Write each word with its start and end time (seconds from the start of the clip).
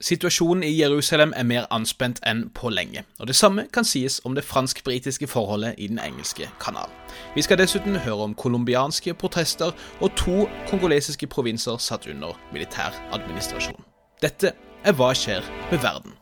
Situasjonen 0.00 0.62
i 0.62 0.80
Jerusalem 0.80 1.32
er 1.36 1.42
mer 1.42 1.66
anspent 1.72 2.18
enn 2.28 2.50
på 2.54 2.68
lenge, 2.68 3.06
og 3.18 3.30
det 3.30 3.36
samme 3.36 3.62
kan 3.72 3.84
sies 3.84 4.18
om 4.28 4.34
det 4.36 4.44
fransk-britiske 4.44 5.26
forholdet 5.26 5.74
i 5.78 5.86
Den 5.88 5.98
engelske 5.98 6.50
kanal. 6.60 6.90
Vi 7.34 7.42
skal 7.42 7.58
dessuten 7.58 7.96
høre 7.96 8.28
om 8.28 8.34
colombianske 8.34 9.14
protester 9.14 9.72
og 10.00 10.12
to 10.16 10.44
kongolesiske 10.68 11.26
provinser 11.26 11.80
satt 11.80 12.06
under 12.12 12.36
militær 12.52 12.92
administrasjon. 13.12 13.80
Dette 14.22 14.52
er 14.84 14.92
Hva 14.92 15.14
skjer 15.16 15.48
med 15.70 15.80
verden? 15.80 16.12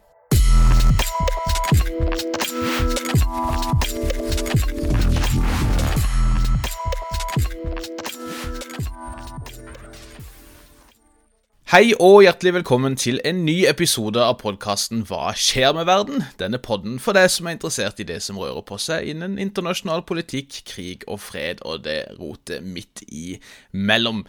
Hei 11.75 11.89
og 11.99 12.21
hjertelig 12.23 12.53
velkommen 12.55 12.95
til 12.95 13.17
en 13.27 13.41
ny 13.43 13.65
episode 13.67 14.23
av 14.23 14.37
podkasten 14.39 15.01
Hva 15.09 15.33
skjer 15.35 15.73
med 15.75 15.89
verden? 15.89 16.21
Denne 16.39 16.61
podden 16.63 17.01
for 17.03 17.19
deg 17.19 17.27
som 17.35 17.49
er 17.51 17.57
interessert 17.57 17.99
i 17.99 18.07
det 18.07 18.21
som 18.23 18.39
rører 18.39 18.63
på 18.63 18.79
seg 18.79 19.09
innen 19.11 19.35
internasjonal 19.43 20.05
politikk, 20.07 20.61
krig 20.71 21.03
og 21.11 21.19
fred 21.25 21.65
og 21.67 21.83
det 21.89 21.97
rotet 22.21 22.63
midt 22.63 23.03
imellom. 23.09 24.23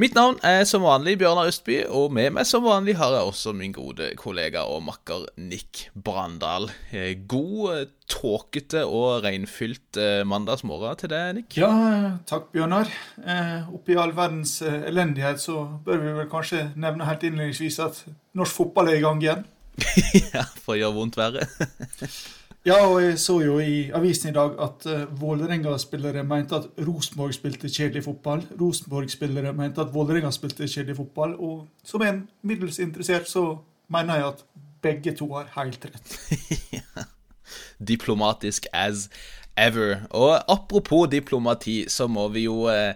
Mitt 0.00 0.14
navn 0.16 0.38
er 0.46 0.62
som 0.64 0.80
vanlig 0.86 1.18
Bjørnar 1.20 1.50
Østby, 1.50 1.82
og 1.92 2.14
med 2.16 2.30
meg 2.32 2.46
som 2.48 2.62
vanlig 2.64 2.94
har 2.96 3.12
jeg 3.12 3.26
også 3.28 3.52
min 3.52 3.74
gode 3.76 4.06
kollega 4.16 4.62
og 4.64 4.80
makker 4.86 5.26
Nick 5.36 5.90
Brandal. 5.92 6.70
Eh, 6.88 7.18
god, 7.28 7.90
tåkete 8.08 8.86
og 8.88 9.26
regnfylt 9.26 10.00
eh, 10.00 10.22
mandagsmorgen 10.24 10.96
til 11.02 11.12
deg, 11.12 11.36
Nick. 11.36 11.58
Ja, 11.60 11.68
takk, 12.24 12.48
Bjørnar. 12.54 12.88
Eh, 13.20 13.68
oppi 13.76 14.00
all 14.00 14.16
verdens 14.16 14.56
eh, 14.64 14.88
elendighet 14.88 15.44
så 15.44 15.66
bør 15.84 16.00
vi 16.06 16.16
vel 16.22 16.32
kanskje 16.32 16.70
nevne 16.80 17.04
helt 17.04 17.28
innledningsvis 17.28 17.80
at 17.84 18.04
norsk 18.40 18.62
fotball 18.62 18.88
er 18.88 19.02
i 19.02 19.04
gang 19.04 19.20
igjen. 19.20 19.44
ja, 20.32 20.48
for 20.64 20.78
å 20.78 20.80
gjøre 20.80 20.96
vondt 20.96 21.20
verre. 21.20 21.44
Ja, 22.66 22.76
og 22.84 22.98
jeg 23.00 23.14
så 23.18 23.38
jo 23.40 23.54
i 23.58 23.88
avisen 23.96 24.30
i 24.30 24.36
dag 24.36 24.58
at 24.60 24.84
uh, 24.84 25.20
Vålerenga-spillere 25.20 26.24
mente 26.28 26.58
at 26.58 26.66
Rosenborg 26.84 27.32
spilte 27.32 27.70
kjedelig 27.72 28.04
fotball. 28.04 28.42
Rosenborg-spillere 28.60 29.54
mente 29.56 29.80
at 29.80 29.94
Vålerenga 29.94 30.28
spilte 30.30 30.68
kjedelig 30.68 30.98
fotball. 30.98 31.32
Og 31.40 31.62
som 31.84 32.04
en 32.04 32.26
middels 32.42 32.78
interessert, 32.78 33.28
så 33.28 33.56
mener 33.88 34.14
jeg 34.14 34.26
at 34.26 34.44
begge 34.82 35.14
to 35.16 35.30
har 35.32 35.48
helt 35.56 35.88
rett. 35.88 36.18
Diplomatisk 37.92 38.66
as 38.72 39.08
ever. 39.56 40.04
Og 40.10 40.52
apropos 40.52 41.08
diplomati, 41.08 41.86
så 41.88 42.06
må 42.06 42.28
vi 42.28 42.44
jo 42.44 42.68
uh, 42.68 42.92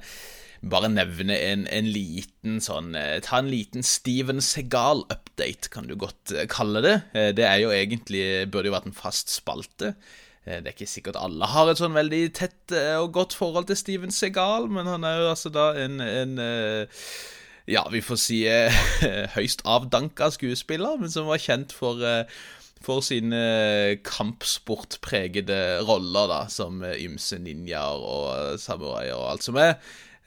bare 0.71 0.91
nevne 0.93 1.37
en, 1.37 1.65
en 1.69 1.89
liten 1.91 2.61
sånn 2.63 2.95
eh, 2.99 3.19
Ta 3.25 3.41
en 3.41 3.51
liten 3.53 3.85
Steven 3.87 4.43
Segal-update, 4.45 5.71
kan 5.75 5.89
du 5.91 5.97
godt 6.01 6.35
eh, 6.35 6.47
kalle 6.51 6.83
det. 6.85 6.95
Eh, 7.15 7.31
det 7.37 7.47
er 7.49 7.63
jo 7.63 7.73
egentlig 7.75 8.25
Burde 8.53 8.71
jo 8.71 8.77
vært 8.77 8.89
en 8.91 8.97
fast 8.97 9.33
spalte. 9.35 9.95
Det 10.45 10.59
er 10.61 10.75
ikke 10.75 10.85
sikkert 10.85 11.17
alle 11.17 11.47
har 11.49 11.71
et 11.73 11.79
sånn 11.81 11.95
veldig 11.97 12.19
tett 12.37 12.73
og 13.01 13.15
godt 13.17 13.33
forhold 13.33 13.65
til 13.71 13.79
Steven 13.81 14.13
Segal, 14.13 14.67
men 14.69 14.85
han 14.85 15.07
er 15.09 15.23
jo 15.23 15.31
altså 15.31 15.49
da 15.49 15.71
en, 15.81 15.95
en 16.05 16.35
ja, 17.65 17.81
vi 17.89 18.03
får 18.05 18.19
si 18.21 18.43
høyst 19.39 19.65
avdanka 19.65 20.29
skuespiller, 20.35 21.01
men 21.01 21.09
som 21.09 21.31
var 21.33 21.41
kjent 21.41 21.73
for 21.73 22.05
for 22.85 23.01
sine 23.01 23.41
kampsportpregede 24.05 25.81
roller, 25.89 26.29
da, 26.29 26.43
som 26.53 26.85
ymse 26.85 27.41
ninjaer 27.41 28.05
og 28.05 28.61
samuraier 28.61 29.17
og 29.17 29.31
alt 29.31 29.49
som 29.49 29.57
er 29.57 29.79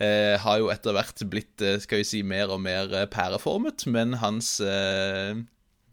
eh, 0.04 0.38
har 0.42 0.62
jo 0.62 0.72
etter 0.74 0.96
hvert 0.96 1.24
blitt 1.30 1.62
eh, 1.64 1.78
skal 1.84 2.02
vi 2.02 2.08
si, 2.08 2.24
mer 2.26 2.54
og 2.54 2.62
mer 2.64 2.92
eh, 2.94 3.08
pæreformet, 3.12 3.88
men 3.92 4.18
hans 4.22 4.58
eh, 4.62 5.38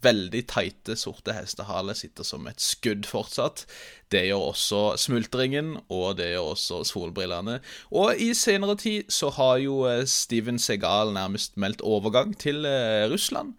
veldig 0.05 0.43
tighte, 0.51 0.99
sorte 1.01 1.33
hestehale 1.33 1.95
sitter 1.97 2.27
som 2.29 2.45
et 2.51 2.61
skudd 2.61 3.09
fortsatt. 3.09 3.65
Det 4.13 4.27
gjør 4.29 4.51
også 4.51 4.83
smultringen, 5.01 5.79
og 5.89 6.19
det 6.21 6.35
gjør 6.35 6.53
også 6.53 6.83
solbrillene. 6.89 7.59
Og 7.97 8.21
i 8.21 8.35
senere 8.37 8.77
tid 8.81 9.09
så 9.13 9.33
har 9.39 9.59
jo 9.65 9.83
eh, 9.89 10.05
Steven 10.09 10.61
Segal 10.61 11.15
nærmest 11.17 11.57
meldt 11.57 11.85
overgang 11.85 12.37
til 12.37 12.69
Russland. 13.11 13.57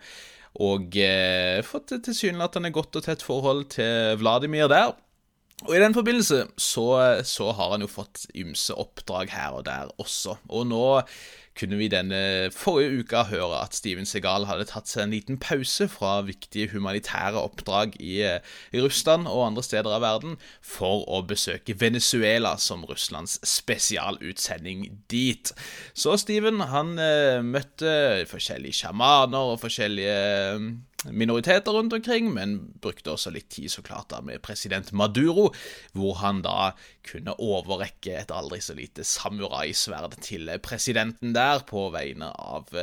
Og 0.64 0.96
eh, 0.96 1.60
fått 1.68 1.92
tilsynelatende 2.06 2.72
godt 2.72 2.96
og 2.96 3.04
tett 3.04 3.26
forhold 3.26 3.66
til 3.76 4.22
Vladimir 4.22 4.70
der. 4.72 4.94
Og 5.64 5.72
I 5.72 5.80
den 5.80 5.96
forbindelse 5.96 6.42
så, 6.60 6.88
så, 7.24 7.52
har 7.56 7.72
han 7.72 7.86
jo 7.86 7.88
fått 7.88 8.26
ymse 8.36 8.76
oppdrag 8.76 9.32
her 9.32 9.56
og 9.56 9.64
der 9.66 9.94
også. 10.02 10.36
Og 10.52 10.68
nå 10.68 10.84
kunne 11.56 11.78
vi 11.80 11.88
denne 11.92 12.52
forrige 12.54 13.04
uka 13.04 13.24
høre 13.30 13.62
at 13.64 13.76
Steven 13.78 14.08
Segal 14.08 14.48
hadde 14.50 14.68
tatt 14.70 14.90
seg 14.92 15.06
en 15.06 15.14
liten 15.16 15.40
pause 15.42 15.88
fra 15.92 16.18
viktige 16.28 16.74
humanitære 16.74 17.40
oppdrag 17.40 17.96
i, 18.04 18.18
i 18.76 18.84
Russland 18.84 19.30
og 19.32 19.46
andre 19.48 19.64
steder 19.66 19.96
av 19.96 20.04
verden 20.04 20.36
for 20.60 21.06
å 21.08 21.22
besøke 21.28 21.78
Venezuela 21.80 22.56
som 22.62 22.84
Russlands 22.88 23.38
spesialutsending 23.48 24.90
dit. 25.12 25.54
Så 25.96 26.18
Steven 26.20 26.60
han 26.72 26.98
eh, 27.00 27.40
møtte 27.46 28.26
forskjellige 28.30 28.84
sjamaner 28.84 29.56
og 29.56 29.62
forskjellige 29.64 30.20
minoriteter 31.12 31.72
rundt 31.72 31.94
omkring, 31.94 32.32
men 32.34 32.58
brukte 32.82 33.14
også 33.14 33.34
litt 33.36 33.50
tid 33.54 33.70
så 33.72 33.84
klart 33.86 34.10
da 34.14 34.22
med 34.26 34.42
president 34.46 34.92
Maduro, 34.96 35.52
hvor 35.94 36.20
han 36.22 36.42
da 36.46 36.74
kunne 37.06 37.36
overrekke 37.42 38.18
et 38.20 38.34
aldri 38.34 38.62
så 38.64 38.76
lite 38.78 39.06
samuraisverd 39.08 40.18
til 40.26 40.50
presidenten 40.66 41.36
der 41.36 41.64
på 41.70 41.90
vegne 41.94 42.32
av 42.34 42.74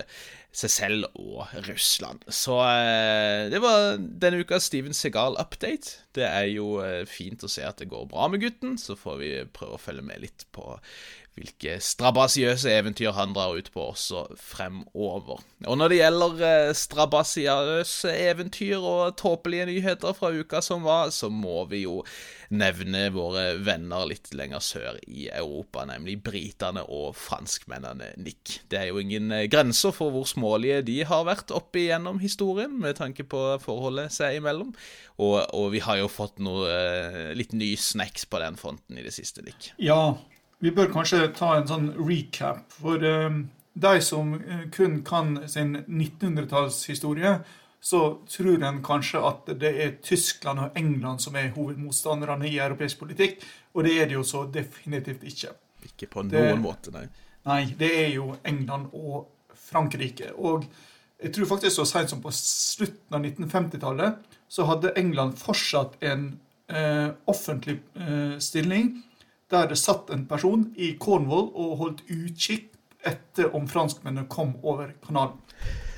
seg 0.52 0.72
selv 0.72 1.06
og 1.16 1.48
Russland. 1.66 2.24
Så 2.28 2.58
eh, 2.60 3.48
det 3.52 3.60
var 3.64 3.96
denne 3.96 4.42
ukas 4.44 4.68
Steven 4.68 4.96
Segal-update. 4.96 6.02
Det 6.12 6.26
er 6.28 6.50
jo 6.52 6.76
eh, 6.84 7.02
fint 7.08 7.42
å 7.44 7.50
se 7.50 7.64
at 7.64 7.80
det 7.80 7.88
går 7.92 8.10
bra 8.10 8.28
med 8.28 8.44
gutten, 8.44 8.76
så 8.80 8.96
får 8.98 9.16
vi 9.22 9.32
prøve 9.56 9.78
å 9.78 9.80
følge 9.80 10.04
med 10.04 10.20
litt 10.26 10.44
på 10.52 10.76
hvilke 11.32 11.78
strabasiøse 11.80 12.68
eventyr 12.76 13.14
han 13.16 13.32
drar 13.32 13.56
ut 13.56 13.70
på 13.72 13.86
også 13.94 14.26
fremover. 14.36 15.40
Og 15.64 15.78
når 15.80 15.92
det 15.92 15.98
gjelder 16.02 16.42
eh, 16.48 16.72
strabasiøse 16.76 18.12
eventyr 18.28 18.82
og 18.82 19.16
tåpelige 19.20 19.70
nyheter 19.70 20.12
fra 20.16 20.32
uka 20.34 20.60
som 20.64 20.84
var, 20.84 21.08
så 21.14 21.30
må 21.32 21.64
vi 21.70 21.84
jo 21.86 22.02
nevne 22.52 23.06
våre 23.14 23.54
venner 23.64 24.04
litt 24.10 24.28
lenger 24.36 24.60
sør 24.60 24.98
i 25.08 25.30
Europa, 25.32 25.86
nemlig 25.88 26.18
britene 26.24 26.82
og 26.84 27.16
franskmennene, 27.16 28.10
Nick. 28.20 28.58
Det 28.68 28.82
er 28.82 28.90
jo 28.90 29.00
ingen 29.00 29.32
eh, 29.32 29.48
grenser 29.52 29.96
for 29.96 30.12
hvor 30.12 30.28
smålige 30.28 30.82
de 30.90 30.98
har 31.08 31.24
vært 31.28 31.54
opp 31.54 31.80
igjennom 31.80 32.20
historien, 32.20 32.76
med 32.82 32.98
tanke 33.00 33.24
på 33.24 33.40
forholdet 33.62 34.12
seg 34.12 34.42
imellom. 34.42 34.74
Og, 35.16 35.38
og 35.56 35.72
vi 35.72 35.80
har 35.84 36.02
jo 36.02 36.12
fått 36.12 36.42
noe 36.44 36.68
eh, 36.68 37.32
litt 37.38 37.56
ny 37.56 37.72
snacks 37.80 38.28
på 38.28 38.42
den 38.44 38.60
fronten 38.60 39.00
i 39.00 39.06
det 39.06 39.16
siste, 39.16 39.40
Nick. 39.46 39.72
Ja, 39.80 40.18
vi 40.62 40.70
bør 40.70 40.92
kanskje 40.94 41.26
ta 41.34 41.56
en 41.56 41.66
sånn 41.68 41.90
recap. 41.98 42.62
For 42.78 43.02
uh, 43.02 43.42
de 43.72 44.00
som 44.04 44.34
eh, 44.36 44.68
kun 44.70 45.00
kan 45.06 45.48
sin 45.48 45.76
1900-tallshistorie, 45.80 47.38
så 47.82 48.02
tror 48.30 48.62
en 48.62 48.82
kanskje 48.84 49.22
at 49.26 49.48
det 49.58 49.72
er 49.82 49.96
Tyskland 50.04 50.60
og 50.62 50.76
England 50.78 51.24
som 51.24 51.34
er 51.40 51.50
hovedmotstanderne 51.56 52.46
i 52.46 52.60
europeisk 52.62 53.00
politikk. 53.00 53.42
Og 53.74 53.88
det 53.88 53.96
er 53.98 54.10
det 54.10 54.18
jo 54.18 54.22
så 54.28 54.44
definitivt 54.46 55.24
ikke. 55.26 55.50
Ikke 55.88 56.06
på 56.12 56.22
noen 56.22 56.52
det, 56.52 56.60
måte, 56.62 56.94
nei. 56.94 57.08
Nei, 57.48 57.62
det 57.78 57.90
er 58.04 58.12
jo 58.14 58.36
England 58.46 58.92
og 58.92 59.32
Frankrike. 59.58 60.30
Og 60.38 60.68
jeg 61.22 61.34
tror 61.34 61.50
faktisk 61.56 61.80
så 61.80 61.88
seint 61.88 62.12
som 62.12 62.22
på 62.22 62.30
slutten 62.36 63.18
av 63.18 63.24
1950-tallet 63.24 64.38
så 64.52 64.68
hadde 64.68 64.94
England 65.00 65.40
fortsatt 65.40 65.96
en 66.06 66.28
eh, 66.70 67.08
offentlig 67.30 67.80
eh, 67.98 68.38
stilling 68.38 68.92
der 69.52 69.68
det 69.70 69.78
satt 69.80 70.10
en 70.10 70.24
person 70.28 70.66
i 70.76 70.94
Cornwall 71.00 71.50
og 71.52 71.76
holdt 71.82 72.02
utkikk 72.08 72.70
etter 73.04 73.54
om 73.56 73.68
franskmennene 73.68 74.28
kom 74.30 74.56
over 74.62 74.94
kanalen. 75.04 75.38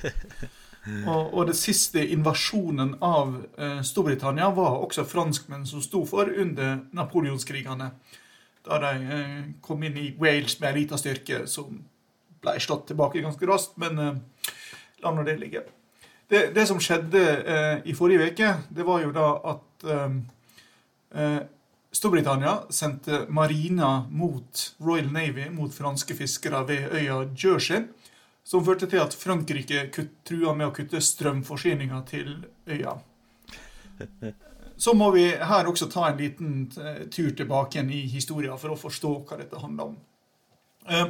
Og, 0.85 1.33
og 1.33 1.47
det 1.49 1.55
siste 1.57 2.03
invasjonen 2.13 2.91
av 3.01 3.31
eh, 3.57 3.79
Storbritannia 3.81 4.51
var 4.53 4.75
også 4.85 5.01
franskmenn 5.09 5.63
som 5.65 5.81
sto 5.81 6.03
for 6.05 6.29
under 6.29 6.83
napoleonskrigene. 6.93 7.87
Da 8.65 8.77
de 8.83 9.15
eh, 9.15 9.39
kom 9.65 9.81
inn 9.81 9.97
i 9.97 10.11
Wales 10.21 10.59
med 10.59 10.69
en 10.69 10.77
liten 10.77 11.01
styrke 11.01 11.47
som 11.49 11.79
ble 12.41 12.53
slått 12.61 12.85
tilbake 12.91 13.23
ganske 13.25 13.49
raskt. 13.49 13.79
Men 13.81 13.97
eh, 13.97 14.53
la 15.01 15.15
nå 15.15 15.25
det 15.25 15.39
ligge. 15.41 15.65
Det, 16.29 16.51
det, 16.53 16.67
som 16.69 16.77
skjedde 16.81 17.25
eh, 17.41 17.75
i 17.89 17.97
forrige 17.97 18.31
uke, 18.31 18.53
det 18.69 18.85
var 18.85 19.01
jo 19.03 19.11
da 19.13 19.27
at 19.55 19.89
eh, 19.89 20.15
eh, 21.17 21.41
Storbritannia 21.95 22.57
sendte 22.69 23.25
marina 23.29 24.07
mot 24.11 24.75
Royal 24.77 25.11
Navy, 25.11 25.49
mot 25.49 25.73
franske 25.73 26.15
fiskere 26.15 26.59
ved 26.67 26.91
øya 26.91 27.21
Jersey, 27.39 27.85
som 28.43 28.65
førte 28.65 28.89
til 28.91 28.99
at 28.99 29.15
Frankrike 29.15 29.85
trua 30.27 30.53
med 30.53 30.67
å 30.67 30.73
kutte 30.75 30.99
strømforsyninga 31.01 32.01
til 32.09 32.33
øya. 32.67 32.97
Så 34.77 34.91
må 34.91 35.07
vi 35.15 35.23
her 35.39 35.69
også 35.71 35.87
ta 35.87 36.09
en 36.09 36.19
liten 36.19 36.55
eh, 36.75 37.05
tur 37.07 37.31
tilbake 37.31 37.77
igjen 37.77 37.93
i 37.95 38.01
historien 38.11 38.59
for 38.59 38.73
å 38.73 38.79
forstå 38.79 39.11
hva 39.23 39.37
dette 39.39 39.61
handler 39.61 39.93
om. 39.93 39.95
Eh, 40.91 41.07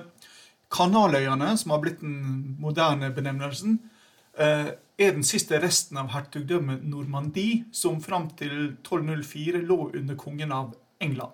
Kanaløyene, 0.76 1.56
som 1.58 1.74
har 1.74 1.82
blitt 1.82 2.04
den 2.04 2.54
moderne 2.62 3.10
benevnelsen, 3.16 3.80
eh, 4.38 4.70
er 4.98 5.16
den 5.16 5.26
siste 5.28 5.60
resten 5.60 6.00
av 6.00 6.12
hertugdømmet 6.14 6.86
Normandie, 6.88 7.66
som 7.76 8.00
fram 8.04 8.30
til 8.40 8.54
1204 8.78 9.64
lå 9.68 9.80
under 9.94 10.16
kongen 10.20 10.54
av 10.56 10.76
England. 11.04 11.34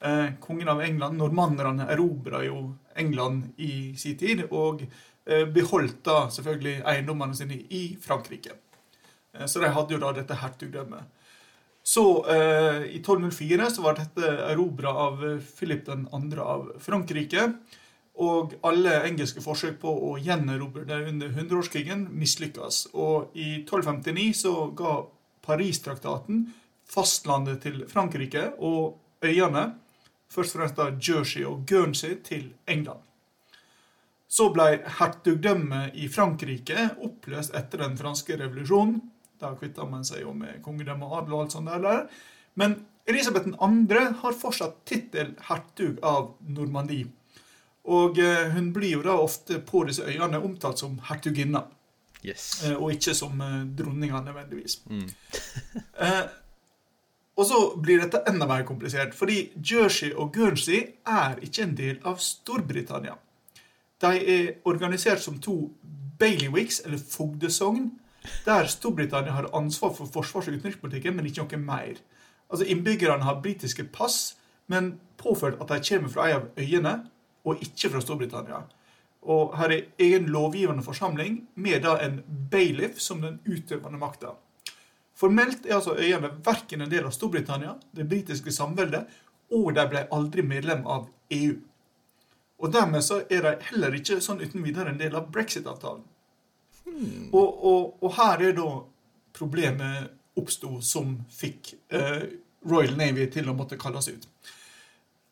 Eh, 0.00 0.30
kongen 0.40 0.68
av 0.68 0.80
England, 0.82 1.18
Normannerne 1.18 1.88
erobra 1.92 2.44
jo 2.46 2.62
England 2.96 3.52
i 3.56 3.94
sin 3.98 4.16
tid, 4.18 4.46
og 4.50 4.84
eh, 4.84 5.44
beholdt 5.44 6.00
da 6.06 6.28
selvfølgelig 6.32 6.80
eiendommene 6.86 7.36
sine 7.36 7.58
i 7.74 7.82
Frankrike. 8.00 8.56
Eh, 9.34 9.46
så 9.46 9.60
de 9.60 9.72
hadde 9.74 9.96
jo 9.96 10.02
da 10.02 10.14
dette 10.16 10.38
hertugdømmet. 10.38 11.14
Så 11.88 12.04
eh, 12.28 12.86
i 12.94 13.00
1204 13.00 13.68
så 13.74 13.84
var 13.84 13.98
dette 13.98 14.32
erobra 14.50 14.92
av 15.08 15.20
Philip 15.56 15.84
2. 15.86 16.00
av 16.44 16.72
Frankrike. 16.84 17.50
Og 18.18 18.56
alle 18.66 18.96
engelske 19.06 19.42
forsøk 19.44 19.76
på 19.82 19.92
å 20.08 20.16
gjenerobre 20.18 20.82
det 20.88 21.04
under 21.12 21.34
hundreårskrigen 21.36 22.08
mislykkes. 22.18 22.88
Og 22.98 23.36
i 23.38 23.60
1259 23.60 24.32
så 24.40 24.54
ga 24.78 24.96
Paris-traktaten 25.46 26.48
fastlandet 26.88 27.62
til 27.62 27.84
Frankrike 27.90 28.50
og 28.58 28.98
øyene, 29.24 29.74
først 30.32 30.56
og 30.56 30.62
fremst 30.62 30.80
da 30.80 30.88
Jersey 30.96 31.44
og 31.46 31.62
Guernsey, 31.68 32.18
til 32.24 32.50
England. 32.66 33.04
Så 34.28 34.50
ble 34.52 34.82
hertugdømmet 34.98 35.96
i 35.96 36.08
Frankrike 36.12 36.90
oppløst 37.04 37.54
etter 37.56 37.84
den 37.84 37.96
franske 37.96 38.36
revolusjonen. 38.36 39.00
Da 39.40 39.54
kvitta 39.56 39.86
man 39.88 40.04
seg 40.04 40.24
jo 40.26 40.34
med 40.36 40.58
kongedømme 40.64 41.06
og 41.06 41.22
adel 41.22 41.36
og 41.36 41.44
alt 41.44 41.54
sånt 41.54 41.70
der. 41.70 42.08
Men 42.58 42.74
Elisabeth 43.08 43.48
2. 43.54 44.00
har 44.20 44.36
fortsatt 44.36 44.82
tittel 44.84 45.32
hertug 45.48 46.02
av 46.04 46.34
Normandie. 46.44 47.08
Og 47.88 48.18
eh, 48.20 48.50
hun 48.52 48.72
blir 48.76 48.98
jo 48.98 49.04
da 49.06 49.16
ofte 49.16 49.60
på 49.64 49.84
disse 49.88 50.04
øyene 50.04 50.40
omtalt 50.44 50.82
som 50.82 50.98
hertuginna. 51.08 51.64
Yes. 52.26 52.64
Eh, 52.66 52.74
og 52.76 52.92
ikke 52.92 53.14
som 53.14 53.40
eh, 53.40 53.62
dronninga 53.78 54.20
nødvendigvis. 54.26 54.82
Mm. 54.90 55.08
Eh, 55.98 56.26
og 57.38 57.46
så 57.46 57.56
blir 57.82 58.00
dette 58.02 58.20
enda 58.26 58.46
mer 58.46 58.64
komplisert, 58.66 59.14
fordi 59.14 59.48
Jersey 59.70 60.12
og 60.14 60.32
Guernsey 60.34 60.78
er 61.06 61.38
ikke 61.42 61.62
en 61.62 61.74
del 61.78 61.98
av 62.06 62.18
Storbritannia. 62.22 63.14
De 64.02 64.10
er 64.34 64.48
organisert 64.66 65.22
som 65.22 65.40
to 65.42 65.72
bailiwicks, 66.18 66.80
eller 66.84 66.98
fogdesogn, 66.98 67.92
der 68.46 68.66
Storbritannia 68.66 69.32
har 69.32 69.50
ansvar 69.54 69.94
for 69.94 70.06
forsvars- 70.06 70.48
og 70.48 70.58
utenrikspolitikken, 70.58 71.16
men 71.16 71.26
ikke 71.26 71.46
noe 71.46 71.62
mer. 71.62 72.02
Altså 72.50 72.66
Innbyggerne 72.66 73.24
har 73.24 73.42
britiske 73.42 73.84
pass, 73.94 74.36
men 74.66 74.96
påført 75.18 75.58
at 75.60 75.68
de 75.68 75.82
kommer 75.88 76.14
fra 76.14 76.26
ei 76.26 76.34
av 76.38 76.48
øyene, 76.58 76.94
og 77.48 77.62
ikke 77.64 77.92
fra 77.92 78.02
Storbritannia. 78.04 78.62
Og 79.28 79.54
her 79.58 79.72
er 79.74 79.86
egen 79.98 80.28
lovgivende 80.32 80.84
forsamling 80.84 81.40
med 81.54 81.82
da 81.84 81.96
en 82.04 82.20
bailiff 82.50 83.00
som 83.02 83.22
den 83.24 83.40
utøvende 83.46 83.98
makta. 83.98 84.34
Formelt 85.18 85.66
er 85.66 85.74
altså 85.80 85.96
øyene 85.98 86.30
verken 86.46 86.84
en 86.84 86.90
del 86.90 87.08
av 87.08 87.14
Storbritannia, 87.16 87.74
det 87.92 88.06
britiske 88.08 88.52
samveldet, 88.54 89.08
og 89.50 89.72
de 89.74 89.86
ble 89.90 90.04
aldri 90.14 90.44
medlem 90.46 90.86
av 90.86 91.08
EU. 91.34 91.56
Og 92.58 92.72
dermed 92.74 93.02
så 93.04 93.22
er 93.30 93.42
de 93.42 93.54
heller 93.70 93.94
ikke 93.98 94.20
sånn 94.22 94.42
uten 94.42 94.62
videre 94.62 94.92
en 94.92 95.00
del 95.00 95.16
av 95.18 95.28
brexit-avtalen. 95.34 96.04
Og, 97.32 97.48
og, 97.70 97.98
og 98.02 98.14
her 98.16 98.42
er 98.48 98.54
da 98.56 98.68
problemet 99.36 100.14
oppsto 100.38 100.78
som 100.82 101.16
fikk 101.34 101.74
eh, 101.94 102.24
Royal 102.68 102.96
Navy 102.98 103.26
til 103.32 103.50
å 103.50 103.54
måtte 103.58 103.78
kalles 103.80 104.08
ut. 104.10 104.26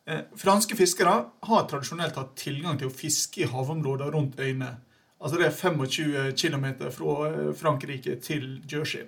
Eh, 0.07 0.19
franske 0.35 0.75
fiskere 0.75 1.13
har 1.49 1.65
tradisjonelt 1.67 2.15
hatt 2.15 2.35
tilgang 2.39 2.77
til 2.79 2.87
å 2.87 2.95
fiske 2.95 3.41
i 3.43 3.49
havområder 3.51 4.13
rundt 4.15 4.39
øyene. 4.39 4.77
Altså 5.19 5.41
det 5.41 5.49
er 5.49 5.57
25 5.57 6.31
km 6.39 6.65
fra 6.95 7.15
eh, 7.27 7.51
Frankrike 7.57 8.15
til 8.23 8.61
Jersey. 8.71 9.03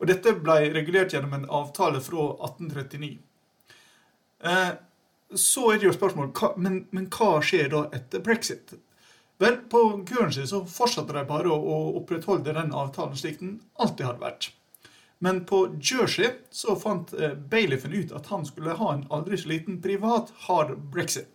Og 0.00 0.08
dette 0.12 0.34
ble 0.36 0.58
regulert 0.74 1.14
gjennom 1.14 1.32
en 1.38 1.48
avtale 1.48 2.02
fra 2.04 2.26
1839. 2.50 3.16
Eh, 4.44 4.70
så 5.40 5.66
er 5.70 5.80
det 5.80 5.88
jo 5.88 5.96
spørsmål 5.96 6.30
men, 6.60 6.82
men 6.92 7.08
hva 7.08 7.38
skjer 7.44 7.72
da 7.72 7.86
etter 7.96 8.20
brexit? 8.24 8.76
Vel, 9.40 9.56
på 9.72 9.80
Guernsey 10.04 10.44
så 10.44 10.66
fortsatte 10.68 11.16
de 11.16 11.24
bare 11.24 11.48
å, 11.48 11.76
opprettholde 11.96 12.52
den 12.52 12.74
avtalen 12.76 13.16
slik 13.16 13.38
den 13.40 13.60
alltid 13.80 14.10
hadde 14.10 14.24
vært. 14.26 14.50
Men 15.22 15.44
på 15.44 15.76
Jersey 15.80 16.30
så 16.50 16.76
fant 16.80 17.12
eh, 17.12 17.34
bailiffen 17.34 17.92
ut 17.92 18.12
at 18.16 18.30
han 18.32 18.46
skulle 18.48 18.76
ha 18.78 18.92
en 18.94 19.04
aldri 19.12 19.38
så 19.38 19.50
liten 19.50 19.80
privat 19.82 20.32
hard 20.46 20.78
brexit. 20.92 21.28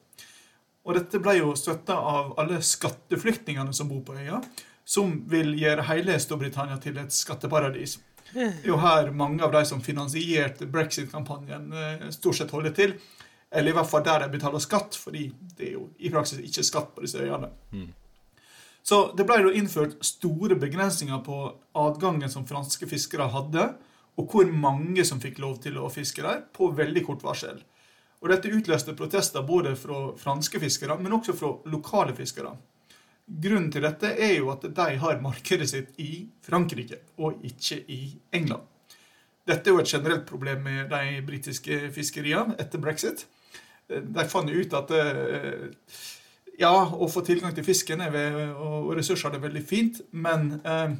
Og 0.85 0.97
dette 0.97 1.19
ble 1.21 1.37
jo 1.39 1.53
støtta 1.57 1.97
av 1.97 2.33
alle 2.41 2.61
skatteflyktningene 2.65 3.73
som 3.73 3.89
bor 3.89 4.01
på 4.05 4.17
øya, 4.17 4.41
som 4.85 5.15
vil 5.29 5.53
gjøre 5.57 5.85
hele 5.89 6.17
Storbritannia 6.21 6.77
til 6.81 6.97
et 7.01 7.13
skatteparadis. 7.13 7.97
Det 8.33 8.45
er 8.45 8.69
jo 8.69 8.77
her 8.81 9.11
mange 9.13 9.45
av 9.45 9.53
de 9.53 9.61
som 9.69 9.81
finansierte 9.85 10.65
brexit-kampanjen, 10.69 11.69
eh, 11.73 12.09
stort 12.13 12.41
sett 12.41 12.53
holder 12.53 12.73
til. 12.73 12.97
Eller 13.51 13.71
i 13.71 13.77
hvert 13.77 13.89
fall 13.89 14.03
der 14.05 14.25
de 14.25 14.31
betaler 14.33 14.59
skatt, 14.59 14.97
fordi 14.97 15.27
det 15.57 15.69
er 15.69 15.77
jo 15.77 15.85
i 16.01 16.09
praksis 16.13 16.41
ikke 16.41 16.65
skatt 16.65 16.89
på 16.95 17.05
disse 17.05 17.21
øyene. 17.21 17.53
Så 18.85 18.99
det 19.17 19.25
ble 19.25 19.39
da 19.41 19.51
innført 19.57 19.97
store 20.05 20.57
begrensninger 20.61 21.23
på 21.25 21.39
adgangen 21.81 22.29
som 22.29 22.45
franske 22.45 22.85
fiskere 22.89 23.25
hadde, 23.33 23.71
og 24.15 24.31
hvor 24.31 24.51
mange 24.51 25.03
som 25.07 25.19
fikk 25.19 25.41
lov 25.41 25.57
til 25.63 25.79
å 25.81 25.89
fiske 25.91 26.21
der, 26.21 26.43
på 26.53 26.69
veldig 26.77 27.01
kort 27.07 27.25
varsel. 27.25 27.63
Og 28.21 28.29
Dette 28.31 28.51
utløste 28.53 28.95
protester 28.97 29.43
både 29.45 29.73
fra 29.77 30.11
franske 30.17 30.61
fiskere, 30.61 30.97
men 31.01 31.17
også 31.17 31.33
fra 31.37 31.51
lokale 31.73 32.13
fiskere. 32.17 32.53
Grunnen 33.25 33.71
til 33.73 33.81
dette 33.85 34.11
er 34.21 34.35
jo 34.37 34.51
at 34.53 34.67
de 34.77 34.87
har 35.01 35.21
markedet 35.21 35.67
sitt 35.69 35.97
i 36.01 36.27
Frankrike, 36.45 37.01
og 37.17 37.41
ikke 37.45 37.81
i 37.89 37.99
England. 38.37 38.69
Dette 39.45 39.69
er 39.69 39.73
jo 39.75 39.81
et 39.81 39.93
generelt 39.93 40.25
problem 40.29 40.61
med 40.65 40.93
de 40.93 41.21
britiske 41.25 41.89
fiskeriene 41.93 42.57
etter 42.61 42.81
brexit. 42.81 43.25
De 43.89 44.25
fant 44.29 44.49
ut 44.49 44.77
at 44.77 44.93
eh, 44.97 45.65
ja, 46.59 46.71
å 46.71 47.07
få 47.11 47.23
tilgang 47.25 47.55
til 47.55 47.65
fisken 47.67 48.03
ved, 48.13 48.37
og 48.55 48.93
ressurser 48.97 49.33
er 49.35 49.43
veldig 49.43 49.63
fint, 49.65 50.01
men 50.11 50.53
eh, 50.63 50.95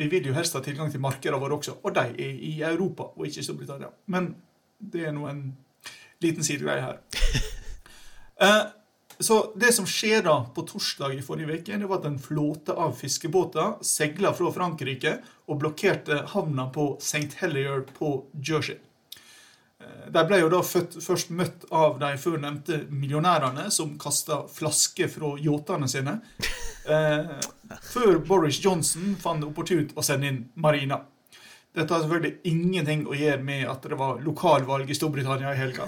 vi 0.00 0.08
vil 0.12 0.30
jo 0.30 0.36
helst 0.36 0.54
ha 0.56 0.62
tilgang 0.64 0.90
til 0.92 1.02
markedene 1.02 1.40
våre 1.40 1.58
også, 1.58 1.78
og 1.82 1.94
de 1.96 2.06
er 2.14 2.42
i 2.50 2.54
Europa 2.66 3.10
og 3.14 3.26
ikke 3.26 3.42
i 3.42 3.46
Storbritannia. 3.46 3.90
Men 4.12 4.32
det 4.80 5.08
er 5.08 5.16
nå 5.16 5.26
en 5.28 5.42
liten 6.24 6.46
sidegreie 6.46 6.84
her. 6.88 7.00
Eh, 8.40 8.62
så 9.20 9.34
det 9.60 9.74
som 9.76 9.84
skjer 9.84 10.22
da 10.24 10.38
på 10.56 10.62
torsdag 10.64 11.12
i 11.12 11.20
forrige 11.20 11.58
uke, 11.58 11.76
det 11.76 11.88
var 11.90 11.98
at 12.00 12.06
en 12.08 12.16
flåte 12.16 12.72
av 12.72 12.94
fiskebåter 12.96 13.74
seila 13.84 14.30
fra 14.32 14.48
Frankrike 14.54 15.12
og 15.44 15.58
blokkerte 15.60 16.22
havna 16.32 16.70
på 16.72 16.94
St. 17.04 17.26
Helier 17.42 17.84
på 17.98 18.14
Jersey. 18.32 18.78
Eh, 19.80 20.10
De 20.12 20.24
ble 20.28 20.40
jo 20.42 20.48
da 20.52 20.60
født, 20.66 20.98
først 21.04 21.30
møtt 21.30 21.64
av 21.72 21.98
de 22.02 22.10
før 22.20 22.38
nevnte 22.42 22.82
millionærene 22.90 23.68
som 23.72 23.96
kasta 23.98 24.42
flasker 24.52 25.08
fra 25.08 25.34
yachtene 25.40 25.88
sine, 25.88 26.20
eh, 26.88 27.30
før 27.92 28.18
Boris 28.26 28.58
Johnson 28.64 29.14
fant 29.20 29.40
det 29.40 29.48
opportunt 29.48 29.94
å 29.96 30.02
sende 30.04 30.28
inn 30.28 30.44
Marina. 30.56 31.00
Dette 31.72 31.94
har 31.94 32.00
selvfølgelig 32.02 32.40
ingenting 32.50 33.04
å 33.06 33.14
gjøre 33.14 33.42
med 33.46 33.68
at 33.70 33.84
det 33.86 33.94
var 33.96 34.18
lokalvalg 34.24 34.88
i 34.90 34.94
Storbritannia 34.98 35.52
i 35.54 35.58
helga. 35.60 35.84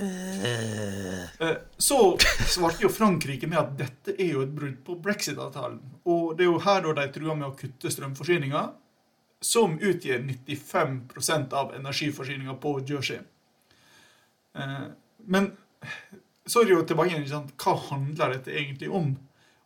Eh, 1.40 1.56
Så 1.76 1.98
svarte 2.46 2.82
jo 2.84 2.88
Frankrike 2.88 3.48
med 3.48 3.58
at 3.58 3.72
dette 3.76 4.14
er 4.14 4.30
jo 4.36 4.42
et 4.44 4.54
brudd 4.54 4.76
på 4.86 4.94
brexit-avtalen. 5.02 5.80
Og 6.06 6.36
det 6.38 6.44
er 6.46 6.52
jo 6.52 6.60
her 6.62 6.80
da 6.86 6.92
de 7.00 7.08
truer 7.12 7.34
med 7.36 7.48
å 7.48 7.56
kutte 7.58 7.90
strømforsyninga, 7.90 8.62
som 9.42 9.74
utgjør 9.82 10.22
95% 10.22 11.52
av 11.52 11.74
energiforsyninga 11.74 12.54
på 12.62 12.76
Jersey. 12.86 13.18
Eh, 14.58 14.86
Men 15.26 15.52
så 16.46 16.60
er 16.60 16.66
det 16.66 16.74
jo 16.74 16.86
tilbake 16.86 17.14
igjen, 17.14 17.50
hva 17.62 17.76
handler 17.88 18.34
dette 18.36 18.54
egentlig 18.54 18.90
om? 18.90 19.12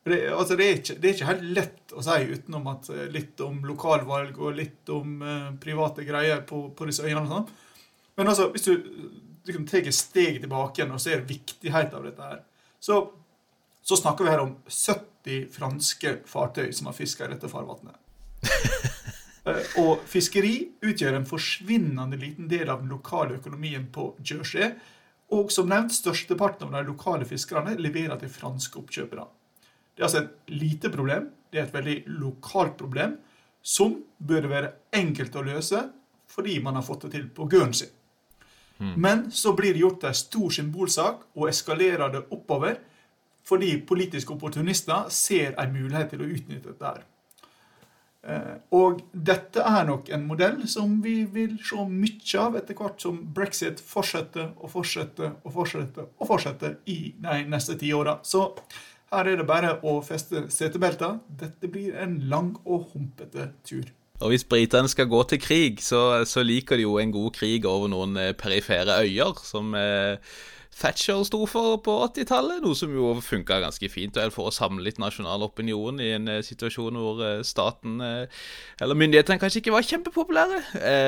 Det, 0.07 0.21
altså 0.31 0.55
det, 0.55 0.67
er 0.67 0.77
ikke, 0.79 0.95
det 1.03 1.09
er 1.09 1.15
ikke 1.17 1.29
helt 1.33 1.47
lett 1.57 1.95
å 1.97 2.03
si 2.05 2.17
utenom 2.31 2.69
at 2.71 2.91
eh, 2.95 3.07
litt 3.11 3.41
om 3.43 3.57
lokalvalg 3.67 4.37
og 4.39 4.55
litt 4.55 4.93
om 4.95 5.17
uh, 5.25 5.49
private 5.59 6.05
greier 6.07 6.45
på, 6.47 6.61
på 6.79 6.87
disse 6.87 7.03
øyene. 7.03 7.25
og 7.25 7.33
sånn. 7.33 7.49
Men 8.21 8.31
altså, 8.31 8.47
hvis 8.55 8.69
du, 8.69 8.85
du 9.43 9.53
kan 9.57 9.67
ta 9.67 9.81
et 9.81 9.97
steg 9.97 10.39
tilbake 10.45 10.79
igjen 10.79 10.95
og 10.95 11.03
ser 11.03 11.27
viktigheten 11.27 11.99
av 11.99 12.07
dette 12.07 12.29
her, 12.31 12.45
så, 12.79 13.01
så 13.83 13.99
snakker 13.99 14.29
vi 14.29 14.35
her 14.37 14.45
om 14.45 14.55
70 14.69 15.51
franske 15.57 16.15
fartøy 16.31 16.71
som 16.71 16.87
har 16.87 16.95
fiska 16.95 17.27
i 17.27 17.35
dette 17.35 17.51
farvannet. 17.51 17.99
Eh, 19.47 19.79
Og 19.79 20.03
fiskeri 20.11 20.73
utgjør 20.83 21.17
en 21.21 21.29
forsvinnende 21.29 22.19
liten 22.19 22.49
del 22.51 22.71
av 22.71 22.83
den 22.83 22.91
lokale 22.91 23.39
økonomien 23.39 23.87
på 23.93 24.15
Jersey. 24.25 24.73
Og 25.31 25.51
som 25.51 25.69
nevnt, 25.69 25.95
størsteparten 25.95 26.69
av 26.69 26.85
de 26.85 26.93
lokale 26.93 27.27
fiskerne 27.27 27.77
leverer 27.79 28.19
til 28.21 28.31
franske 28.31 28.79
oppkjøpere. 28.79 29.27
Det 29.95 30.03
er 30.03 30.09
altså 30.09 30.23
et 30.23 30.53
lite 30.53 30.91
problem, 30.93 31.31
det 31.51 31.59
er 31.59 31.65
et 31.67 31.75
veldig 31.75 31.97
lokalt 32.21 32.77
problem, 32.79 33.17
som 33.63 33.97
bør 34.19 34.47
være 34.51 34.73
enkelt 34.95 35.35
å 35.35 35.43
løse 35.43 35.89
fordi 36.31 36.59
man 36.63 36.75
har 36.75 36.83
fått 36.83 37.07
det 37.07 37.13
til 37.15 37.29
på 37.35 37.47
Guernsey. 37.51 37.89
Men 38.79 39.31
så 39.31 39.55
blir 39.57 39.73
det 39.73 39.81
gjort 39.81 40.05
en 40.05 40.15
stor 40.15 40.51
symbolsak 40.53 41.23
og 41.35 41.49
eskalerer 41.49 42.13
det 42.13 42.27
oppover 42.31 42.77
fordi 43.47 43.77
politiske 43.89 44.35
opportunister 44.35 45.09
ser 45.09 45.55
en 45.59 45.73
mulighet 45.73 46.11
til 46.13 46.23
å 46.23 46.29
utnytte 46.29 46.75
dette. 46.75 46.85
her. 46.85 47.05
Eh, 48.27 48.55
og 48.75 49.05
dette 49.13 49.63
er 49.63 49.85
nok 49.87 50.09
en 50.11 50.25
modell 50.27 50.65
som 50.71 50.97
vi 51.05 51.21
vil 51.31 51.55
se 51.63 51.85
mye 51.87 52.41
av 52.43 52.57
etter 52.59 52.75
hvert 52.79 53.03
som 53.03 53.21
brexit 53.37 53.79
fortsetter 53.79 54.51
og 54.57 54.73
fortsetter 54.73 55.37
og 55.45 55.55
fortsetter 55.55 56.09
og 56.09 56.31
fortsetter 56.33 56.79
i 56.91 57.15
de 57.23 57.37
neste 57.47 57.79
tiåra. 57.79 58.19
Så 58.27 58.49
her 59.13 59.31
er 59.31 59.39
det 59.39 59.47
bare 59.47 59.77
å 59.87 60.01
feste 60.03 60.49
setebelter. 60.51 61.21
Dette 61.29 61.71
blir 61.71 61.95
en 62.03 62.19
lang 62.31 62.57
og 62.65 62.91
humpete 62.95 63.53
tur. 63.67 63.87
Og 64.25 64.33
hvis 64.33 64.47
britene 64.49 64.89
skal 64.89 65.11
gå 65.13 65.23
til 65.31 65.41
krig, 65.41 65.81
så, 65.85 66.25
så, 66.27 66.43
liker 66.43 66.81
de 66.81 66.87
jo 66.87 66.97
en 66.99 67.13
god 67.13 67.35
krig 67.37 67.67
over 67.69 67.91
noen 67.93 68.17
eh, 68.17 68.33
perifere 68.35 68.97
øyer, 69.05 69.37
som 69.45 69.75
eh, 69.77 70.17
Thatcher 70.77 71.23
sto 71.25 71.47
for 71.49 71.79
på 71.81 71.93
80-tallet, 72.05 72.61
noe 72.61 72.77
som 72.77 72.93
jo 72.93 73.15
funka 73.25 73.63
ganske 73.63 73.89
fint 73.89 74.19
for 74.35 74.51
å 74.51 74.53
samle 74.53 74.85
litt 74.85 74.99
nasjonal 75.01 75.47
opinion 75.47 76.03
i 76.05 76.11
en 76.19 76.29
uh, 76.29 76.43
situasjon 76.45 76.99
hvor 77.01 77.23
uh, 77.23 77.45
staten 77.47 77.97
uh, 78.05 78.43
eller 78.85 78.99
myndighetene 79.01 79.41
kanskje 79.41 79.63
ikke 79.63 79.73
var 79.73 79.87
kjempepopulære. 79.89 80.59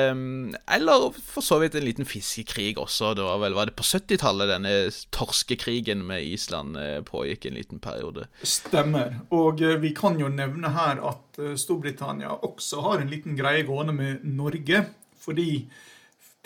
Um, 0.09 0.55
eller 0.65 1.11
for 1.13 1.45
så 1.45 1.59
vidt 1.61 1.77
en 1.77 1.85
liten 1.85 2.09
fiskekrig 2.09 2.79
også. 2.81 3.13
Det 3.17 3.27
var 3.27 3.43
vel 3.43 3.57
var 3.57 3.69
det 3.69 3.77
på 3.77 3.85
70-tallet 3.85 4.49
denne 4.49 4.73
torskekrigen 5.13 6.01
med 6.07 6.25
Island 6.25 6.77
pågikk 7.05 7.45
en 7.45 7.59
liten 7.59 7.83
periode. 7.83 8.25
Stemmer. 8.41 9.19
Og 9.35 9.61
vi 9.83 9.93
kan 9.97 10.17
jo 10.21 10.31
nevne 10.33 10.73
her 10.73 11.01
at 11.11 11.39
Storbritannia 11.59 12.33
også 12.45 12.81
har 12.87 13.03
en 13.03 13.11
liten 13.11 13.37
greie 13.37 13.67
gående 13.67 13.93
med 13.95 14.25
Norge. 14.25 14.87
Fordi 15.19 15.67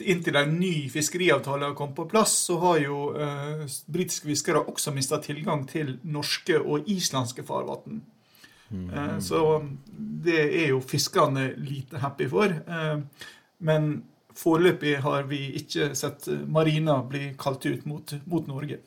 inntil 0.01 0.35
en 0.35 0.55
ny 0.59 0.89
fiskeriavtale 0.89 1.73
kommet 1.77 1.95
på 1.95 2.07
plass, 2.09 2.33
så 2.47 2.57
har 2.63 2.79
jo 2.81 2.97
eh, 3.13 3.65
britiske 3.85 4.27
fiskere 4.27 4.63
også 4.65 4.93
mista 4.95 5.19
tilgang 5.21 5.67
til 5.69 5.97
norske 6.03 6.57
og 6.59 6.89
islandske 6.89 7.45
farvann. 7.45 8.01
Mm. 8.69 8.87
Eh, 8.89 9.19
så 9.21 9.43
det 10.25 10.41
er 10.63 10.73
jo 10.73 10.81
fiskerne 10.81 11.51
lite 11.61 12.01
happy 12.01 12.27
for. 12.29 12.49
Eh, 12.49 13.29
men 13.59 13.93
foreløpig 14.37 14.97
har 15.05 15.29
vi 15.29 15.43
ikke 15.61 15.91
sett 15.95 16.25
marina 16.49 16.97
bli 17.05 17.33
kalt 17.39 17.65
ut 17.65 17.85
mot, 17.85 18.15
mot 18.25 18.49
Norge. 18.49 18.81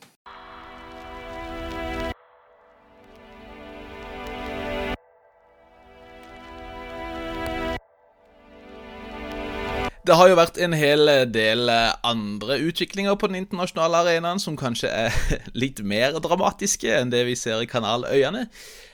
Det 10.07 10.15
har 10.15 10.29
jo 10.31 10.37
vært 10.39 10.55
en 10.63 10.71
hel 10.71 11.09
del 11.35 11.67
andre 11.67 12.55
utviklinger 12.63 13.17
på 13.19 13.27
den 13.27 13.41
internasjonale 13.41 14.05
arenaen 14.05 14.39
som 14.39 14.55
kanskje 14.55 14.87
er 14.87 15.17
litt 15.63 15.81
mer 15.83 16.15
dramatiske 16.23 16.93
enn 16.95 17.11
det 17.11 17.25
vi 17.27 17.35
ser 17.35 17.59
i 17.59 17.67
Kanaløyene. 17.67 18.45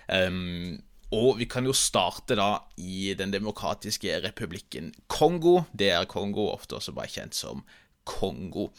Um, 0.10 0.79
og 1.13 1.38
vi 1.38 1.46
kan 1.46 1.70
jo 1.70 1.75
starte 1.77 2.34
da 2.39 2.63
i 2.82 3.13
Den 3.17 3.29
demokratiske 3.29 4.24
republikken 4.24 4.89
Kongo. 5.05 5.67
Det 5.70 5.91
er 5.93 6.10
Kongo, 6.10 6.48
ofte 6.50 6.79
også 6.79 6.96
bare 6.98 7.13
kjent 7.13 7.38
som 7.38 7.62
Kongo. 8.10 8.72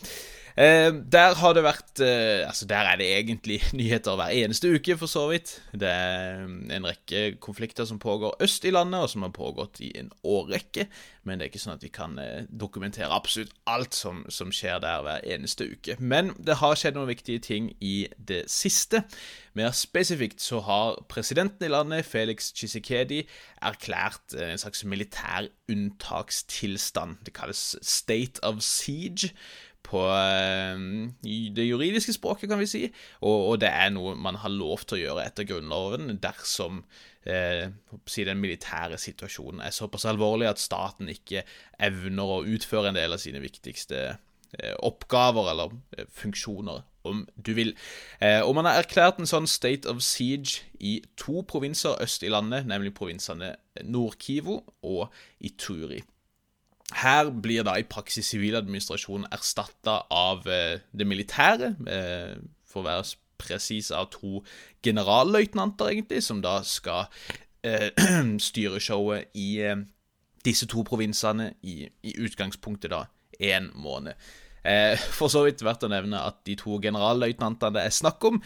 Eh, 0.54 0.92
der 1.11 1.34
har 1.34 1.54
det 1.56 1.64
vært 1.66 1.99
eh, 1.99 2.46
Altså, 2.46 2.62
der 2.70 2.87
er 2.87 2.96
det 3.00 3.08
egentlig 3.11 3.56
nyheter 3.78 4.14
hver 4.14 4.30
eneste 4.30 4.70
uke, 4.70 4.94
for 4.99 5.11
så 5.11 5.26
vidt. 5.32 5.56
Det 5.73 5.88
er 5.90 6.46
mm, 6.46 6.70
en 6.70 6.87
rekke 6.87 7.23
konflikter 7.42 7.84
som 7.84 7.99
pågår 7.99 8.37
øst 8.40 8.64
i 8.64 8.70
landet, 8.70 9.00
og 9.00 9.11
som 9.11 9.26
har 9.26 9.34
pågått 9.34 9.80
i 9.80 9.90
en 9.99 10.12
årrekke. 10.23 10.87
Men 11.25 11.38
det 11.38 11.46
er 11.46 11.50
ikke 11.50 11.62
sånn 11.64 11.75
at 11.75 11.82
vi 11.82 11.90
kan 11.90 12.14
eh, 12.23 12.46
dokumentere 12.46 13.11
absolutt 13.11 13.50
alt 13.66 13.99
som, 13.99 14.23
som, 14.28 14.52
skjer 14.54 14.78
der 14.84 15.02
hver 15.02 15.26
eneste 15.34 15.66
uke. 15.73 15.99
Men 15.99 16.30
det 16.38 16.61
har 16.62 16.78
skjedd 16.78 17.00
noen 17.00 17.11
viktige 17.11 17.42
ting 17.42 17.73
i 17.82 18.06
det 18.14 18.44
siste. 18.52 19.02
Mer 19.58 19.75
spesifikt 19.75 20.42
så 20.42 20.62
har 20.66 21.02
presidenten 21.11 21.66
i 21.66 21.73
landet, 21.73 22.06
Felix 22.06 22.52
Chisekedi, 22.54 23.25
erklært 23.64 24.38
en 24.38 24.61
slags 24.61 24.84
militær 24.87 25.50
unntakstilstand. 25.70 27.25
Det 27.26 27.34
kalles 27.34 27.75
State 27.82 28.42
of 28.46 28.62
Siege 28.62 29.34
på 29.85 30.00
uh, 30.00 30.81
det 31.57 31.67
juridiske 31.69 32.17
språket, 32.17 32.49
kan 32.50 32.61
vi 32.61 32.69
si. 32.71 32.85
Og, 33.21 33.35
og, 33.35 33.57
det 33.62 33.71
er 33.71 33.93
noe 33.95 34.14
man 34.19 34.38
har 34.43 34.53
lov 34.53 34.85
til 34.85 34.99
å 34.99 35.03
gjøre 35.03 35.26
etter 35.29 35.49
Grunnloven 35.49 36.17
dersom 36.23 36.83
eh, 37.29 37.69
den 38.17 38.41
militære 38.43 38.99
situasjonen 39.00 39.62
er 39.64 39.75
såpass 39.75 40.07
alvorlig 40.09 40.49
at 40.50 40.62
staten 40.62 41.11
ikke 41.12 41.45
evner 41.83 42.38
å 42.38 42.45
utføre 42.49 42.93
en 42.93 42.99
del 42.99 43.17
av 43.17 43.23
sine 43.23 43.43
viktigste 43.45 44.00
eh, 44.14 44.75
oppgaver 44.85 45.53
eller 45.53 45.76
funksjoner, 46.17 46.83
om 47.05 47.26
du 47.37 47.53
vil. 47.53 47.75
og 48.47 48.55
man 48.57 48.64
har 48.64 48.79
erklært 48.81 49.19
en 49.21 49.29
sånn 49.29 49.45
state 49.45 49.85
of 49.91 50.00
siege 50.00 50.64
i 50.81 50.95
to 51.21 51.43
provinser 51.45 52.00
øst 52.00 52.25
i 52.25 52.33
landet, 52.33 52.64
nemlig 52.64 52.95
provinsene 52.97 53.50
Nord-Kivo 53.85 54.62
og 54.88 55.12
Ituri. 55.45 56.00
Her 56.95 57.31
blir 57.31 57.65
da 57.67 57.75
i 57.79 57.87
praksis 57.89 58.29
siviladministrasjonen 58.31 59.27
erstatta 59.35 60.05
av 60.15 60.47
eh, 60.47 60.79
det 60.93 61.07
militære, 61.07 61.75
eh, 61.91 62.37
for 62.71 62.83
å 62.83 62.87
være 62.87 63.17
presis 63.41 63.91
av 63.91 64.13
to 64.15 64.45
generalløytnanter, 64.87 65.91
egentlig, 65.91 66.23
som 66.23 66.43
da 66.45 66.61
skal 66.63 67.09
eh, 67.67 67.91
styre 68.49 68.81
showet 68.81 69.35
i 69.35 69.59
disse 70.45 70.69
to 70.71 70.85
provinsene 70.87 71.55
i, 71.63 71.83
i 72.05 72.15
utgangspunktet 72.21 72.93
da 72.95 73.05
én 73.43 73.73
måned. 73.75 74.15
Eh, 74.64 74.99
for 75.18 75.28
så 75.28 75.44
vidt 75.44 75.64
verdt 75.64 75.85
å 75.85 75.92
nevne 75.92 76.21
at 76.25 76.40
de 76.49 76.56
to 76.56 76.78
generalløytnantene 76.83 77.76
det 77.76 77.83
er 77.85 77.92
snakk 77.92 78.25
om, 78.25 78.40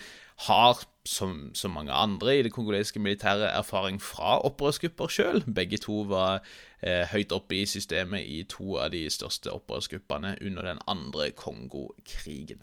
har, 0.49 0.83
som, 1.07 1.49
som 1.55 1.75
mange 1.75 1.95
andre 1.95 2.37
i 2.39 2.43
det 2.47 2.53
kongolesiske 2.55 3.01
militæret, 3.03 3.49
erfaring 3.51 4.01
fra 4.03 4.39
opprørsgrupper 4.47 5.11
sjøl. 5.11 5.43
Begge 5.55 5.81
to 5.83 6.03
var 6.11 6.43
eh, 6.83 7.07
høyt 7.13 7.35
oppe 7.35 7.61
i 7.61 7.65
systemet 7.71 8.27
i 8.27 8.43
to 8.51 8.77
av 8.83 8.93
de 8.95 9.05
største 9.11 9.55
opprørsgruppene 9.55 10.37
under 10.43 10.73
den 10.73 10.83
andre 10.91 11.31
Kongo-krigen. 11.39 12.63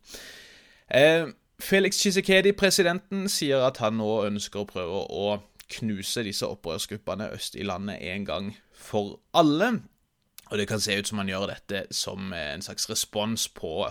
Eh, 0.92 1.32
Felix 1.60 2.00
Chisekedi, 2.04 2.52
presidenten, 2.52 3.30
sier 3.32 3.64
at 3.64 3.80
han 3.80 3.96
nå 4.00 4.26
ønsker 4.28 4.64
å 4.64 4.70
prøve 4.70 5.04
å 5.08 5.28
knuse 5.80 6.24
disse 6.28 6.48
opprørsgruppene 6.48 7.32
øst 7.34 7.56
i 7.56 7.64
landet 7.66 8.04
en 8.04 8.26
gang 8.28 8.50
for 8.76 9.20
alle. 9.34 9.78
Og 10.52 10.60
det 10.60 10.68
kan 10.70 10.82
se 10.82 10.98
ut 11.00 11.10
som 11.10 11.22
han 11.22 11.32
gjør 11.32 11.50
dette 11.54 11.86
som 11.96 12.34
en 12.36 12.64
slags 12.66 12.90
respons 12.90 13.48
på 13.56 13.90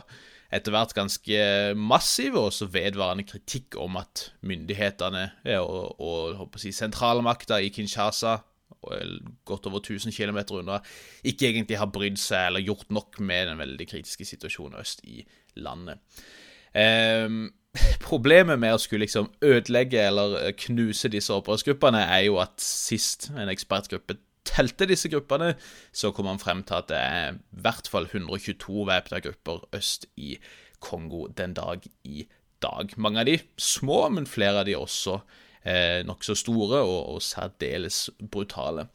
etter 0.54 0.70
hvert 0.70 0.94
ganske 0.94 1.38
massiv 1.74 2.36
og 2.38 2.50
også 2.52 2.68
vedvarende 2.70 3.26
kritikk 3.26 3.78
om 3.80 3.96
at 3.98 4.28
myndighetene 4.46 5.24
og, 5.58 6.00
og, 6.00 6.42
og 6.44 6.58
si, 6.62 6.70
sentralmakta 6.74 7.58
i 7.58 7.72
Kinshasa 7.74 8.36
godt 9.44 9.66
over 9.66 9.80
1000 9.80 10.12
km 10.12 10.38
unna, 10.58 10.78
ikke 11.24 11.48
egentlig 11.48 11.78
har 11.78 11.90
brydd 11.92 12.18
seg 12.20 12.50
eller 12.50 12.64
gjort 12.64 12.90
nok 12.92 13.20
med 13.20 13.48
den 13.48 13.58
veldig 13.58 13.86
kritiske 13.88 14.24
situasjonen 14.24 14.80
øst 14.80 15.00
i 15.04 15.24
landet. 15.56 15.98
Eh, 16.74 17.28
problemet 18.10 18.60
med 18.60 18.74
å 18.74 18.82
skulle 18.82 19.06
liksom 19.06 19.30
ødelegge 19.42 20.02
eller 20.06 20.52
knuse 20.66 21.10
disse 21.10 21.34
opprørsgruppene 21.34 22.04
er 22.04 22.26
jo 22.28 22.38
at 22.42 22.60
sist 22.62 23.30
en 23.34 23.50
ekspertgruppe 23.50 24.18
telte 24.44 24.88
disse 24.90 25.10
gruppene, 25.12 25.54
så 25.92 26.12
kom 26.14 26.28
han 26.30 26.42
frem 26.42 26.62
til 26.66 26.78
at 26.78 26.90
det 26.90 27.00
er 27.00 27.36
i 27.36 27.64
hvert 27.64 27.88
fall 27.90 28.08
122 28.10 28.86
væpna 28.88 29.20
grupper 29.24 29.64
øst 29.76 30.08
i 30.16 30.36
Kongo 30.84 31.26
den 31.32 31.54
dag 31.56 31.84
i 32.04 32.26
dag. 32.62 32.92
Mange 32.96 33.22
av 33.22 33.28
de 33.28 33.38
små, 33.60 34.04
men 34.12 34.28
flere 34.28 34.62
av 34.62 34.68
de 34.68 34.76
også 34.78 35.18
eh, 35.64 36.02
nokså 36.06 36.36
store 36.38 36.82
og, 36.84 37.14
og 37.14 37.22
særdeles 37.24 38.08
brutale. 38.30 38.88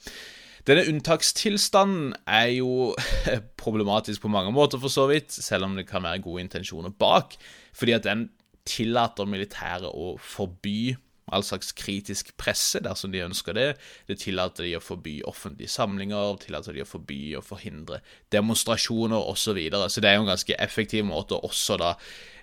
Denne 0.68 0.86
unntakstilstanden 0.92 2.14
er 2.28 2.52
jo 2.60 2.94
problematisk 3.64 4.26
på 4.26 4.34
mange 4.34 4.54
måter, 4.54 4.82
for 4.82 4.92
så 4.94 5.08
vidt, 5.10 5.34
selv 5.34 5.66
om 5.66 5.78
det 5.80 5.88
kan 5.90 6.06
være 6.06 6.22
gode 6.26 6.46
intensjoner 6.46 6.94
bak, 6.94 7.38
fordi 7.74 7.96
at 7.98 8.06
den 8.06 8.28
tillater 8.70 9.26
militæret 9.26 9.90
å 9.90 10.14
forby 10.22 10.94
all 11.36 11.46
slags 11.46 11.72
kritisk 11.78 12.32
presse 12.40 12.82
dersom 12.84 13.14
de 13.14 13.24
ønsker 13.26 13.58
det. 13.58 13.68
Det 14.10 14.20
tillater 14.24 14.68
de 14.68 14.76
å 14.78 14.84
forby 14.84 15.20
offentlige 15.30 15.72
samlinger, 15.74 16.38
tillater 16.44 16.76
de 16.76 16.84
å 16.86 16.90
forby 16.90 17.22
og 17.40 17.46
forhindre 17.48 18.02
demonstrasjoner 18.36 19.20
osv. 19.20 19.50
Så, 19.50 19.56
videre. 19.58 19.88
så 19.90 20.02
det 20.04 20.12
er 20.12 20.20
jo 20.20 20.26
en 20.28 20.30
ganske 20.30 20.56
effektiv 20.62 21.08
måte 21.08 21.34
å 21.34 21.48
også 21.48 21.80
da 21.82 21.96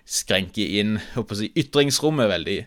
skrenke 0.07 0.65
inn 0.79 0.97
si, 1.39 1.47
ytringsrommet 1.55 2.27
veldig 2.31 2.57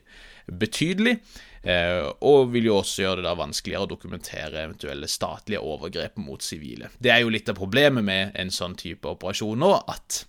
betydelig. 0.61 1.19
Eh, 1.61 2.07
og 2.25 2.55
vil 2.55 2.71
jo 2.71 2.79
også 2.81 3.03
gjøre 3.05 3.21
det 3.21 3.27
da 3.27 3.35
vanskeligere 3.37 3.85
å 3.85 3.91
dokumentere 3.91 4.63
eventuelle 4.63 5.09
statlige 5.13 5.61
overgrep 5.61 6.17
mot 6.25 6.41
sivile. 6.41 6.89
Det 6.97 7.13
er 7.13 7.21
jo 7.21 7.33
litt 7.33 7.51
av 7.53 7.59
problemet 7.59 8.07
med 8.07 8.33
en 8.41 8.53
sånn 8.55 8.79
type 8.81 9.09
operasjon 9.11 9.61
nå, 9.61 9.75
at 9.93 10.23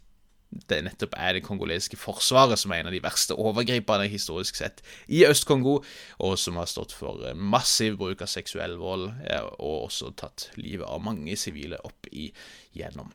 det 0.51 0.81
nettopp 0.83 1.15
er 1.15 1.37
det 1.37 1.45
kongolesiske 1.45 1.99
forsvaret 1.99 2.59
som 2.59 2.73
er 2.73 2.81
en 2.81 2.91
av 2.91 2.95
de 2.95 3.03
verste 3.03 3.37
overgriperne 3.39 4.09
historisk 4.11 4.59
sett 4.59 4.83
i 5.07 5.23
Øst-Kongo, 5.27 5.77
og 6.19 6.35
som 6.39 6.59
har 6.59 6.67
stått 6.69 6.95
for 6.95 7.23
eh, 7.27 7.37
massiv 7.37 7.97
bruk 8.01 8.23
av 8.25 8.31
seksuell 8.31 8.75
vold, 8.81 9.09
og 9.59 9.87
også 9.87 10.11
tatt 10.19 10.49
livet 10.59 10.87
av 10.87 11.03
mange 11.03 11.37
sivile 11.39 11.79
opp 11.87 12.09
igjennom. 12.11 13.11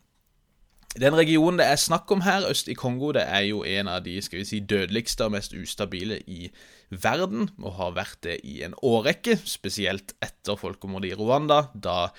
Den 0.97 1.12
regionen 1.12 1.59
det 1.61 1.66
er 1.69 1.76
snakk 1.76 2.09
om 2.14 2.23
her, 2.25 2.47
øst 2.49 2.71
i 2.73 2.76
Kongo, 2.78 3.11
det 3.12 3.26
er 3.28 3.43
jo 3.50 3.61
en 3.69 3.88
av 3.93 4.00
de 4.07 4.14
skal 4.25 4.40
vi 4.40 4.47
si, 4.49 4.62
dødeligste 4.64 5.26
og 5.26 5.35
mest 5.35 5.52
ustabile 5.52 6.23
i 6.25 6.49
verden, 6.88 7.50
og 7.61 7.76
har 7.76 7.97
vært 7.99 8.23
det 8.25 8.38
i 8.49 8.62
en 8.64 8.76
årrekke, 8.81 9.37
spesielt 9.45 10.14
etter 10.25 10.57
folkemordet 10.57 11.12
i 11.12 11.19
Rwanda, 11.19 11.66
da 11.75 12.14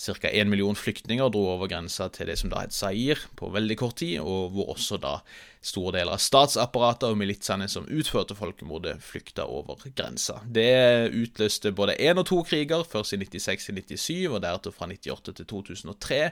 ca. 0.00 0.28
én 0.28 0.48
million 0.48 0.76
flyktninger 0.76 1.28
dro 1.28 1.42
over 1.52 1.68
grensa 1.68 2.08
til 2.08 2.30
det 2.30 2.38
som 2.40 2.50
da 2.52 2.62
het 2.64 2.72
Zair 2.72 3.20
på 3.36 3.50
veldig 3.52 3.76
kort 3.76 3.98
tid, 4.00 4.18
og 4.20 4.54
hvor 4.54 4.72
også 4.72 4.96
da 5.00 5.18
store 5.60 5.98
deler 5.98 6.16
av 6.16 6.22
statsapparatet 6.24 7.10
og 7.10 7.18
militsene 7.20 7.68
som 7.68 7.88
utførte 7.88 8.36
folkemordet, 8.38 8.96
flykta 9.04 9.44
over 9.44 9.84
grensa. 9.96 10.40
Det 10.46 11.12
utløste 11.12 11.74
både 11.76 11.98
én 12.00 12.20
og 12.20 12.26
to 12.30 12.40
kriger, 12.48 12.84
først 12.84 13.12
i 13.12 13.20
96 13.20 13.68
til 13.68 13.82
97, 13.82 14.28
og 14.30 14.40
deretter 14.40 14.72
fra 14.72 14.88
98 14.88 15.36
til 15.36 15.50
2003. 15.52 16.22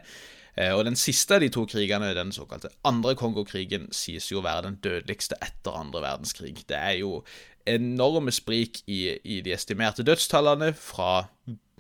Eh, 0.57 0.73
og 0.73 0.85
Den 0.89 0.97
siste 0.97 1.37
av 1.37 1.45
de 1.45 1.53
to 1.53 1.67
krigene, 1.69 2.15
den 2.17 2.33
såkalte 2.33 2.73
andre 2.89 3.15
Kongokrigen, 3.15 3.91
sies 3.93 4.33
jo 4.33 4.41
å 4.41 4.47
være 4.49 4.71
den 4.71 4.81
dødeligste 4.83 5.37
etter 5.45 5.77
andre 5.77 6.03
verdenskrig. 6.03 6.57
Det 6.67 6.79
er 6.79 6.99
jo 7.03 7.23
enorme 7.69 8.33
sprik 8.33 8.81
i, 8.89 9.19
i 9.25 9.43
de 9.45 9.53
estimerte 9.53 10.07
dødstallene, 10.07 10.73
fra 10.73 11.29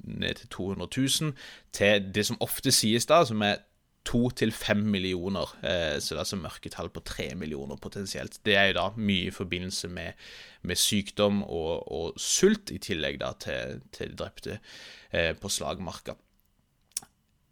ned 0.09 0.43
til 0.43 0.53
200 0.57 0.89
000, 0.97 1.33
til 1.73 2.13
det 2.15 2.27
som 2.27 2.41
ofte 2.45 2.73
sies 2.75 3.07
da, 3.09 3.23
som 3.29 3.43
er 3.47 3.61
to 4.09 4.29
til 4.37 4.53
fem 4.55 4.81
millioner. 4.89 5.51
Eh, 5.63 5.97
så 6.01 6.15
det 6.15 6.19
er 6.19 6.25
altså 6.25 6.39
mørketall 6.41 6.89
på 6.93 7.03
tre 7.05 7.29
millioner 7.37 7.77
potensielt. 7.77 8.41
Det 8.47 8.57
er 8.57 8.71
jo 8.71 8.79
da 8.79 8.87
mye 8.97 9.29
i 9.29 9.35
forbindelse 9.35 9.91
med, 9.93 10.17
med 10.63 10.81
sykdom 10.81 11.43
og, 11.43 11.93
og, 11.93 12.15
sult, 12.17 12.73
i 12.73 12.81
tillegg 12.83 13.21
da 13.21 13.35
til, 13.41 13.83
til 13.93 14.17
drepte 14.19 14.59
eh, 15.13 15.35
på 15.37 15.53
slagmarka. 15.53 16.17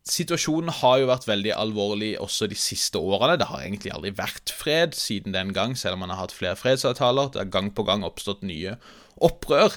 Situasjonen 0.07 0.71
har 0.71 1.01
jo 1.03 1.09
vært 1.11 1.27
veldig 1.27 1.51
alvorlig 1.57 2.13
også 2.23 2.47
de 2.47 2.55
siste 2.55 2.99
årene. 2.99 3.41
Det 3.41 3.49
har 3.51 3.65
egentlig 3.65 3.91
aldri 3.91 4.13
vært 4.15 4.53
fred 4.55 4.95
siden 4.95 5.35
den 5.35 5.51
gang, 5.53 5.75
selv 5.75 5.99
om 5.99 6.05
man 6.05 6.15
har 6.15 6.23
hatt 6.23 6.35
flere 6.37 6.57
fredsavtaler. 6.57 7.33
Det 7.35 7.43
har 7.43 7.51
gang 7.51 7.73
på 7.75 7.83
gang 7.89 8.07
oppstått 8.07 8.47
nye 8.47 8.77
opprør. 9.27 9.75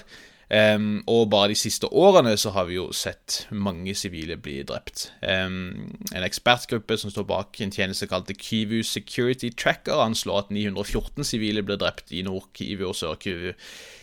Um, 0.50 1.04
og 1.06 1.28
bare 1.30 1.52
de 1.52 1.54
siste 1.54 1.86
årene 1.86 2.32
så 2.40 2.50
har 2.50 2.66
vi 2.66 2.74
jo 2.74 2.88
sett 2.96 3.44
mange 3.54 3.94
sivile 3.94 4.34
bli 4.34 4.56
drept. 4.66 5.12
Um, 5.22 5.92
en 6.10 6.26
ekspertgruppe 6.26 6.96
som 6.98 7.12
står 7.14 7.28
bak 7.28 7.60
en 7.62 7.70
tjeneste 7.70 8.08
kalt 8.10 8.32
Kivu 8.34 8.80
Security 8.82 9.52
Tracker, 9.54 10.02
anslår 10.02 10.46
at 10.46 10.50
914 10.50 11.28
sivile 11.28 11.62
ble 11.62 11.78
drept 11.78 12.10
i 12.10 12.24
Nord-Kivu 12.26 12.88
og 12.88 12.98
Sør-Kivu 12.98 13.52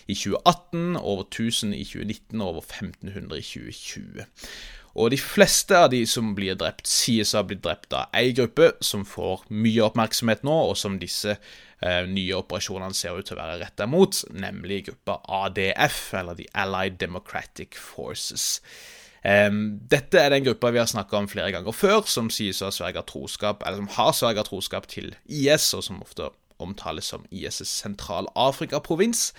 i 0.07 0.15
2018, 0.15 0.95
over 0.95 1.27
1000 1.27 1.75
i 1.75 1.83
2019 1.83 2.39
og 2.39 2.47
over 2.47 2.63
1500 2.63 3.41
i 3.41 3.47
2020. 3.51 4.27
Og 4.97 5.11
de 5.13 5.19
fleste 5.21 5.77
av 5.77 5.91
de 5.93 6.01
som 6.09 6.31
blir 6.37 6.57
drept, 6.57 6.87
sies 6.89 7.35
å 7.35 7.41
ha 7.41 7.45
blitt 7.45 7.61
drept 7.65 7.93
av 7.93 8.13
ei 8.17 8.31
gruppe 8.33 8.71
som 8.81 9.05
får 9.05 9.45
mye 9.53 9.85
oppmerksomhet 9.85 10.41
nå, 10.47 10.55
og 10.71 10.77
som 10.79 10.97
disse 10.97 11.35
eh, 11.35 12.03
nye 12.09 12.37
operasjonene 12.39 12.97
ser 12.97 13.19
ut 13.19 13.29
til 13.29 13.37
å 13.37 13.41
være 13.43 13.59
retta 13.61 13.85
mot, 13.89 14.23
nemlig 14.33 14.87
gruppa 14.89 15.19
ADF, 15.43 15.99
eller 16.17 16.39
The 16.39 16.49
Allied 16.57 16.97
Democratic 17.03 17.77
Forces. 17.77 18.55
Um, 19.27 19.77
dette 19.91 20.17
er 20.21 20.31
den 20.31 20.45
gruppa 20.45 20.71
vi 20.71 20.79
har 20.81 20.89
snakka 20.89 21.19
om 21.19 21.29
flere 21.29 21.51
ganger 21.53 21.75
før, 21.75 22.05
som 22.09 22.31
sies 22.33 22.61
å 22.63 22.69
ha 22.69 22.73
sverga 22.73 23.05
troskap, 23.05 23.65
har 23.65 24.13
sverga 24.17 24.45
troskap 24.47 24.89
til 24.89 25.13
IS, 25.25 25.69
og 25.77 25.85
som 25.85 26.01
ofte 26.05 26.31
omtales 26.63 27.11
som 27.13 27.25
IS' 27.31 27.67
sentral-Afrika-provins. 27.69 29.31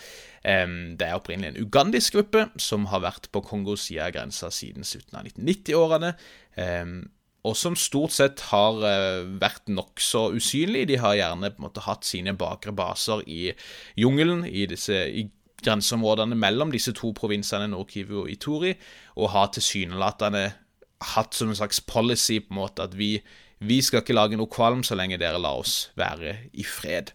Det 0.43 1.05
er 1.05 1.17
opprinnelig 1.19 1.51
en 1.51 1.67
ugandisk 1.67 2.15
gruppe 2.15 2.47
som 2.63 2.87
har 2.93 3.03
vært 3.05 3.29
på 3.35 3.43
Kongos 3.45 3.89
side 3.89 4.07
av 4.07 4.15
grensa 4.15 4.53
siden 4.55 4.87
slutten 4.87 5.19
av 5.19 5.27
1990-årene. 5.27 6.13
Og 7.47 7.57
som 7.57 7.77
stort 7.79 8.15
sett 8.17 8.43
har 8.51 8.83
eh, 8.85 9.25
vært 9.41 9.71
nokså 9.71 10.29
usynlige. 10.37 10.91
De 10.93 11.01
har 11.01 11.17
gjerne 11.19 11.53
på 11.55 11.63
en 11.63 11.67
måte 11.69 11.85
hatt 11.87 12.07
sine 12.07 12.35
bakre 12.37 12.75
baser 12.77 13.23
i 13.31 13.53
jungelen, 13.99 14.43
i, 14.45 14.67
disse, 14.71 14.97
i 15.07 15.29
grenseområdene 15.63 16.39
mellom 16.39 16.73
disse 16.75 16.93
to 16.99 17.13
provinsene, 17.17 17.71
Nord-Kivu 17.71 18.25
og 18.25 18.33
Itori, 18.33 18.75
og 19.17 19.33
har 19.37 19.53
tilsynelatende 19.55 20.49
hatt 21.15 21.37
som 21.39 21.53
en 21.53 21.59
slags 21.59 21.79
policy 21.87 22.41
på 22.43 22.53
en 22.53 22.59
måte 22.59 22.89
at 22.89 22.97
vi 22.99 23.15
vi 23.59 23.81
skal 23.83 24.03
ikke 24.03 24.17
lage 24.17 24.39
noe 24.39 24.51
kvalm 24.51 24.85
så 24.87 24.97
lenge 24.99 25.19
dere 25.21 25.41
lar 25.43 25.61
oss 25.63 25.91
være 25.99 26.37
i 26.53 26.67
fred. 26.67 27.13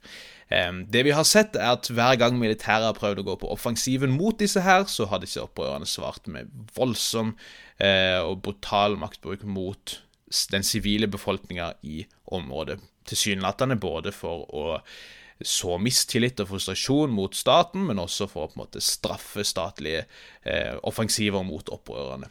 Det 0.93 1.01
vi 1.07 1.13
har 1.15 1.25
sett, 1.25 1.55
er 1.57 1.79
at 1.79 1.87
hver 1.89 2.17
gang 2.21 2.35
militæret 2.37 2.85
har 2.85 2.97
prøvd 2.97 3.23
å 3.23 3.25
gå 3.25 3.35
på 3.41 3.49
offensiven 3.55 4.13
mot 4.13 4.37
disse 4.37 4.61
her, 4.61 4.83
så 4.85 5.07
har 5.09 5.23
disse 5.23 5.41
opprørerne 5.41 5.87
svart 5.89 6.27
med 6.29 6.51
voldsom 6.75 7.31
eh, 7.81 8.19
og 8.21 8.43
brutal 8.45 8.99
maktbruk 9.01 9.47
mot 9.49 9.95
den 10.51 10.65
sivile 10.67 11.09
befolkninga 11.09 11.71
i 11.89 12.03
området. 12.35 12.77
Tilsynelatende 13.09 13.79
både 13.81 14.13
for 14.13 14.45
å 14.53 14.77
så 15.43 15.79
mistillit 15.81 16.39
og 16.39 16.51
frustrasjon 16.53 17.11
mot 17.11 17.33
staten, 17.35 17.87
men 17.89 17.99
også 17.99 18.29
for 18.31 18.45
å 18.45 18.51
på 18.51 18.57
en 18.57 18.63
måte 18.63 18.83
straffe 18.83 19.43
statlige 19.47 20.05
eh, 20.45 20.77
offensiver 20.87 21.43
mot 21.47 21.71
opprørerne. 21.73 22.29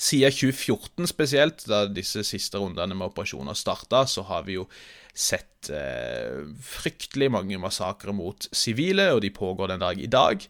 Siden 0.00 0.32
2014 0.32 1.10
spesielt, 1.10 1.66
da 1.68 1.84
disse 1.84 2.24
siste 2.24 2.60
rundene 2.60 2.96
med 2.96 3.10
operasjoner 3.10 3.56
starta, 3.58 4.06
så 4.08 4.24
har 4.30 4.46
vi 4.46 4.56
jo 4.56 4.64
sett 5.12 5.68
eh, 5.68 6.46
fryktelig 6.64 7.28
mange 7.34 7.58
massakrer 7.60 8.16
mot 8.16 8.46
sivile, 8.56 9.10
og 9.12 9.20
de 9.20 9.32
pågår 9.34 9.74
den 9.74 9.82
dag 9.82 10.00
i 10.00 10.08
dag. 10.08 10.46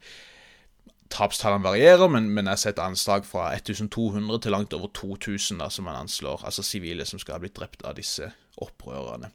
Tapstallene 1.11 1.67
varierer, 1.67 2.07
men, 2.07 2.29
men 2.31 2.47
jeg 2.47 2.55
har 2.55 2.63
sett 2.63 2.83
anslag 2.85 3.27
fra 3.27 3.49
1200 3.57 4.39
til 4.45 4.55
langt 4.55 4.77
over 4.79 4.93
2000 4.95 5.59
da, 5.59 5.67
som 5.67 5.89
man 5.91 5.99
anslår, 5.99 6.47
altså 6.47 6.63
sivile 6.63 7.09
som 7.09 7.19
skal 7.19 7.35
ha 7.35 7.43
blitt 7.43 7.59
drept 7.59 7.83
av 7.83 7.99
disse 7.99 8.31
opprørerne. 8.63 9.33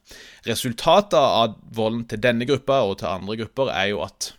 Resultatet 0.48 1.20
av 1.20 1.60
volden 1.76 2.06
til 2.08 2.24
denne 2.24 2.48
gruppa 2.48 2.80
og 2.88 2.96
til 3.02 3.12
andre 3.12 3.36
grupper 3.42 3.74
er 3.74 3.92
jo 3.92 4.00
at 4.06 4.32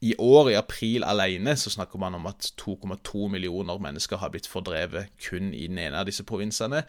i 0.00 0.14
år, 0.18 0.50
i 0.52 0.54
april 0.54 1.02
alene, 1.04 1.56
så 1.58 1.72
snakker 1.74 1.98
man 1.98 2.14
om 2.14 2.26
at 2.30 2.52
2,2 2.60 3.28
millioner 3.32 3.80
mennesker 3.82 4.20
har 4.22 4.30
blitt 4.30 4.46
fordrevet 4.46 5.10
kun 5.18 5.50
i 5.50 5.66
den 5.66 5.80
ene 5.82 5.98
av 5.98 6.06
disse 6.06 6.22
provinsene, 6.26 6.84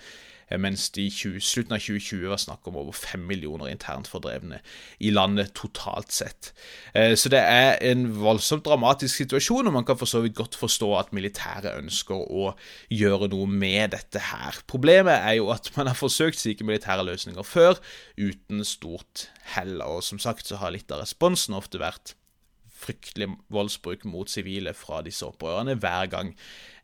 eh, 0.46 0.60
mens 0.62 0.92
det 0.94 1.08
i 1.08 1.40
slutten 1.42 1.74
av 1.74 1.82
2020 1.82 2.28
var 2.30 2.38
snakk 2.38 2.70
om 2.70 2.78
over 2.78 2.94
5 2.94 3.24
millioner 3.26 3.72
internt 3.72 4.06
fordrevne 4.12 4.60
i 5.02 5.10
landet 5.10 5.56
totalt 5.58 6.14
sett. 6.14 6.52
Eh, 6.94 7.16
så 7.18 7.34
det 7.34 7.42
er 7.42 7.82
en 7.90 8.06
voldsomt 8.22 8.68
dramatisk 8.70 9.24
situasjon, 9.24 9.66
og 9.66 9.74
man 9.80 9.90
kan 9.90 9.98
for 9.98 10.06
så 10.06 10.22
vidt 10.22 10.38
godt 10.38 10.60
forstå 10.62 10.92
at 11.00 11.12
militæret 11.14 11.82
ønsker 11.82 12.14
å 12.14 12.54
gjøre 12.94 13.32
noe 13.34 13.50
med 13.50 13.98
dette 13.98 14.22
her. 14.30 14.62
Problemet 14.70 15.18
er 15.18 15.40
jo 15.40 15.50
at 15.50 15.72
man 15.78 15.90
har 15.90 15.98
forsøkt 15.98 16.38
slike 16.38 16.68
militære 16.68 17.10
løsninger 17.10 17.42
før, 17.42 17.82
uten 18.22 18.62
stort 18.62 19.32
hell, 19.58 19.80
og 19.82 20.06
som 20.06 20.22
sagt 20.22 20.46
så 20.46 20.62
har 20.62 20.78
litt 20.78 20.94
av 20.94 21.02
responsen 21.02 21.58
ofte 21.58 21.82
vært 21.82 22.14
fryktelig 22.80 23.30
voldsbruk 23.54 24.06
mot 24.10 24.30
sivile 24.32 24.74
fra 24.78 25.02
disse 25.06 25.26
opprørerne 25.28 25.76
hver 25.80 26.10
gang 26.12 26.32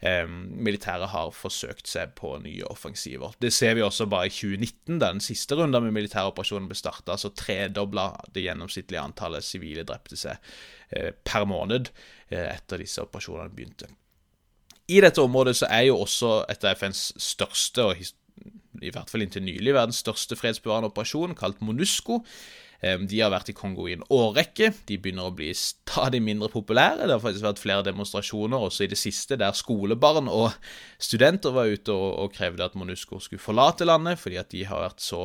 eh, 0.01 0.27
militæret 0.27 1.11
har 1.13 1.33
forsøkt 1.35 1.87
seg 1.89 2.15
på 2.19 2.35
nye 2.43 2.65
offensiver. 2.69 3.35
Det 3.41 3.53
ser 3.55 3.77
vi 3.77 3.85
også 3.85 4.09
bare 4.11 4.29
i 4.29 4.33
2019, 4.33 4.99
da 4.99 5.11
den 5.13 5.23
siste 5.23 5.57
runden 5.57 5.87
med 5.87 5.95
militæroperasjonen 5.95 6.69
ble 6.71 6.79
starta, 6.79 7.17
så 7.17 7.31
tredobla 7.35 8.09
det 8.35 8.45
gjennomsnittlige 8.47 9.03
antallet 9.03 9.47
sivile 9.47 9.85
drepte 9.87 10.19
seg 10.19 10.51
eh, 10.91 11.13
per 11.23 11.47
måned 11.49 11.91
eh, 12.29 12.49
etter 12.51 12.83
disse 12.83 13.03
operasjonene 13.03 13.55
begynte. 13.55 13.89
I 14.91 15.01
dette 15.01 15.23
området 15.23 15.55
så 15.57 15.69
er 15.73 15.87
jo 15.87 15.97
også 16.03 16.43
et 16.51 16.65
av 16.67 16.77
FNs 16.77 17.07
største, 17.21 17.87
og 17.87 18.83
i 18.83 18.91
hvert 18.93 19.09
fall 19.09 19.23
inntil 19.25 19.45
nylig 19.45 19.73
verdens 19.73 20.03
største 20.03 20.37
fredsbevarende 20.37 20.91
operasjon, 20.91 21.33
kalt 21.37 21.63
MONUSCO. 21.65 22.19
De 22.81 23.19
har 23.21 23.31
vært 23.33 23.49
i 23.49 23.55
Kongo 23.57 23.87
i 23.87 23.95
en 23.95 24.03
årrekke. 24.13 24.67
De 24.85 24.97
begynner 25.01 25.29
å 25.29 25.33
bli 25.33 25.47
stadig 25.57 26.19
mindre 26.21 26.51
populære. 26.53 27.07
Det 27.07 27.15
har 27.15 27.23
faktisk 27.23 27.45
vært 27.47 27.61
flere 27.63 27.85
demonstrasjoner 27.87 28.65
også 28.67 28.85
i 28.85 28.89
det 28.91 28.99
siste, 28.99 29.37
der 29.39 29.55
skolebarn 29.57 30.29
og 30.29 30.51
studenter 31.01 31.55
var 31.55 31.71
ute 31.71 31.95
og, 31.95 32.09
og 32.25 32.35
krevde 32.35 32.67
at 32.67 32.75
MONUSCO 32.77 33.21
skulle 33.23 33.41
forlate 33.41 33.87
landet, 33.87 34.19
fordi 34.21 34.37
at 34.41 34.51
de 34.51 34.65
har 34.67 34.83
vært 34.83 35.01
så 35.01 35.23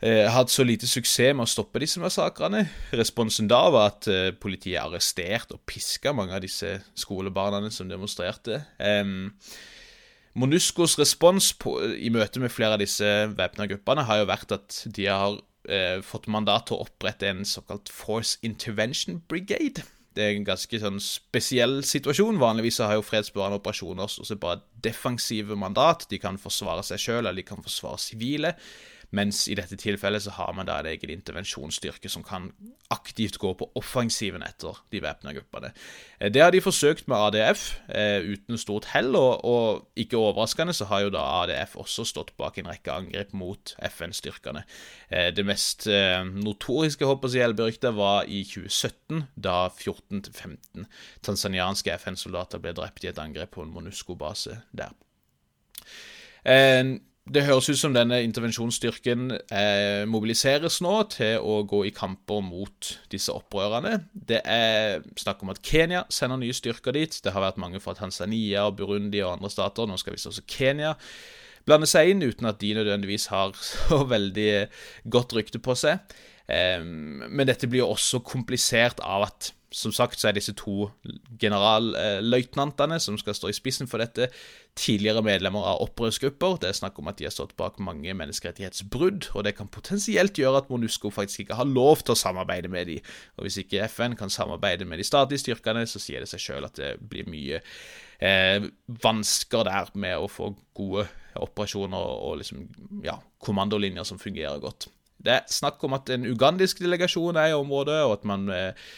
eh, 0.00 0.26
hatt 0.32 0.52
så 0.52 0.64
lite 0.66 0.88
suksess 0.90 1.34
med 1.36 1.46
å 1.46 1.50
stoppe 1.50 1.82
disse 1.82 2.00
massakrene. 2.02 2.64
Responsen 2.96 3.50
da 3.50 3.62
var 3.72 3.92
at 3.92 4.08
eh, 4.10 4.30
politiet 4.32 4.80
arresterte 4.82 5.58
og 5.58 5.64
piska 5.68 6.14
mange 6.16 6.36
av 6.36 6.44
disse 6.44 6.78
skolebarna 6.98 7.70
som 7.74 7.90
demonstrerte. 7.90 8.62
Um, 8.78 9.30
Monuscos 10.38 10.94
respons 11.00 11.50
på, 11.58 11.74
i 11.98 12.10
møte 12.14 12.42
med 12.42 12.52
flere 12.54 12.76
av 12.76 12.82
disse 12.82 13.06
væpna 13.34 13.66
gruppene 13.70 14.06
har 14.06 14.20
jo 14.20 14.28
vært 14.30 14.52
at 14.54 14.82
de 14.86 15.08
har 15.10 15.40
eh, 15.70 16.02
fått 16.04 16.28
mandat 16.30 16.68
til 16.68 16.76
å 16.78 16.84
opprette 16.86 17.30
en 17.30 17.46
såkalt 17.48 17.90
Force 17.94 18.38
Intervention 18.46 19.22
Brigade. 19.30 19.86
Det 20.16 20.24
er 20.26 20.34
en 20.34 20.46
ganske 20.46 20.80
sånn 20.82 20.98
spesiell 21.02 21.80
situasjon. 21.86 22.40
Vanligvis 22.42 22.80
har 22.82 22.96
jo 22.98 23.06
fredsbevarende 23.06 23.60
operasjoner 23.60 24.08
også 24.08 24.36
bare 24.42 24.64
defensive 24.82 25.54
mandat. 25.58 26.08
De 26.10 26.18
kan 26.18 26.38
forsvare 26.40 26.82
seg 26.86 27.02
sjøl, 27.02 27.22
eller 27.22 27.38
de 27.38 27.46
kan 27.46 27.62
forsvare 27.62 28.02
sivile. 28.02 28.56
Mens 29.16 29.48
i 29.50 29.56
dette 29.58 29.74
tilfellet 29.78 30.22
så 30.22 30.34
har 30.36 30.52
man 30.54 30.68
da 30.68 30.78
en 30.80 30.88
egen 30.90 31.10
intervensjonsstyrke 31.10 32.10
som 32.10 32.22
kan 32.26 32.50
aktivt 32.94 33.40
gå 33.42 33.50
på 33.58 33.66
offensiven 33.78 34.44
etter 34.46 34.78
de 34.94 35.00
væpna 35.02 35.34
gruppene. 35.34 35.72
Eh, 36.20 36.30
det 36.30 36.42
har 36.44 36.54
de 36.54 36.62
forsøkt 36.62 37.08
med 37.10 37.18
ADF, 37.18 37.64
eh, 37.88 38.22
uten 38.22 38.58
stort 38.58 38.90
hell, 38.94 39.16
og, 39.18 39.44
og, 39.44 39.88
ikke 39.98 40.18
overraskende 40.18 40.74
så 40.76 40.86
har 40.90 41.04
jo 41.04 41.14
da 41.14 41.24
ADF 41.42 41.76
også 41.82 42.06
stått 42.06 42.32
bak 42.38 42.58
en 42.58 42.70
rekke 42.70 42.94
angrep 42.94 43.34
mot 43.34 43.74
FN-styrkene. 43.90 44.64
Eh, 45.10 45.30
det 45.34 45.46
mest 45.46 45.88
notoriske 45.90 47.06
håper 47.06 47.34
jeg, 47.34 47.56
beryktet 47.58 47.96
var 47.96 48.28
i 48.28 48.44
2017, 48.46 49.26
da 49.34 49.68
14-15 49.68 50.86
tanzanianske 51.26 51.94
FN-soldater 51.98 52.62
ble 52.62 52.74
drept 52.76 53.04
i 53.04 53.10
et 53.10 53.18
angrep 53.18 53.56
på 53.56 53.64
en 53.64 53.74
MONUSCO-base 53.74 54.60
der. 54.76 54.94
Det 57.30 57.44
høres 57.46 57.68
ut 57.70 57.78
som 57.78 57.92
denne 57.94 58.16
intervensjonsstyrken 58.26 59.28
eh, 59.54 60.02
mobiliseres 60.10 60.80
nå 60.82 60.94
til 61.12 61.44
å 61.46 61.60
gå 61.68 61.84
i 61.86 61.92
kamper 61.94 62.40
mot 62.42 62.88
disse 63.12 63.30
opprørerne. 63.30 64.00
Det 64.10 64.40
er 64.42 65.04
snakk 65.20 65.44
om 65.44 65.52
at 65.52 65.60
Kenya 65.62 66.02
sender 66.10 66.40
nye 66.40 66.56
styrker 66.56 66.96
dit. 66.96 67.20
Det 67.22 67.30
har 67.30 67.44
vært 67.44 67.60
mange 67.62 67.78
fra 67.82 67.94
Tanzania, 67.94 68.64
Burundi 68.74 69.22
og 69.22 69.36
andre 69.36 69.52
stater. 69.54 69.86
Nå 69.86 70.00
skal 70.00 70.16
visst 70.16 70.26
også 70.32 70.42
Kenya 70.50 70.96
blande 71.68 71.86
seg 71.86 72.10
inn, 72.10 72.24
uten 72.26 72.50
at 72.50 72.58
de 72.58 72.72
nødvendigvis 72.80 73.28
har 73.30 73.54
så 73.70 74.02
veldig 74.10 74.50
godt 75.14 75.36
rykte 75.38 75.62
på 75.62 75.78
seg. 75.78 76.02
Eh, 76.50 76.82
men 76.82 77.46
dette 77.48 77.70
blir 77.70 77.84
jo 77.84 77.92
også 77.94 78.22
komplisert 78.26 79.02
av 79.06 79.28
at 79.30 79.52
som 79.70 79.92
sagt 79.94 80.18
så 80.18 80.28
er 80.28 80.34
disse 80.34 80.52
to 80.58 80.88
generalløytnantene 81.40 82.98
som 83.02 83.14
skal 83.20 83.36
stå 83.38 83.50
i 83.52 83.54
spissen 83.54 83.88
for 83.90 84.02
dette, 84.02 84.26
tidligere 84.78 85.22
medlemmer 85.22 85.62
av 85.72 85.82
opprørsgrupper. 85.84 86.58
Det 86.62 86.70
er 86.70 86.78
snakk 86.80 86.98
om 86.98 87.10
at 87.10 87.20
de 87.20 87.28
har 87.28 87.34
stått 87.34 87.54
bak 87.58 87.78
mange 87.82 88.14
menneskerettighetsbrudd, 88.18 89.30
og 89.34 89.46
det 89.46 89.54
kan 89.58 89.70
potensielt 89.70 90.38
gjøre 90.38 90.64
at 90.64 90.70
MONUSCO 90.72 91.12
faktisk 91.14 91.44
ikke 91.44 91.60
har 91.60 91.70
lov 91.70 92.02
til 92.02 92.16
å 92.16 92.18
samarbeide 92.18 92.70
med 92.72 92.90
dem. 92.90 93.10
Og 93.38 93.46
hvis 93.46 93.60
ikke 93.62 93.86
FN 93.86 94.18
kan 94.18 94.32
samarbeide 94.32 94.88
med 94.88 94.98
de 94.98 95.06
statlige 95.06 95.44
styrkene, 95.44 95.86
så 95.86 96.02
sier 96.02 96.24
det 96.24 96.30
seg 96.32 96.42
sjøl 96.42 96.66
at 96.66 96.78
det 96.80 96.92
blir 97.10 97.30
mye 97.30 97.62
eh, 98.18 98.70
vansker 99.06 99.66
der 99.70 99.94
med 99.94 100.18
å 100.18 100.30
få 100.30 100.50
gode 100.74 101.06
operasjoner 101.38 102.16
og 102.26 102.40
liksom, 102.42 102.66
ja, 103.06 103.20
kommandolinjer 103.38 104.08
som 104.08 104.18
fungerer 104.18 104.58
godt. 104.62 104.90
Det 105.20 105.32
er 105.36 105.48
snakk 105.52 105.82
om 105.84 105.96
at 105.98 106.10
en 106.12 106.26
ugandisk 106.30 106.80
delegasjon 106.82 107.36
er 107.36 107.52
i 107.52 107.56
området, 107.56 108.02
og 108.06 108.18
at 108.18 108.28
man 108.28 108.48
eh, 108.54 108.90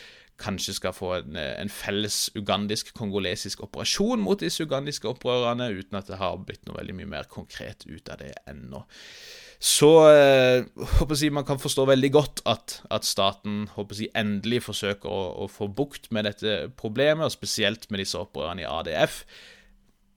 kanskje 0.42 0.74
skal 0.76 0.94
få 0.96 1.12
en, 1.20 1.36
en 1.36 1.70
felles 1.70 2.30
ugandisk-kongolesisk 2.38 3.62
operasjon 3.66 4.22
mot 4.22 4.40
disse 4.40 4.64
ugandiske 4.64 5.08
opprørerne, 5.10 5.70
uten 5.78 5.98
at 5.98 6.10
det 6.10 6.18
har 6.22 6.40
blitt 6.42 6.66
noe 6.66 6.78
veldig 6.80 6.98
mye 6.98 7.12
mer 7.16 7.30
konkret 7.30 7.86
ut 7.88 8.10
av 8.12 8.22
det 8.22 8.32
ennå. 8.50 8.84
Så 9.62 9.90
eh, 10.10 10.64
håper 10.98 11.18
jeg, 11.20 11.34
man 11.34 11.46
kan 11.46 11.60
forstå 11.62 11.86
veldig 11.92 12.10
godt 12.14 12.40
at, 12.50 12.80
at 12.90 13.06
staten 13.06 13.68
håper 13.76 14.00
jeg, 14.00 14.10
endelig 14.18 14.64
forsøker 14.66 15.10
å, 15.10 15.22
å, 15.44 15.50
få 15.50 15.68
bukt 15.70 16.10
med 16.14 16.26
dette 16.26 16.72
problemet, 16.78 17.28
og 17.28 17.34
spesielt 17.34 17.86
med 17.90 18.02
disse 18.02 18.18
opprørerne 18.18 18.64
i 18.64 18.70
ADF. 18.70 19.22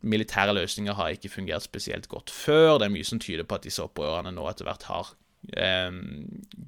Militære 0.05 0.53
løsninger 0.57 0.97
har 0.97 1.13
ikke 1.13 1.33
fungert 1.33 1.65
spesielt 1.65 2.09
godt 2.09 2.33
før. 2.33 2.79
Det 2.79 2.89
er 2.89 2.95
mye 2.97 3.05
som 3.05 3.21
tyder 3.21 3.45
på 3.45 3.57
at 3.57 3.65
disse 3.65 3.85
opprørerne 3.85 4.33
nå 4.33 4.49
etter 4.49 4.65
hvert 4.65 4.89
har 4.89 5.13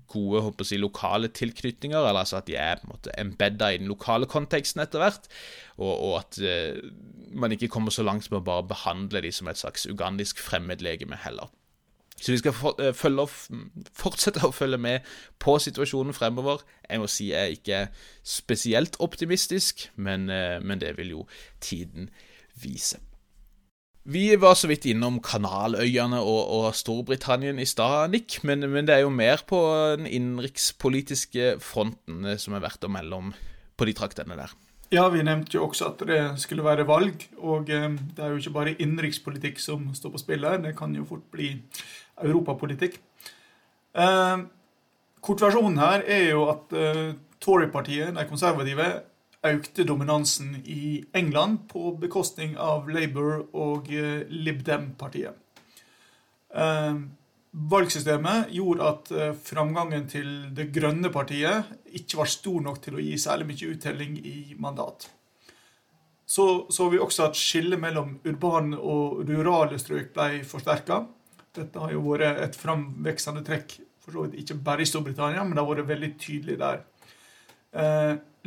gode 0.08 0.42
håper 0.42 0.68
jeg, 0.72 0.80
lokale 0.82 1.28
tilknytninger, 1.28 1.98
eller 1.98 2.24
altså 2.24 2.40
at 2.40 2.48
de 2.48 2.56
er 2.56 2.80
på 2.80 2.88
en 2.88 2.94
måte 2.96 3.14
embedda 3.20 3.72
i 3.74 3.80
den 3.82 3.90
lokale 3.92 4.30
konteksten 4.30 4.82
etter 4.84 5.04
hvert, 5.04 5.30
og, 5.78 5.94
og 5.94 6.14
at 6.22 6.40
uh, 6.42 6.90
man 7.36 7.52
ikke 7.52 7.68
kommer 7.68 7.94
så 7.94 8.06
langt 8.08 8.30
med 8.32 8.42
å 8.42 8.48
bare 8.48 8.68
behandle 8.68 9.22
de 9.26 9.32
som 9.34 9.50
et 9.50 9.60
slags 9.60 9.88
ugandisk 9.90 10.40
fremmedlegeme 10.44 11.20
heller. 11.26 11.52
Så 12.18 12.34
vi 12.34 12.40
skal 12.42 12.56
uh, 12.56 12.94
følge, 12.98 13.28
fortsette 13.98 14.46
å 14.48 14.56
følge 14.56 14.80
med 14.82 15.12
på 15.44 15.58
situasjonen 15.62 16.16
fremover. 16.18 16.64
Jeg 16.90 17.04
må 17.04 17.10
si 17.12 17.30
jeg 17.30 17.44
er 17.44 17.58
ikke 17.58 17.84
spesielt 18.26 18.98
optimistisk, 19.04 19.90
men, 19.96 20.30
uh, 20.32 20.58
men 20.64 20.82
det 20.82 20.96
vil 20.98 21.14
jo 21.20 21.28
tiden 21.62 22.10
vise. 22.58 23.02
Vi 24.08 24.30
var 24.40 24.56
så 24.56 24.70
vidt 24.72 24.86
innom 24.88 25.18
Kanaløyene 25.20 26.22
og, 26.24 26.52
og 26.56 26.76
Storbritannia 26.80 27.52
i 27.60 27.66
stad, 27.68 28.14
Nick, 28.14 28.38
men, 28.48 28.64
men, 28.72 28.86
det 28.88 28.96
er 28.96 29.02
jo 29.04 29.10
mer 29.12 29.42
på 29.44 29.60
den 30.00 30.08
innenrikspolitiske 30.08 31.58
fronten 31.60 32.24
eh, 32.24 32.38
som 32.40 32.56
er 32.56 32.64
verdt 32.64 32.88
å 32.88 32.92
melde 32.94 33.20
om 33.20 33.34
på 33.76 33.88
de 33.90 33.96
traktene 33.98 34.38
der. 34.40 34.54
Ja, 34.96 35.10
vi 35.12 35.26
nevnte 35.28 35.58
jo 35.58 35.66
også 35.66 35.90
at 35.90 36.06
det 36.08 36.22
skulle 36.40 36.64
være 36.64 36.88
valg, 36.88 37.26
og 37.44 37.68
eh, 37.68 37.90
det 38.16 38.24
er 38.24 38.32
jo 38.32 38.40
ikke 38.40 38.56
bare 38.56 38.78
innenrikspolitikk 38.78 39.60
som 39.60 39.90
står 39.92 40.16
på 40.16 40.24
spill 40.24 40.48
her, 40.48 40.64
det 40.64 40.72
kan 40.80 40.96
jo 40.96 41.04
fort 41.10 41.28
bli 41.34 41.52
europapolitikk. 42.24 42.96
Eh, 43.92 44.38
kortversjonen 45.20 45.84
her 45.84 46.08
er 46.08 46.30
jo 46.30 46.48
at 46.54 46.80
eh, 46.80 47.06
Tory-partiet, 47.44 48.16
de 48.16 48.28
konservative, 48.32 48.88
økte 49.56 49.86
dominansen 49.88 50.56
i 50.66 51.04
England 51.16 51.68
på 51.72 51.94
bekostning 52.02 52.58
av 52.60 52.90
Labour 52.90 53.46
og 53.56 53.92
eh, 53.94 54.26
Lib 54.30 54.64
Dem-partiet. 54.68 55.36
Eh, 56.54 57.00
valgsystemet 57.72 58.54
gjorde 58.56 58.88
at 58.92 59.12
eh, 59.12 59.36
framgangen 59.50 60.08
til 60.12 60.30
Det 60.56 60.70
grønne 60.76 61.12
partiet 61.14 61.72
ikke 61.98 62.22
var 62.22 62.32
stor 62.32 62.62
nok 62.70 62.82
til 62.84 62.98
å 62.98 63.04
gi 63.04 63.18
særlig 63.22 63.50
mye 63.52 63.72
uttelling 63.74 64.18
i 64.22 64.38
mandat. 64.60 65.10
Så 66.28 66.68
så 66.74 66.90
vi 66.92 67.00
også 67.00 67.30
at 67.30 67.40
skillet 67.40 67.80
mellom 67.80 68.18
urbane 68.28 68.78
og 68.78 69.24
rurale 69.30 69.80
strøk 69.80 70.12
ble 70.16 70.44
forsterka. 70.48 71.06
Dette 71.56 71.80
har 71.80 71.94
jo 71.96 72.04
vært 72.10 72.44
et 72.44 72.58
framveksende 72.60 73.46
trekk 73.48 73.80
for 74.04 74.16
så 74.16 74.24
vidt 74.26 74.42
ikke 74.44 74.60
bare 74.64 74.84
i 74.84 74.88
Storbritannia, 74.88 75.44
men 75.44 75.56
det 75.56 75.64
har 75.64 75.72
vært 75.72 75.90
veldig 75.90 76.10
tydelig 76.20 76.58
der. 76.62 76.84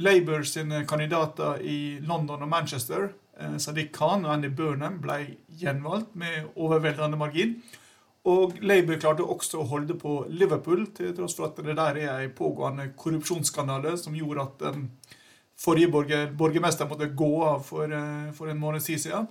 Eh, 0.00 0.04
Labour 0.04 0.42
sine 0.42 0.86
kandidater 0.86 1.60
i 1.62 2.00
London 2.00 2.42
og 2.42 2.48
Manchester, 2.48 3.10
eh, 3.38 3.56
Sadiq 3.58 3.92
Khan 3.92 4.24
og 4.24 4.32
Andy 4.32 4.48
Burnham, 4.48 5.00
ble 5.00 5.36
gjenvalgt 5.48 6.14
med 6.14 6.48
overveldende 6.56 7.16
margin. 7.16 7.62
Og 8.24 8.58
Labour 8.60 8.98
klarte 9.00 9.22
også 9.22 9.60
å 9.60 9.68
holde 9.68 9.94
på 9.94 10.26
Liverpool, 10.28 10.86
til 10.94 11.14
tross 11.16 11.34
for 11.34 11.46
at 11.46 11.56
det 11.56 11.76
der 11.76 11.96
er 11.96 12.20
en 12.20 12.30
pågående 12.30 12.92
korrupsjonsskandale 12.96 13.96
som 13.96 14.14
gjorde 14.14 14.42
at 14.42 14.58
den 14.58 14.90
forrige 15.56 15.90
borger, 15.90 16.30
borgermester 16.36 16.86
måtte 16.88 17.14
gå 17.14 17.42
av 17.44 17.64
for, 17.64 17.84
eh, 17.84 18.32
for 18.32 18.48
en 18.48 18.60
måned 18.60 18.80
siden. 18.80 19.28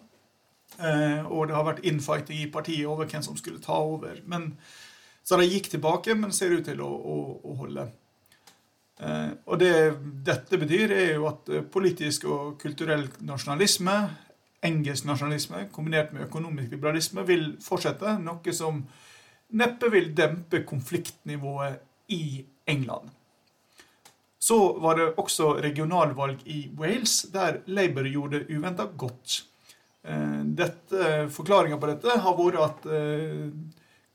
Eh, 0.79 1.25
og 1.25 1.47
det 1.47 1.55
har 1.55 1.65
vært 1.65 1.83
infighting 1.83 2.41
i 2.41 2.51
partiet 2.51 2.85
over 2.85 3.05
hvem 3.05 3.23
som 3.23 3.35
skulle 3.35 3.59
ta 3.59 3.73
over. 3.73 4.21
Men, 4.25 4.57
så 5.23 5.37
de 5.37 5.47
gikk 5.47 5.69
tilbake, 5.69 6.15
men 6.15 6.31
ser 6.31 6.51
ut 6.51 6.65
til 6.65 6.79
å, 6.81 6.89
å, 6.89 7.41
å 7.43 7.55
holde. 7.57 7.91
Eh, 8.99 9.29
og 9.47 9.59
det 9.61 9.73
dette 10.27 10.59
betyr, 10.59 10.91
er 10.91 11.13
jo 11.15 11.27
at 11.29 11.51
eh, 11.53 11.63
politisk 11.63 12.25
og 12.27 12.57
kulturell 12.59 13.05
nasjonalisme, 13.23 13.95
engelsk 14.65 15.07
nasjonalisme 15.07 15.67
kombinert 15.71 16.11
med 16.11 16.25
økonomisk 16.27 16.73
liberalisme, 16.75 17.23
vil 17.27 17.53
fortsette. 17.63 18.17
Noe 18.19 18.55
som 18.55 18.81
neppe 19.55 19.91
vil 19.93 20.11
dempe 20.15 20.65
konfliktnivået 20.67 21.79
i 22.11 22.43
England. 22.67 23.07
Så 24.39 24.57
var 24.79 24.99
det 24.99 25.13
også 25.19 25.53
regionalvalg 25.63 26.43
i 26.47 26.61
Wales, 26.77 27.21
der 27.31 27.61
Labour 27.67 28.07
gjorde 28.07 28.39
det 28.39 28.55
uventa 28.55 28.85
godt. 28.97 29.43
Eh, 30.03 31.25
Forklaringa 31.31 31.79
på 31.79 31.89
dette 31.91 32.19
har 32.23 32.37
vært 32.37 32.59
at 32.63 32.87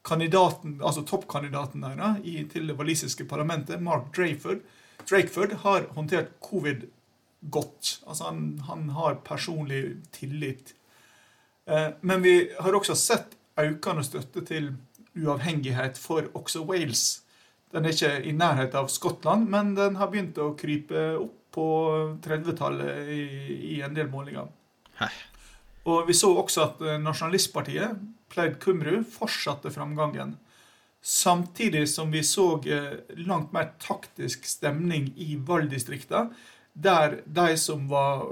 kandidaten, 0.04 0.78
altså 0.84 1.04
toppkandidaten 1.08 1.84
der 1.84 1.96
da, 1.98 2.14
i, 2.22 2.42
til 2.50 2.68
det 2.68 2.76
walisiske 2.78 3.24
parlamentet, 3.28 3.82
Mark 3.82 4.10
Drakeford, 4.16 4.60
Drakeford, 5.08 5.52
har 5.64 5.88
håndtert 5.96 6.34
covid 6.44 6.86
godt. 7.50 8.00
Altså 8.06 8.24
han, 8.30 8.58
han 8.68 8.88
har 8.96 9.20
personlig 9.24 9.96
tillit. 10.12 10.74
Eh, 11.66 11.90
men 12.00 12.22
vi 12.24 12.36
har 12.60 12.76
også 12.76 12.96
sett 12.96 13.36
økende 13.60 14.04
støtte 14.04 14.44
til 14.44 14.72
uavhengighet 15.14 15.98
for 16.00 16.28
også 16.34 16.64
Wales. 16.68 17.22
Den 17.72 17.84
er 17.84 17.94
ikke 17.94 18.12
i 18.22 18.32
nærheten 18.32 18.78
av 18.78 18.90
Skottland, 18.92 19.48
men 19.50 19.74
den 19.76 19.96
har 19.98 20.10
begynt 20.10 20.38
å 20.38 20.52
krype 20.58 21.14
opp 21.18 21.40
på 21.54 21.66
30-tallet 22.24 23.10
i, 23.14 23.22
i, 23.76 23.80
en 23.86 23.94
del 23.94 24.08
målinger. 24.10 24.48
Hei. 24.98 25.10
Og 25.90 26.08
vi 26.08 26.16
så 26.16 26.32
også 26.34 26.64
at 26.64 26.80
nasjonalistpartiet 27.02 28.00
Plaid 28.34 28.58
Kumru 28.60 29.04
fortsatte 29.06 29.70
framgangen. 29.70 30.36
Samtidig 31.02 31.88
som 31.88 32.10
vi 32.10 32.22
så 32.24 32.58
eh, 32.66 32.98
langt 33.26 33.52
mer 33.52 33.72
taktisk 33.78 34.46
stemning 34.48 35.12
i 35.16 35.36
valgdistriktene, 35.36 36.30
der 36.72 37.20
de 37.24 37.56
som 37.60 37.86
var 37.88 38.24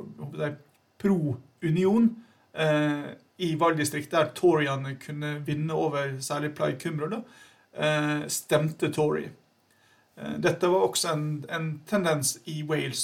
pro 0.98 1.36
union 1.62 2.08
eh, 2.52 3.12
i 3.36 3.54
valgdistrikt 3.58 4.10
der 4.10 4.32
Toryene 4.34 4.96
kunne 5.02 5.36
vinne 5.46 5.74
over 5.74 6.16
særlig 6.20 6.54
Plaid 6.56 6.80
Kumru, 6.82 7.22
eh, 7.76 8.26
stemte 8.26 8.90
Tory. 8.92 9.28
Eh, 10.16 10.34
dette 10.38 10.68
var 10.68 10.88
også 10.88 11.12
en, 11.12 11.26
en 11.48 11.70
tendens 11.86 12.36
i, 12.44 12.62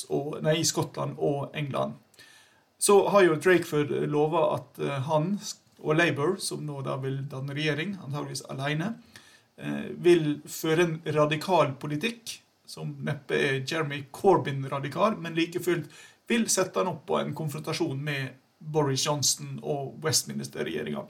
og, 0.09 0.39
nei, 0.43 0.59
i 0.61 0.65
Skottland 0.67 1.17
og 1.19 1.51
England. 1.55 1.95
Så 2.79 3.09
har 3.09 3.25
jo 3.27 3.39
Drakeford 3.43 3.91
lova 4.07 4.45
at 4.55 4.79
eh, 4.79 5.01
han 5.09 5.37
og 5.83 5.97
Labour, 5.99 6.37
som 6.43 6.65
nå 6.67 6.81
da 6.87 6.97
vil 7.03 7.21
danne 7.31 7.55
regjering, 7.57 7.97
antageligvis 8.03 8.45
alene, 8.51 8.93
eh, 9.57 9.91
vil 9.95 10.41
føre 10.47 10.87
en 10.87 10.99
radikal 11.15 11.75
politikk, 11.81 12.39
som 12.69 12.97
neppe 13.05 13.35
er 13.35 13.61
Jeremy 13.65 14.05
Corbyn-radikal, 14.13 15.17
men 15.19 15.35
like 15.35 15.61
fullt 15.65 15.89
vil 16.29 16.49
sette 16.53 16.77
han 16.77 16.91
opp 16.91 17.07
på 17.09 17.21
en 17.21 17.35
konfrontasjon 17.35 18.03
med 18.05 18.35
Boris 18.59 19.07
Johnson 19.07 19.61
og 19.63 19.95
Westminster-regjeringa. 20.05 21.07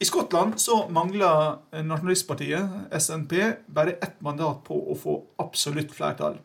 I 0.00 0.06
Skottland 0.06 0.56
så 0.60 0.88
mangler 0.90 1.58
nasjonalistpartiet, 1.72 2.88
SNP, 2.98 3.34
bare 3.66 3.98
ett 4.02 4.16
mandat 4.24 4.64
på 4.66 4.78
å 4.90 4.96
få 4.98 5.14
absolutt 5.42 5.94
flertall. 5.94 6.40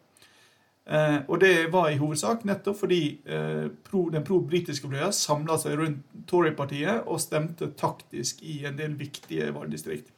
Eh, 0.90 1.18
og 1.28 1.40
det 1.40 1.68
var 1.70 1.92
i 1.92 2.00
hovedsak 2.02 2.48
nettopp 2.50 2.80
fordi 2.80 3.02
eh, 3.30 3.68
pro, 3.86 4.08
den 4.10 4.24
pro-britiske 4.26 4.90
fløya 4.90 5.12
samla 5.14 5.60
seg 5.62 5.76
rundt 5.78 6.24
Tory-partiet 6.30 7.04
og 7.06 7.22
stemte 7.22 7.70
taktisk 7.78 8.42
i 8.42 8.64
en 8.66 8.80
del 8.80 8.96
viktige 8.98 9.52
valgdistrikt. 9.54 10.10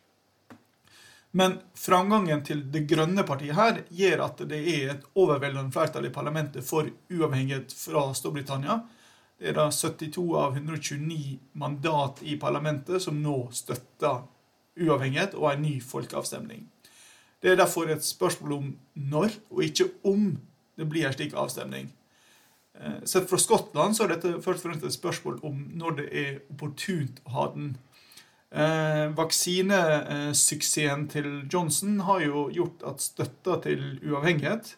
Men 1.36 1.57
framgangen 1.75 2.43
til 2.43 2.63
Det 2.71 2.86
grønne 2.88 3.23
partiet 3.27 3.55
her 3.55 3.81
gjør 3.95 4.23
at 4.25 4.43
det 4.51 4.60
er 4.67 4.93
et 4.93 5.05
overveldende 5.15 5.71
flertall 5.75 6.07
i 6.07 6.12
parlamentet 6.15 6.63
for 6.67 6.88
uavhengighet 7.12 7.71
fra 7.75 8.10
Storbritannia. 8.15 8.81
Det 9.39 9.51
er 9.51 9.57
da 9.57 9.69
72 9.71 10.23
av 10.39 10.55
129 10.55 11.39
mandat 11.60 12.21
i 12.23 12.38
parlamentet 12.39 13.03
som 13.03 13.19
nå 13.19 13.49
støtter 13.55 14.23
uavhengighet 14.79 15.36
og 15.36 15.49
en 15.51 15.63
ny 15.65 15.73
folkeavstemning. 15.84 16.63
Det 17.41 17.51
er 17.51 17.60
derfor 17.60 17.89
et 17.89 18.05
spørsmål 18.05 18.53
om 18.53 18.71
når, 18.93 19.36
og 19.49 19.63
ikke 19.63 19.89
om, 20.07 20.38
det 20.82 20.89
blir 20.89 21.08
en 21.08 21.15
slik 21.15 21.38
avstemning. 21.38 21.91
Eh, 22.76 23.00
sett 23.06 23.30
fra 23.30 23.39
Skottland 23.39 23.96
så 23.96 24.08
er 24.08 24.15
dette 24.15 24.34
først 24.41 24.65
og 24.65 24.67
fremst 24.67 24.89
et 24.89 24.98
spørsmål 24.98 25.39
om 25.48 25.63
når 25.78 25.98
det 26.02 26.10
er 26.12 26.36
opportunt 26.50 27.24
å 27.28 27.38
ha 27.38 27.48
den 27.56 27.72
Eh, 28.52 29.06
vaksinesuksessen 29.15 31.06
til 31.08 31.28
Johnson 31.48 32.02
har 32.04 32.20
jo 32.26 32.50
gjort 32.52 32.82
at 32.89 33.00
støtta 33.00 33.62
til 33.63 33.86
uavhengighet 34.04 34.74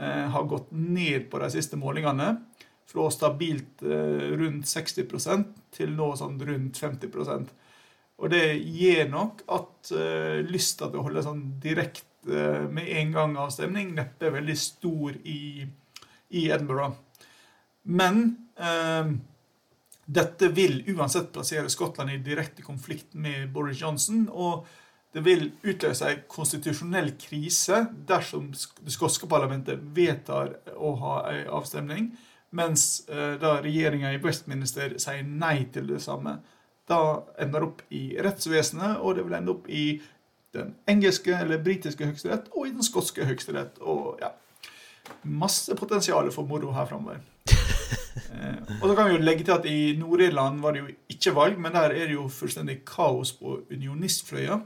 eh, 0.00 0.24
har 0.32 0.46
gått 0.48 0.70
ned 0.72 1.26
på 1.28 1.38
de 1.42 1.50
siste 1.52 1.76
målingene. 1.76 2.38
Fra 2.88 3.10
stabilt 3.12 3.84
eh, 3.84 4.32
rundt 4.40 4.64
60 4.70 5.44
til 5.76 5.92
nå 5.98 6.16
sånn 6.16 6.40
rundt 6.48 6.80
50 6.80 7.12
Og 8.16 8.30
det 8.32 8.56
gir 8.56 9.08
nok 9.12 9.44
at 9.48 9.92
lysta 10.48 10.88
til 10.88 10.98
å 11.00 11.04
holde 11.06 11.22
sånn 11.24 11.60
direkte 11.60 12.09
med 12.26 12.88
en 13.00 13.12
gang 13.14 13.36
avstemning 13.40 13.94
neppe 13.96 14.28
veldig 14.34 14.56
stor 14.58 15.14
i, 15.24 15.64
i 16.36 16.42
Edinburgh. 16.50 16.98
Men 17.82 18.36
eh, 18.60 19.12
dette 20.04 20.50
vil 20.52 20.82
uansett 20.92 21.32
plassere 21.32 21.70
Skottland 21.72 22.12
i 22.12 22.20
direkte 22.24 22.62
konflikt 22.62 23.14
med 23.14 23.50
Boris 23.52 23.80
Johnson. 23.80 24.28
og 24.32 24.66
det 25.12 25.24
vil 25.26 25.48
utløse 25.66 26.06
en 26.06 26.20
konstitusjonell 26.30 27.16
krise 27.18 27.80
dersom 28.06 28.52
det 28.52 28.92
skotske 28.94 29.26
parlamentet 29.30 29.80
vedtar 29.96 30.52
å 30.76 30.92
ha 31.00 31.14
en 31.32 31.48
avstemning, 31.58 32.12
mens 32.54 33.08
eh, 33.08 33.34
da 33.42 33.56
regjeringa 33.62 34.12
i 34.14 34.20
Westminster 34.22 34.94
sier 35.02 35.26
nei 35.26 35.64
til 35.74 35.90
det 35.90 35.98
samme. 36.04 36.36
Da 36.86 37.24
ender 37.42 37.66
opp 37.66 37.82
i 37.94 38.04
rettsvesenet, 38.22 39.00
og 39.02 39.18
det 39.18 39.26
vil 39.26 39.36
ende 39.38 39.54
opp 39.56 39.66
i 39.66 39.84
den 40.56 40.74
engelske 40.90 41.34
eller 41.36 41.62
britiske 41.62 42.06
høyesterett 42.06 42.50
og 42.54 42.66
i 42.66 42.74
den 42.74 42.86
skotske 42.86 43.26
høyesterett. 43.26 43.78
Og 43.80 44.20
ja, 44.22 44.32
masse 45.22 45.74
potensial 45.78 46.30
for 46.34 46.48
moro 46.48 46.74
her 46.76 46.88
framover. 46.90 47.20
Eh, 48.30 48.58
og 48.80 48.84
så 48.88 48.94
kan 48.94 49.06
vi 49.06 49.14
jo 49.14 49.22
legge 49.22 49.44
til 49.46 49.54
at 49.54 49.66
I 49.66 49.94
Nord-Irland 49.98 50.60
var 50.62 50.74
det 50.74 50.80
jo 50.80 50.88
ikke 51.10 51.32
valg, 51.34 51.58
men 51.62 51.72
der 51.74 51.94
er 51.94 52.08
det 52.08 52.14
jo 52.14 52.28
fullstendig 52.30 52.80
kaos 52.86 53.32
på 53.38 53.56
unionistfløya. 53.70 54.58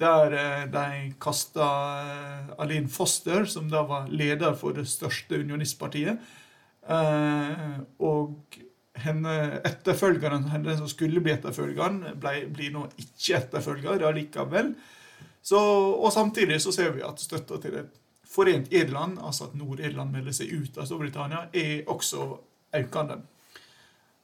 Der 0.00 0.34
eh, 0.38 0.64
de 0.70 1.12
kasta 1.22 1.68
eh, 2.02 2.52
Aline 2.62 2.90
Foster, 2.90 3.46
som 3.50 3.70
da 3.70 3.82
var 3.86 4.10
leder 4.10 4.54
for 4.58 4.74
det 4.76 4.86
største 4.90 5.38
unionistpartiet. 5.42 6.22
Og 6.90 8.58
henne, 9.04 9.34
etterfølgeren, 9.66 10.48
henne 10.50 10.76
som 10.78 10.88
skulle 10.90 11.22
bli 11.22 11.34
etterfølgeren, 11.34 12.02
ble, 12.20 12.34
blir 12.54 12.74
nå 12.74 12.86
ikke 12.98 13.38
etterfølger 13.38 14.06
allikevel. 14.08 14.74
Så, 15.42 15.58
og 15.96 16.12
samtidig 16.12 16.60
så 16.62 16.72
ser 16.72 16.92
vi 16.94 17.04
at 17.06 17.20
støtta 17.22 17.58
til 17.62 17.78
et 17.80 18.00
forent 18.30 18.72
Irland, 18.72 19.18
altså 19.18 19.48
at 19.48 19.56
Nord-Irland 19.58 20.12
melder 20.14 20.34
seg 20.36 20.52
ut 20.52 20.78
av 20.78 20.86
Storbritannia, 20.86 21.46
er 21.52 21.88
også 21.90 22.26
økende. 22.76 23.22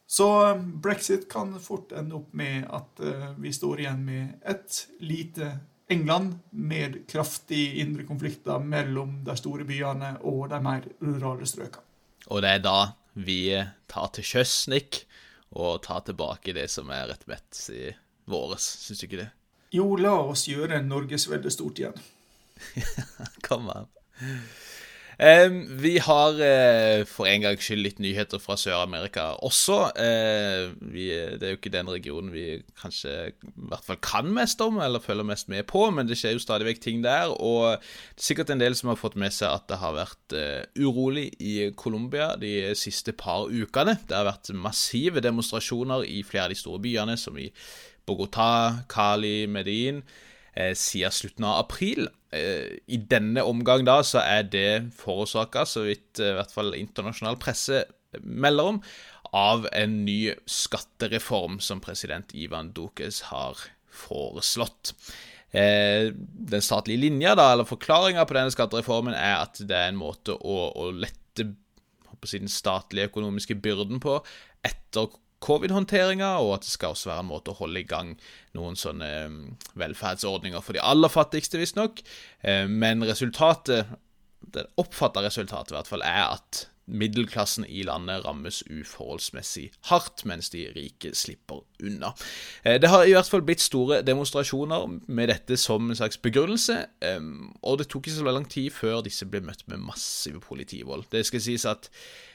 Så 0.07 0.27
um, 0.55 0.69
brexit 0.83 1.27
kan 1.31 1.57
fort 1.61 1.91
ende 1.99 2.15
opp 2.21 2.35
med 2.39 2.69
at 2.71 3.03
uh, 3.03 3.33
vi 3.43 3.51
står 3.53 3.83
igjen 3.83 4.05
med 4.07 4.37
et 4.47 4.85
lite 5.03 5.57
England 5.91 6.39
med 6.51 7.01
kraftige 7.11 7.81
indre 7.83 8.07
konflikter 8.07 8.63
mellom 8.63 9.19
de 9.27 9.35
store 9.39 9.67
byene 9.67 10.17
og 10.27 10.47
de 10.51 10.61
mer 10.63 10.87
rurale 11.03 11.47
strøkene. 11.47 11.83
Og 12.31 12.43
det 12.43 12.57
er 12.57 12.63
da 12.63 12.79
vi 13.15 13.41
tar 13.91 14.11
til 14.15 14.27
sjøs, 14.27 14.55
Nick, 14.71 15.05
og 15.55 15.83
tar 15.87 16.03
tilbake 16.07 16.55
det 16.55 16.67
som 16.71 16.91
er 16.95 17.07
rettmessig 17.11 17.95
våres, 18.31 18.67
syns 18.83 19.03
du 19.03 19.07
ikke 19.07 19.23
det? 19.25 19.31
Jo, 19.77 19.91
la 20.01 20.15
oss 20.33 20.47
gjøre 20.49 20.81
Norges 20.85 21.29
veldig 21.31 21.53
stort 21.53 21.83
igjen. 21.83 22.07
Kom 23.47 23.69
an. 23.73 23.91
Um, 25.17 25.63
vi 25.81 25.95
har 26.05 26.35
uh, 26.37 27.03
for 27.09 27.25
en 27.25 27.41
gangs 27.41 27.65
skyld 27.65 27.81
litt 27.81 28.01
nyheter 28.05 28.41
fra 28.41 28.53
Sør-Amerika 28.61 29.31
også. 29.49 29.79
Uh, 29.97 30.75
vi, 30.93 31.07
det 31.09 31.41
er 31.41 31.55
jo 31.55 31.61
ikke 31.61 31.73
den 31.73 31.89
regionen 31.89 32.35
vi 32.35 32.59
kanskje 32.77 33.15
i 33.33 33.65
hvert 33.71 33.87
fall 33.87 34.01
kan 34.05 34.29
mest 34.37 34.61
om, 34.61 34.77
eller 34.85 35.01
følger 35.01 35.25
mest 35.25 35.49
med 35.49 35.65
på, 35.73 35.87
men 35.89 36.09
det 36.09 36.19
skjer 36.21 36.37
jo 36.37 36.45
stadig 36.45 36.69
vekk 36.69 36.85
ting 36.85 37.01
der. 37.07 37.33
Og 37.33 37.79
det 37.79 37.81
er 37.81 38.29
sikkert 38.29 38.53
en 38.53 38.61
del 38.61 38.77
som 38.77 38.93
har 38.93 39.01
fått 39.01 39.17
med 39.17 39.33
seg 39.33 39.55
at 39.55 39.65
det 39.73 39.81
har 39.81 39.97
vært 39.97 40.37
uh, 40.37 40.85
urolig 40.85 41.31
i 41.41 41.57
Colombia 41.81 42.35
de 42.41 42.53
siste 42.77 43.17
par 43.17 43.49
ukene. 43.49 43.97
Det 44.05 44.21
har 44.21 44.29
vært 44.29 44.53
massive 44.53 45.25
demonstrasjoner 45.25 46.05
i 46.13 46.21
flere 46.29 46.51
av 46.51 46.53
de 46.53 46.61
store 46.61 46.85
byene, 46.85 47.17
som 47.17 47.41
i 47.41 47.49
Bogotá, 48.07 48.87
Cali, 48.89 49.47
Medellin 49.51 50.03
eh, 50.55 50.75
siden 50.75 51.13
slutten 51.13 51.47
av 51.47 51.65
april. 51.65 52.09
Eh, 52.35 52.79
I 52.87 53.01
denne 53.11 53.45
omgang 53.47 53.87
da 53.87 54.01
så 54.07 54.23
er 54.25 54.47
det 54.51 54.71
forårsaka, 54.99 55.67
så 55.69 55.87
vidt 55.89 56.23
eh, 56.23 56.33
i 56.33 56.39
hvert 56.39 56.55
fall 56.55 56.75
internasjonal 56.79 57.39
presse 57.43 57.85
melder 58.23 58.73
om, 58.73 58.83
av 59.37 59.67
en 59.77 59.99
ny 60.07 60.33
skattereform 60.49 61.59
som 61.61 61.83
president 61.85 62.33
Ivan 62.35 62.71
Dukes 62.77 63.27
har 63.33 63.59
foreslått. 63.93 64.95
Den 65.57 66.63
statlige 66.65 67.01
linja, 67.01 67.35
da, 67.39 67.51
eller 67.53 67.69
forklaringa 67.69 68.25
på 68.29 68.37
denne 68.37 68.53
skattereformen, 68.53 69.15
er 69.17 69.39
at 69.41 69.61
det 69.65 69.77
er 69.77 69.91
en 69.91 70.01
måte 70.01 70.35
å, 70.37 70.57
å 70.77 70.89
lette 70.93 71.47
den 72.27 72.51
statlige 72.51 73.11
økonomiske 73.11 73.57
byrden 73.63 74.01
på 74.03 74.19
etter 74.67 75.09
covid-håndteringa, 75.45 76.37
og 76.43 76.57
at 76.57 76.67
det 76.67 76.73
skal 76.73 76.95
også 76.95 77.11
være 77.11 77.25
en 77.25 77.31
måte 77.31 77.53
å 77.53 77.59
holde 77.59 77.83
i 77.83 77.89
gang 77.89 78.15
noen 78.57 78.79
sånne 78.79 79.11
mm, 79.33 79.43
velferdsordninger 79.79 80.65
for 80.65 80.77
de 80.77 80.85
aller 80.85 81.13
fattigste, 81.13 81.61
visstnok. 81.61 82.01
Eh, 82.41 82.65
men 82.71 83.05
resultatet, 83.07 83.93
det 84.55 84.69
oppfatta 84.81 85.25
resultatet 85.25 85.75
i 85.75 85.79
hvert 85.79 85.93
fall, 85.93 86.07
er 86.07 86.25
at 86.39 86.67
middelklassen 86.87 87.65
i 87.67 87.83
landet 87.83 88.23
rammes 88.23 88.61
uforholdsmessig 88.71 89.73
hardt, 89.91 90.23
mens 90.29 90.53
de 90.53 90.69
rike 90.77 91.11
slipper 91.19 91.65
unna. 91.83 92.13
Eh, 92.63 92.79
det 92.81 92.91
har 92.93 93.05
i 93.05 93.13
hvert 93.17 93.31
fall 93.31 93.45
blitt 93.45 93.65
store 93.65 94.01
demonstrasjoner 94.07 94.87
med 95.07 95.33
dette 95.35 95.59
som 95.61 95.91
en 95.91 95.99
slags 95.99 96.21
begrunnelse, 96.23 96.79
eh, 97.05 97.27
og 97.61 97.83
det 97.83 97.91
tok 97.91 98.07
ikke 98.07 98.21
så 98.21 98.31
lang 98.31 98.49
tid 98.49 98.71
før 98.73 99.03
disse 99.05 99.29
ble 99.29 99.43
møtt 99.45 99.67
med 99.69 99.85
massiv 99.85 100.41
politivold. 100.47 101.11
Det 101.13 101.27
skal 101.27 101.45
sies 101.45 101.69
at 101.69 101.91
Eh, 101.91 102.26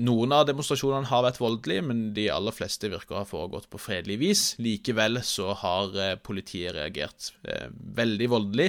noen 0.00 0.34
av 0.34 0.44
demonstrasjonene 0.48 1.08
har 1.08 1.24
vært 1.24 1.40
voldelige, 1.40 1.84
men 1.86 2.02
de 2.16 2.26
aller 2.32 2.54
fleste 2.54 2.90
virker 2.92 3.16
å 3.16 3.22
ha 3.22 3.28
foregått 3.28 3.68
på 3.72 3.80
fredelig 3.80 4.16
vis. 4.20 4.42
Likevel 4.62 5.20
så 5.26 5.54
har 5.62 5.96
eh, 5.96 6.14
politiet 6.20 6.74
reagert 6.76 7.30
eh, 7.48 7.68
veldig 8.00 8.28
voldelig, 8.32 8.68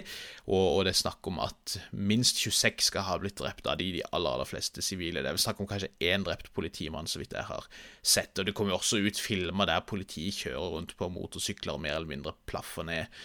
og, 0.52 0.84
det 0.86 0.94
er 0.94 1.00
snakk 1.02 1.30
om 1.32 1.40
at 1.44 1.78
minst 1.96 2.42
26 2.42 2.90
skal 2.90 3.08
ha 3.08 3.18
blitt 3.22 3.40
drept 3.40 3.70
av 3.70 3.80
de, 3.80 3.92
de 3.98 4.04
aller, 4.10 4.34
aller 4.36 4.50
fleste 4.50 4.84
sivile. 4.86 5.24
Det 5.24 5.32
er 5.32 5.42
snakk 5.42 5.62
om 5.64 5.70
kanskje 5.70 5.94
én 6.12 6.26
drept 6.28 6.52
politimann, 6.56 7.10
så 7.10 7.22
vidt 7.22 7.38
jeg 7.38 7.48
har 7.48 7.70
sett. 8.02 8.36
Og 8.38 8.48
det 8.48 8.56
kommer 8.58 8.76
jo 8.76 8.82
også 8.82 9.02
ut 9.02 9.22
filmer 9.22 9.70
der 9.70 9.86
politiet 9.88 10.44
kjører 10.46 10.76
rundt 10.76 10.98
på 11.00 11.12
motorsykler 11.14 11.78
og 11.78 11.86
mer 11.86 12.00
eller 12.00 12.12
mindre 12.12 12.36
plaffer 12.50 12.88
ned 12.88 13.22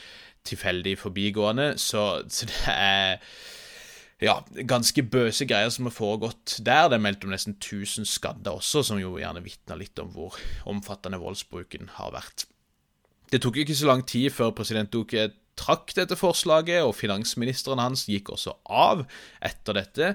tilfeldig 0.46 0.98
forbigående, 1.00 1.72
så, 1.78 2.22
så 2.30 2.46
det 2.46 2.62
er 2.70 3.18
ja, 4.22 4.38
ganske 4.68 5.04
bøse 5.04 5.44
greier 5.48 5.72
som 5.72 5.88
har 5.88 5.94
foregått 5.94 6.58
der. 6.64 6.88
Det 6.88 6.98
er 6.98 7.04
meldt 7.04 7.26
om 7.26 7.32
nesten 7.34 7.56
1000 7.58 8.08
skadde 8.08 8.52
også, 8.52 8.84
som 8.86 9.00
jo 9.00 9.16
gjerne 9.20 9.44
vitner 9.44 9.80
litt 9.80 9.98
om 10.00 10.12
hvor 10.14 10.38
omfattende 10.68 11.20
voldsbruken 11.20 11.92
har 11.98 12.14
vært. 12.16 12.46
Det 13.32 13.42
tok 13.42 13.58
ikke 13.60 13.76
så 13.76 13.90
lang 13.90 14.06
tid 14.06 14.30
før 14.32 14.54
president 14.56 14.92
Duque 14.94 15.28
trakk 15.56 15.94
dette 15.96 16.16
forslaget, 16.20 16.84
og 16.84 16.94
finansministeren 16.96 17.80
hans 17.80 18.06
gikk 18.08 18.30
også 18.34 18.54
av 18.68 19.04
etter 19.44 19.80
dette. 19.80 20.10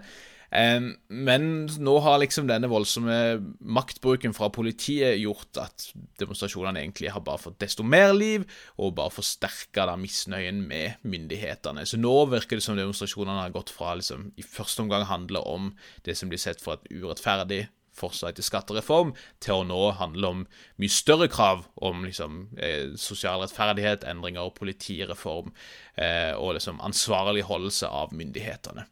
Men 0.52 1.46
nå 1.80 1.94
har 2.04 2.18
liksom 2.20 2.50
denne 2.50 2.68
voldsomme 2.68 3.16
maktbruken 3.64 4.34
fra 4.36 4.50
politiet 4.52 5.16
gjort 5.22 5.60
at 5.62 5.86
demonstrasjonene 6.20 6.82
egentlig 6.84 7.14
har 7.16 7.24
bare 7.24 7.40
fått 7.40 7.62
desto 7.64 7.86
mer 7.88 8.12
liv, 8.12 8.44
og 8.76 8.98
bare 8.98 9.16
forsterka 9.16 9.88
misnøyen 9.96 10.60
med 10.68 11.00
myndighetene. 11.08 11.86
Så 11.88 12.00
nå 12.02 12.14
virker 12.34 12.60
det 12.60 12.68
som 12.68 12.80
demonstrasjonene 12.80 13.46
har 13.46 13.56
gått 13.56 13.72
fra 13.72 13.96
liksom 13.96 14.34
i 14.36 14.44
første 14.44 14.84
omgang 14.84 15.08
handle 15.08 15.40
om 15.48 15.72
det 16.04 16.18
som 16.20 16.32
blir 16.32 16.42
sett 16.42 16.60
for 16.64 16.76
et 16.76 16.92
urettferdig 16.92 17.70
forslag 17.96 18.36
til 18.36 18.48
skattereform, 18.48 19.16
til 19.44 19.62
å 19.62 19.66
nå 19.68 19.80
handle 20.00 20.36
om 20.36 20.46
mye 20.82 20.92
større 20.92 21.28
krav 21.32 21.66
om 21.84 22.06
liksom, 22.08 22.48
eh, 22.58 22.96
sosial 23.00 23.44
rettferdighet, 23.44 24.06
endringer 24.08 24.48
og 24.48 24.56
politireform 24.60 25.52
eh, 25.98 26.32
og 26.36 26.56
liksom 26.58 26.80
ansvarligholdelse 26.84 27.88
av 27.88 28.16
myndighetene. 28.16 28.88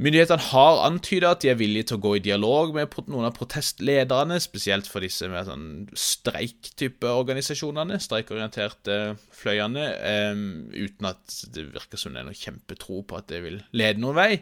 Myndighetene 0.00 0.40
har 0.40 0.78
antydet 0.86 1.28
at 1.28 1.42
de 1.44 1.50
er 1.52 1.58
villige 1.60 1.90
til 1.90 1.98
å 1.98 2.02
gå 2.02 2.14
i 2.16 2.22
dialog 2.24 2.72
med 2.74 2.94
noen 3.12 3.28
av 3.28 3.34
protestlederne, 3.36 4.38
spesielt 4.40 4.88
for 4.88 5.04
disse 5.04 5.28
med 5.28 5.50
sånn 5.50 5.66
streik-type 5.92 7.10
organisasjonene, 7.12 8.00
streikorienterte 8.00 9.18
fløyene, 9.36 9.84
um, 10.32 10.46
uten 10.72 11.10
at 11.12 11.36
det 11.52 11.68
virker 11.74 12.00
som 12.00 12.16
det 12.16 12.22
er 12.22 12.30
noe 12.30 12.40
kjempetro 12.40 13.02
på 13.04 13.20
at 13.20 13.28
det 13.34 13.44
vil 13.44 13.60
lede 13.76 14.00
noen 14.00 14.16
vei. 14.16 14.32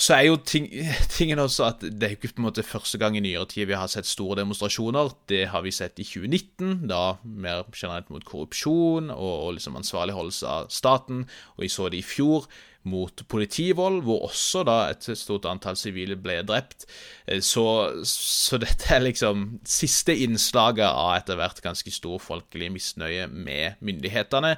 Så 0.00 0.14
er 0.16 0.22
jo 0.30 0.38
ting, 0.40 0.70
tingen 1.18 1.42
også 1.42 1.66
at 1.66 1.82
det 1.84 2.06
er 2.06 2.14
ikke 2.14 2.30
på 2.32 2.40
en 2.40 2.46
måte 2.46 2.64
første 2.64 3.02
gang 3.02 3.18
i 3.18 3.24
nyere 3.24 3.44
tid 3.50 3.68
vi 3.68 3.76
har 3.76 3.90
sett 3.92 4.08
store 4.08 4.38
demonstrasjoner. 4.40 5.10
Det 5.28 5.44
har 5.52 5.66
vi 5.66 5.74
sett 5.74 5.98
i 6.00 6.06
2019, 6.06 6.86
da 6.88 7.18
mer 7.26 7.66
generelt 7.74 8.14
mot 8.14 8.24
korrupsjon 8.24 9.10
og, 9.10 9.32
og 9.34 9.56
liksom 9.58 9.76
ansvarligholdelse 9.82 10.48
av 10.48 10.70
staten. 10.72 11.26
Og 11.58 11.66
vi 11.66 11.74
så 11.74 11.90
det 11.92 12.00
i 12.00 12.06
fjor 12.06 12.46
mot 12.88 13.22
politivold, 13.30 14.00
hvor 14.06 14.24
også 14.28 14.64
da 14.66 14.76
et 14.90 15.06
stort 15.18 15.46
antall 15.50 15.76
sivile 15.78 16.16
ble 16.18 16.40
drept. 16.46 16.86
Eh, 17.26 17.42
så, 17.44 17.66
så, 18.08 18.58
dette 18.62 18.90
er 18.94 19.04
liksom 19.06 19.60
siste 19.68 20.16
innslaget 20.24 20.88
av 20.88 21.18
etter 21.20 21.38
hvert 21.38 21.62
ganske 21.64 21.94
stor 21.94 22.18
folkelig 22.22 22.72
misnøye 22.78 23.28
med 23.30 23.78
myndighetene 23.84 24.56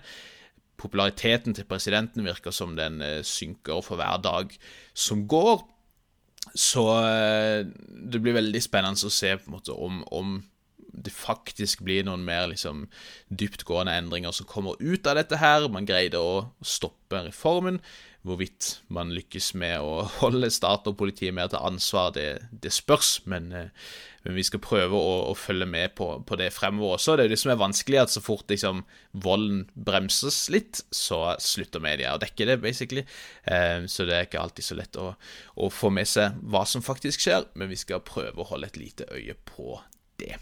populariteten 0.80 1.54
til 1.54 1.66
presidenten 1.68 2.26
virker 2.26 2.54
som 2.54 2.74
den 2.76 3.00
eh, 3.02 3.22
synker 3.24 3.82
for 3.84 4.00
hver 4.00 4.20
dag 4.24 4.52
som 4.94 5.26
går. 5.28 5.62
Så 6.54 6.84
eh, 7.04 7.62
det 8.12 8.20
blir 8.22 8.37
veldig 8.37 8.62
spennende 8.62 9.08
å 9.08 9.12
se 9.12 9.32
på 9.38 9.48
en 9.48 9.56
måte 9.56 9.76
om, 9.76 10.02
om 10.12 10.42
det 10.94 11.12
faktisk 11.14 11.82
blir 11.87 12.04
noen 12.06 12.24
mer 12.26 12.46
liksom, 12.52 12.84
dyptgående 13.28 13.96
endringer 13.98 14.34
som 14.34 14.48
kommer 14.50 14.78
ut 14.80 15.06
av 15.10 15.18
dette 15.18 15.40
her. 15.40 15.68
Man 15.72 15.88
greide 15.88 16.20
å 16.20 16.50
stoppe 16.62 17.24
reformen. 17.26 17.80
Hvorvidt 18.24 18.78
man 18.88 19.12
lykkes 19.12 19.50
med 19.60 19.84
å 19.84 20.04
holde 20.22 20.48
stat 20.52 20.88
og 20.88 20.96
politi 21.00 21.28
mer 21.34 21.50
til 21.52 21.60
ansvar, 21.60 22.14
det, 22.16 22.28
det 22.64 22.72
spørs. 22.72 23.18
Men, 23.30 23.50
eh, 23.52 23.90
men, 24.24 24.37
vi 24.38 24.44
skal 24.48 24.62
prøve 24.64 24.96
å, 24.96 25.16
å 25.28 25.34
følge 25.37 25.68
med 25.68 25.92
på, 25.98 26.08
på, 26.24 26.38
det 26.40 26.48
fremover 26.56 26.96
også. 26.96 27.18
Det 27.20 27.26
er 27.26 27.34
det 27.34 27.40
som 27.42 27.52
er 27.52 27.60
vanskelig, 27.60 28.00
at 28.00 28.14
så 28.14 28.24
fort 28.24 28.48
liksom, 28.50 28.80
volden 29.26 29.66
bremses 29.74 30.46
litt, 30.54 30.80
så 30.94 31.20
slutter 31.42 31.84
media 31.84 32.14
å 32.16 32.22
dekke 32.22 32.48
det, 32.48 32.58
basically. 32.64 33.04
Eh, 33.44 33.84
så 33.90 34.08
det 34.08 34.16
er 34.16 34.30
ikke 34.30 34.40
alltid 34.40 34.70
så 34.70 34.80
lett 34.80 35.00
å, 35.00 35.12
å 35.60 35.70
få 35.72 35.92
med 35.92 36.08
seg 36.08 36.40
hva 36.48 36.64
som 36.68 36.84
faktisk 36.84 37.26
skjer, 37.26 37.50
men 37.60 37.72
vi 37.72 37.80
skal 37.80 38.04
prøve 38.06 38.40
å 38.40 38.50
holde 38.54 38.72
et 38.72 38.80
lite 38.80 39.10
øye 39.12 39.37
på 39.52 39.76
det. 40.22 40.38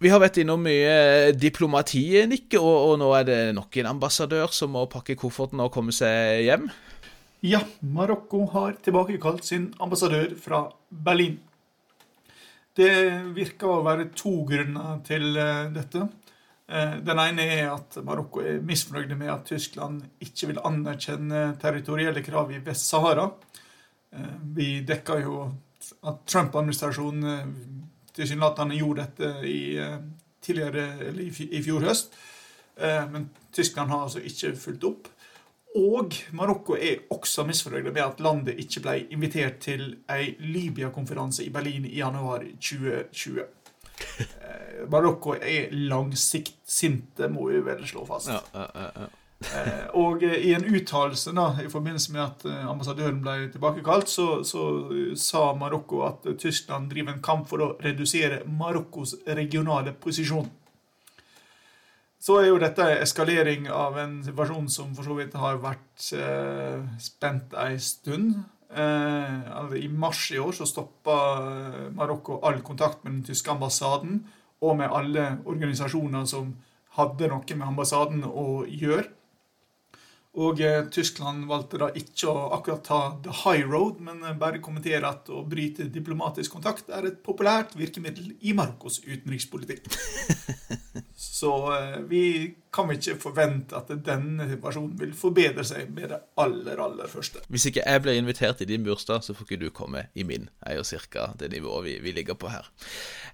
Vi 0.00 0.08
har 0.08 0.22
vært 0.22 0.38
innom 0.40 0.62
mye 0.64 1.32
diplomati, 1.36 2.06
Nikke, 2.24 2.56
og, 2.56 2.76
og, 2.86 2.94
nå 3.02 3.10
er 3.18 3.24
det 3.28 3.40
nok 3.52 3.76
en 3.82 3.90
ambassadør 3.90 4.48
som 4.56 4.72
må 4.72 4.86
pakke 4.88 5.12
kofferten 5.20 5.60
og 5.60 5.68
komme 5.74 5.92
seg 5.92 6.40
hjem? 6.46 6.70
Ja, 7.44 7.60
Marokko 7.84 8.46
har 8.54 8.78
tilbakekalt 8.80 9.44
sin 9.44 9.66
ambassadør 9.76 10.32
fra 10.40 10.62
Berlin. 10.88 11.36
Det 12.80 12.88
virker 13.36 13.74
å 13.74 13.84
være 13.84 14.08
to 14.16 14.32
grunner 14.48 15.02
til 15.04 15.36
eh, 15.36 15.68
dette. 15.76 16.06
Eh, 16.64 16.96
den 17.04 17.20
ene 17.20 17.48
er 17.58 17.68
at 17.74 18.00
Marokko 18.06 18.40
er 18.40 18.64
misfornøyde 18.64 19.20
med 19.20 19.34
at 19.34 19.44
Tyskland 19.52 20.00
ikke 20.24 20.54
vil 20.54 20.64
anerkjenne 20.64 21.44
territorielle 21.60 22.24
krav 22.24 22.56
i 22.56 22.62
Vest-Sahara. 22.64 23.28
Eh, 24.16 24.34
vi 24.56 24.72
dekka 24.80 25.20
jo 25.26 25.44
at 26.08 26.24
Trump-administrasjonen 26.24 27.89
tilsynelatende 28.20 28.76
gjorde 28.78 29.06
dette 29.06 29.30
i, 29.48 29.62
eh, 29.80 29.96
eller 30.48 31.22
i 31.24 31.62
fjor 31.64 31.88
høst. 31.88 32.14
Eh, 32.76 33.10
men 33.10 33.30
Tyskland 33.52 33.90
har 33.90 34.06
altså 34.06 34.20
ikke 34.24 34.54
fulgt 34.56 34.84
opp. 34.84 35.08
Og 35.76 36.14
Marokko 36.34 36.74
er 36.74 37.04
også 37.14 37.44
misfornøyd 37.46 37.92
med 37.92 38.02
at 38.02 38.20
landet 38.20 38.58
ikke 38.58 38.82
ble 38.82 38.96
invitert 39.14 39.60
til 39.62 39.84
ei 40.10 40.34
Libya-konferanse 40.40 41.44
i 41.44 41.52
Berlin 41.54 41.86
i 41.86 42.00
januar 42.00 42.42
2020. 42.58 43.44
Eh, 44.18 44.88
Marokko 44.90 45.36
er 45.36 45.70
langsiktsinte, 45.70 47.28
må 47.28 47.50
vi 47.50 47.60
vel 47.64 47.86
slå 47.86 48.06
fast. 48.08 48.32
Ja, 48.32 48.40
ja, 48.54 48.90
ja. 48.96 49.06
Eh, 49.40 49.86
og 49.96 50.20
eh, 50.26 50.36
i 50.50 50.52
en 50.52 50.66
uttalelse 50.68 51.32
i 51.64 51.68
forbindelse 51.72 52.12
med 52.12 52.20
at 52.22 52.42
eh, 52.44 52.64
ambassadøren 52.68 53.22
ble 53.24 53.48
tilbakekalt, 53.54 54.08
så, 54.12 54.42
så 54.44 54.64
sa 55.16 55.54
Marokko 55.56 56.02
at 56.04 56.26
Tyskland 56.38 56.90
driver 56.90 57.14
en 57.14 57.22
kamp 57.24 57.48
for 57.48 57.64
å 57.64 57.70
redusere 57.80 58.42
Marokkos 58.44 59.16
regionale 59.26 59.94
posisjon. 59.96 60.50
Så 62.20 62.36
er 62.36 62.50
jo 62.50 62.58
dette 62.60 62.84
eskalering 63.00 63.70
av 63.72 63.96
en 63.96 64.18
situasjon 64.26 64.66
som 64.68 64.90
for 64.92 65.08
så 65.08 65.16
vidt 65.16 65.36
har 65.40 65.56
vært 65.62 66.10
eh, 66.18 66.82
spent 67.00 67.56
ei 67.56 67.78
stund. 67.80 68.42
Eh, 68.68 69.38
altså 69.56 69.78
I 69.80 69.88
mars 69.88 70.26
i 70.34 70.42
år 70.42 70.52
så 70.58 70.68
stoppa 70.68 71.16
Marokko 71.96 72.42
all 72.44 72.60
kontakt 72.60 73.06
med 73.06 73.14
den 73.14 73.24
tyske 73.30 73.54
ambassaden 73.54 74.20
og 74.60 74.76
med 74.82 74.92
alle 74.92 75.24
organisasjoner 75.48 76.28
som 76.28 76.52
hadde 76.98 77.32
noe 77.32 77.56
med 77.56 77.66
ambassaden 77.70 78.28
å 78.28 78.66
gjøre. 78.68 79.08
Og 80.38 80.60
eh, 80.62 80.84
Tyskland 80.94 81.48
valgte 81.50 81.80
da 81.80 81.88
ikke 81.98 82.30
å 82.30 82.50
akkurat 82.54 82.84
ta 82.86 82.98
the 83.24 83.32
high 83.42 83.64
road, 83.66 83.98
men 84.04 84.22
eh, 84.22 84.36
bare 84.38 84.62
kommentere 84.62 85.08
at 85.08 85.26
å 85.32 85.42
bryte 85.42 85.88
diplomatisk 85.90 86.54
kontakt 86.54 86.92
er 86.94 87.08
et 87.08 87.18
populært 87.26 87.74
virkemiddel 87.78 88.36
i 88.46 88.54
Marokkos 88.54 89.00
utenrikspolitikk. 89.08 89.90
Så 91.40 91.54
eh, 91.74 91.98
vi 92.06 92.24
kan 92.72 92.88
vi 92.88 92.96
ikke 93.00 93.16
forvente 93.18 93.74
at 93.74 93.90
denne 94.06 94.46
situasjonen 94.50 94.92
vil 95.00 95.12
forbedre 95.18 95.64
seg 95.66 95.90
med 95.90 96.12
det 96.12 96.20
aller, 96.38 96.78
aller 96.78 97.10
første. 97.10 97.42
Hvis 97.50 97.66
ikke 97.70 97.82
jeg 97.82 98.02
blir 98.04 98.18
invitert 98.18 98.62
i 98.62 98.68
din 98.68 98.84
bursdag, 98.86 99.24
så 99.26 99.34
får 99.34 99.48
ikke 99.48 99.60
du 99.64 99.70
komme 99.74 100.04
i 100.14 100.22
min. 100.26 100.46
Det 100.60 100.70
er 100.70 100.78
jo 100.78 100.86
cirka 100.86 101.30
det 101.40 101.50
nivået 101.50 101.84
vi, 101.88 101.96
vi 102.04 102.14
ligger 102.14 102.38
på 102.38 102.52
her. 102.52 102.68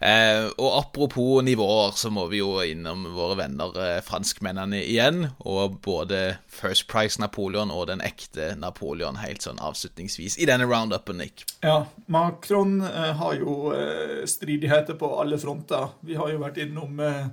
Eh, 0.00 0.48
og 0.56 0.78
apropos 0.78 1.44
nivåer, 1.44 1.92
så 2.00 2.10
må 2.10 2.26
vi 2.32 2.40
jo 2.40 2.54
innom 2.64 3.04
våre 3.16 3.36
venner 3.42 3.76
eh, 3.82 4.00
franskmennene 4.04 4.80
igjen. 4.80 5.28
Og 5.44 5.78
både 5.84 6.38
First 6.48 6.88
Price 6.88 7.20
Napoleon 7.20 7.72
og 7.74 7.90
den 7.92 8.04
ekte 8.04 8.54
Napoleon 8.56 9.20
helt 9.20 9.44
sånn 9.44 9.60
avslutningsvis 9.60 10.38
i 10.40 10.48
denne 10.48 10.68
roundupen, 10.68 11.20
Nick. 11.20 11.44
Ja, 11.60 11.82
Macron 12.12 12.80
eh, 12.88 13.12
har 13.20 13.36
jo 13.36 13.74
eh, 13.76 14.24
stridigheter 14.28 14.96
på 14.96 15.12
alle 15.20 15.38
fronter. 15.40 15.92
Vi 16.00 16.16
har 16.16 16.32
jo 16.32 16.40
vært 16.40 16.60
innom 16.64 17.00
eh, 17.04 17.28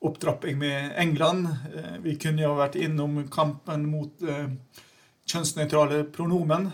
opptrapping 0.00 0.58
med 0.58 0.92
England. 0.96 1.48
Eh, 1.76 1.98
vi 2.02 2.16
kunne 2.16 2.42
jo 2.42 2.54
vært 2.58 2.78
innom 2.80 3.20
kampen 3.32 3.84
mot 3.90 4.22
eh, 4.24 4.46
kjønnsnøytrale 5.28 6.04
pronomen. 6.14 6.70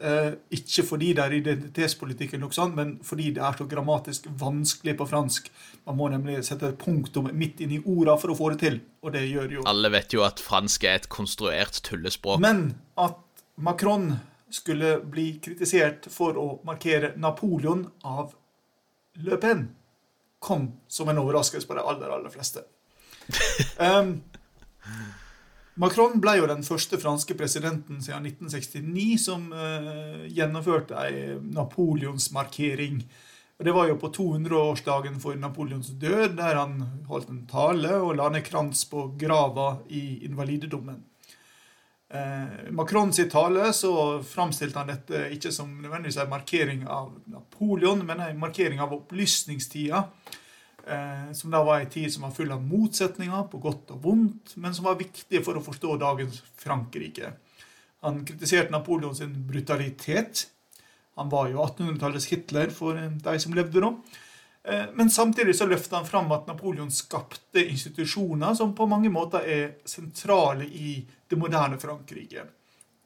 Eh, 0.00 0.32
ikke 0.56 0.82
fordi 0.88 1.12
det 1.14 1.22
er 1.22 1.36
identitetspolitikk, 1.36 2.34
eller 2.34 2.48
noe 2.48 2.68
men 2.74 2.94
fordi 3.04 3.28
det 3.36 3.44
er 3.44 3.58
så 3.60 3.68
grammatisk 3.70 4.26
vanskelig 4.40 4.96
på 4.98 5.06
fransk. 5.06 5.50
Man 5.86 6.00
må 6.00 6.08
nemlig 6.10 6.40
sette 6.48 6.72
et 6.72 6.80
punktum 6.80 7.28
midt 7.36 7.60
inn 7.62 7.76
i 7.76 7.82
orda 7.84 8.16
for 8.20 8.32
å 8.32 8.38
få 8.38 8.54
det 8.54 8.62
til. 8.64 8.80
Og 9.04 9.14
det 9.14 9.26
gjør 9.28 9.58
jo 9.58 9.68
Alle 9.70 9.92
vet 9.94 10.16
jo 10.16 10.24
at 10.26 10.42
fransk 10.42 10.88
er 10.88 11.02
et 11.02 11.10
konstruert 11.12 11.82
tullespråk. 11.86 12.40
Men 12.42 12.70
at 12.96 13.20
Macron 13.54 14.16
skulle 14.50 14.96
bli 15.10 15.34
kritisert 15.42 16.08
for 16.10 16.38
å 16.40 16.48
markere 16.66 17.12
Napoleon 17.20 17.86
av 18.02 18.34
Le 19.22 19.38
Pen 19.42 19.68
kom 20.44 20.70
som 20.88 21.08
en 21.08 21.20
overraskelse 21.22 21.68
på 21.68 21.76
de 21.78 21.84
aller, 21.84 22.14
aller 22.18 22.32
fleste. 22.32 22.64
Um, 23.80 24.18
Macron 25.80 26.20
ble 26.22 26.36
jo 26.38 26.46
den 26.46 26.62
første 26.62 27.00
franske 27.02 27.34
presidenten 27.34 28.02
siden 28.04 28.28
1969 28.30 29.16
som 29.24 29.48
uh, 29.50 30.26
gjennomførte 30.30 30.98
ei 31.00 31.38
napoleonsmarkering. 31.56 33.00
Og 33.58 33.64
Det 33.66 33.74
var 33.74 33.88
jo 33.88 33.96
på 33.98 34.10
200-årsdagen 34.14 35.18
for 35.22 35.38
Napoleons 35.38 35.92
død, 35.98 36.36
der 36.38 36.58
han 36.58 36.80
holdt 37.08 37.30
en 37.30 37.44
tale 37.50 37.96
og 38.02 38.16
la 38.18 38.28
ned 38.34 38.42
krans 38.46 38.84
på 38.90 39.12
grava 39.18 39.76
i 39.88 40.24
invalidedommen. 40.26 41.02
Eh, 42.14 42.70
Macron 42.70 43.12
sitt 43.12 43.32
tale 43.32 43.72
så 43.72 44.22
framstilte 44.22 44.78
han 44.78 44.90
dette 44.92 45.24
ikke 45.34 45.50
som 45.54 45.72
nødvendigvis 45.82 46.20
en 46.22 46.30
markering 46.30 46.84
av 46.86 47.10
Napoleon, 47.26 48.04
men 48.06 48.22
en 48.22 48.38
markering 48.38 48.82
av 48.82 48.94
opplysningstida. 48.94 50.04
Eh, 50.86 51.32
som 51.32 51.50
da 51.50 51.62
var 51.64 51.80
en 51.80 51.90
tid 51.90 52.12
som 52.12 52.26
var 52.26 52.34
full 52.36 52.52
av 52.54 52.62
motsetninger, 52.62 53.48
på 53.50 53.58
godt 53.58 53.90
og 53.96 54.02
vondt, 54.04 54.54
men 54.60 54.76
som 54.76 54.86
var 54.86 55.00
viktige 55.00 55.42
for 55.42 55.58
å 55.58 55.64
forstå 55.64 55.96
dagens 56.02 56.42
Frankrike. 56.60 57.32
Han 58.04 58.22
kritiserte 58.28 58.70
Napoleon 58.70 59.16
sin 59.16 59.32
brutalitet. 59.48 60.46
Han 61.16 61.30
var 61.32 61.48
jo 61.50 61.64
1800-tallets 61.64 62.28
Hitler 62.30 62.70
for 62.74 63.00
de 63.00 63.36
som 63.40 63.56
levde 63.56 63.80
da. 63.80 63.90
Eh, 64.68 64.84
men 64.94 65.10
samtidig 65.10 65.56
så 65.56 65.66
løfter 65.66 65.96
han 65.96 66.06
fram 66.08 66.32
at 66.32 66.46
Napoleon 66.48 66.90
skapte 66.90 67.64
institusjoner 67.64 68.54
som 68.56 68.74
på 68.76 68.86
mange 68.88 69.10
måter 69.12 69.44
er 69.44 69.74
sentrale 69.88 70.64
i 70.64 70.96
det 71.28 71.38
moderne 71.40 71.80
Frankrike. 71.80 72.46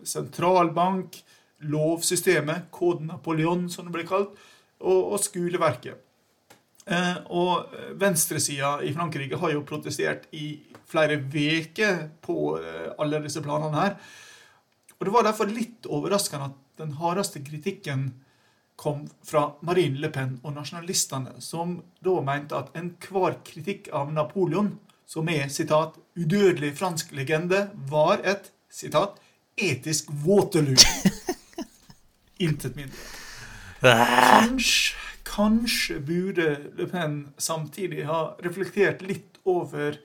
Sentralbank, 0.07 1.19
lovsystemet, 1.67 2.71
Code 2.71 3.09
Napoleon, 3.09 3.67
som 3.71 3.89
det 3.89 3.97
ble 3.97 4.07
kalt, 4.07 4.37
og, 4.79 5.01
og 5.15 5.19
skoleverket. 5.23 6.05
Eh, 6.89 7.17
og 7.35 7.75
venstresida 8.01 8.79
i 8.87 8.95
Frankrike 8.95 9.41
har 9.43 9.53
jo 9.53 9.67
protestert 9.67 10.31
i 10.39 10.53
flere 10.89 11.19
uker 11.19 12.07
på 12.25 12.55
eh, 12.63 12.87
alle 13.03 13.21
disse 13.27 13.43
planene 13.45 13.83
her. 13.83 13.99
Og 14.99 15.07
Det 15.07 15.15
var 15.15 15.27
derfor 15.27 15.51
litt 15.51 15.87
overraskende 15.87 16.49
at 16.53 16.57
den 16.79 16.95
hardeste 16.99 17.43
kritikken 17.43 18.13
kom 18.79 19.09
fra 19.27 19.53
Marine 19.67 19.99
Le 19.99 20.11
Pen 20.15 20.37
og 20.47 20.55
nasjonalistene, 20.55 21.41
som 21.43 21.81
da 22.05 22.21
mente 22.23 22.55
at 22.55 22.71
enhver 22.79 23.41
kritikk 23.47 23.91
av 23.93 24.13
Napoleon, 24.15 24.77
som 25.07 25.29
er 25.29 25.49
sitat, 25.49 25.97
'udødelig 26.15 26.77
fransk 26.79 27.13
legende', 27.13 27.71
var 27.91 28.21
et 28.25 28.53
sitat, 28.71 29.19
'etisk 29.57 30.11
Waterloo'. 30.25 30.79
Intet 32.47 32.77
mindre. 32.77 32.97
Kanskje, 33.81 34.95
kanskje 35.25 36.01
burde 36.01 36.71
Le 36.77 36.87
Pen 36.87 37.29
samtidig 37.39 38.07
ha 38.07 38.35
reflektert 38.45 39.03
litt 39.03 39.41
over 39.45 39.99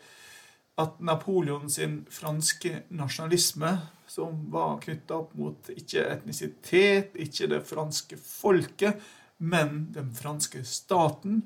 at 0.77 0.99
Napoleon 0.99 1.69
sin 1.69 2.07
franske 2.09 2.83
nasjonalisme 2.89 3.77
som 4.13 4.51
var 4.51 4.77
knytta 4.83 5.17
opp 5.23 5.33
mot 5.39 5.69
ikke 5.73 6.03
etnisitet, 6.05 7.15
ikke 7.17 7.49
det 7.49 7.63
franske 7.65 8.19
folket, 8.21 9.01
men 9.41 9.87
den 9.95 10.11
franske 10.13 10.61
staten. 10.67 11.41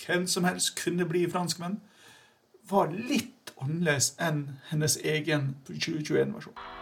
Hvem 0.00 0.26
som 0.28 0.44
helst 0.44 0.74
kunne 0.82 1.08
bli 1.08 1.24
franskmenn. 1.32 1.80
Var 2.70 2.92
litt 2.92 3.54
annerledes 3.56 4.12
enn 4.20 4.44
hennes 4.68 4.98
egen 5.00 5.54
2021-versjon. 5.68 6.79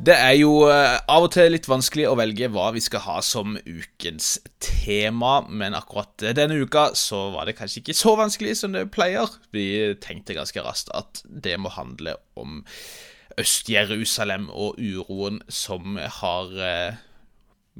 Det 0.00 0.14
er 0.16 0.32
jo 0.38 0.62
uh, 0.64 0.96
av 1.12 1.26
og 1.26 1.32
til 1.34 1.50
litt 1.52 1.66
vanskelig 1.68 2.06
å 2.08 2.14
velge 2.16 2.46
hva 2.48 2.70
vi 2.72 2.80
skal 2.80 3.02
ha 3.04 3.18
som 3.20 3.58
ukens 3.68 4.38
tema, 4.64 5.42
men 5.44 5.76
akkurat 5.76 6.24
denne 6.38 6.56
uka 6.56 6.86
så 6.96 7.26
var 7.34 7.44
det 7.44 7.58
kanskje 7.58 7.82
ikke 7.82 7.96
så 7.98 8.14
vanskelig 8.16 8.54
som 8.62 8.72
det 8.72 8.86
pleier. 8.94 9.28
Vi 9.52 9.92
tenkte 10.00 10.38
ganske 10.38 10.64
raskt 10.64 10.88
at 10.96 11.20
det 11.28 11.58
må 11.60 11.68
handle 11.74 12.16
om 12.40 12.62
Øst-Jerusalem 13.36 14.48
og 14.48 14.80
uroen 14.80 15.42
som 15.52 16.00
har 16.00 16.56
uh, 16.56 16.96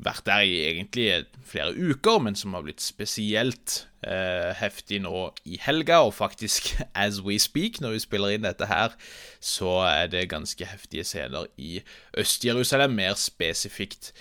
vært 0.05 0.24
der 0.26 0.44
i 0.46 0.59
egentlig 0.70 1.07
flere 1.46 1.74
uker, 1.76 2.20
men 2.24 2.36
som 2.38 2.55
har 2.57 2.64
blitt 2.66 2.82
spesielt 2.82 3.84
eh, 4.07 4.51
heftig 4.57 5.03
nå 5.05 5.30
i 5.44 5.59
helga. 5.61 6.03
Og 6.07 6.14
faktisk, 6.16 6.72
as 7.07 7.20
we 7.24 7.38
speak, 7.38 7.80
når 7.80 7.96
vi 7.96 8.05
spiller 8.07 8.34
inn 8.34 8.46
dette 8.46 8.68
her, 8.70 8.96
så 9.40 9.80
er 9.88 10.12
det 10.12 10.28
ganske 10.32 10.66
heftige 10.66 11.05
scener 11.05 11.51
i 11.57 11.80
Øst-Jerusalem, 12.18 12.96
mer 13.01 13.18
spesifikt 13.20 14.12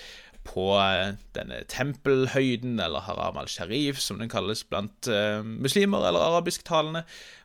på 0.49 0.71
uh, 0.79 1.13
denne 1.35 1.63
tempelhøyden, 1.69 2.79
eller 2.79 3.03
Haram 3.05 3.37
al-Sharif, 3.37 3.99
som 4.01 4.19
den 4.21 4.31
kalles 4.31 4.63
blant 4.63 5.07
eh, 5.11 5.43
muslimer 5.43 6.07
eller 6.07 6.23
arabisktalende, 6.31 7.03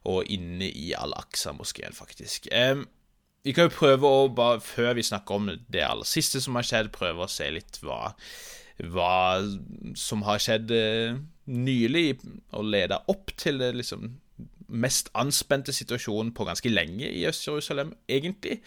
og 0.08 0.30
inne 0.30 0.70
i 0.70 0.92
Al-Aqsa-moskeen, 0.96 1.92
faktisk. 1.92 2.48
Um, 2.54 2.86
vi 3.44 3.52
kan 3.52 3.68
jo 3.68 3.76
prøve 3.76 4.08
å, 4.08 4.26
bare 4.32 4.62
før 4.64 4.94
vi 4.96 5.04
snakker 5.04 5.36
om 5.36 5.52
det 5.52 5.84
aller 5.84 6.08
siste 6.08 6.40
som 6.40 6.56
har 6.56 6.66
skjedd, 6.66 6.92
prøve 6.94 7.26
å 7.26 7.30
se 7.30 7.50
litt 7.52 7.78
hva, 7.84 8.14
hva 8.94 9.16
som 10.00 10.24
har 10.24 10.40
skjedd 10.40 10.72
eh, 10.74 11.18
nylig, 11.52 12.06
og 12.56 12.70
leda 12.72 13.02
opp 13.12 13.34
til 13.40 13.60
det 13.60 13.74
liksom 13.76 14.14
mest 14.74 15.10
anspente 15.18 15.74
situasjonen 15.76 16.32
på 16.34 16.46
ganske 16.48 16.72
lenge 16.72 17.06
i 17.10 17.26
Øst-Jerusalem, 17.28 17.92
egentlig. 18.08 18.62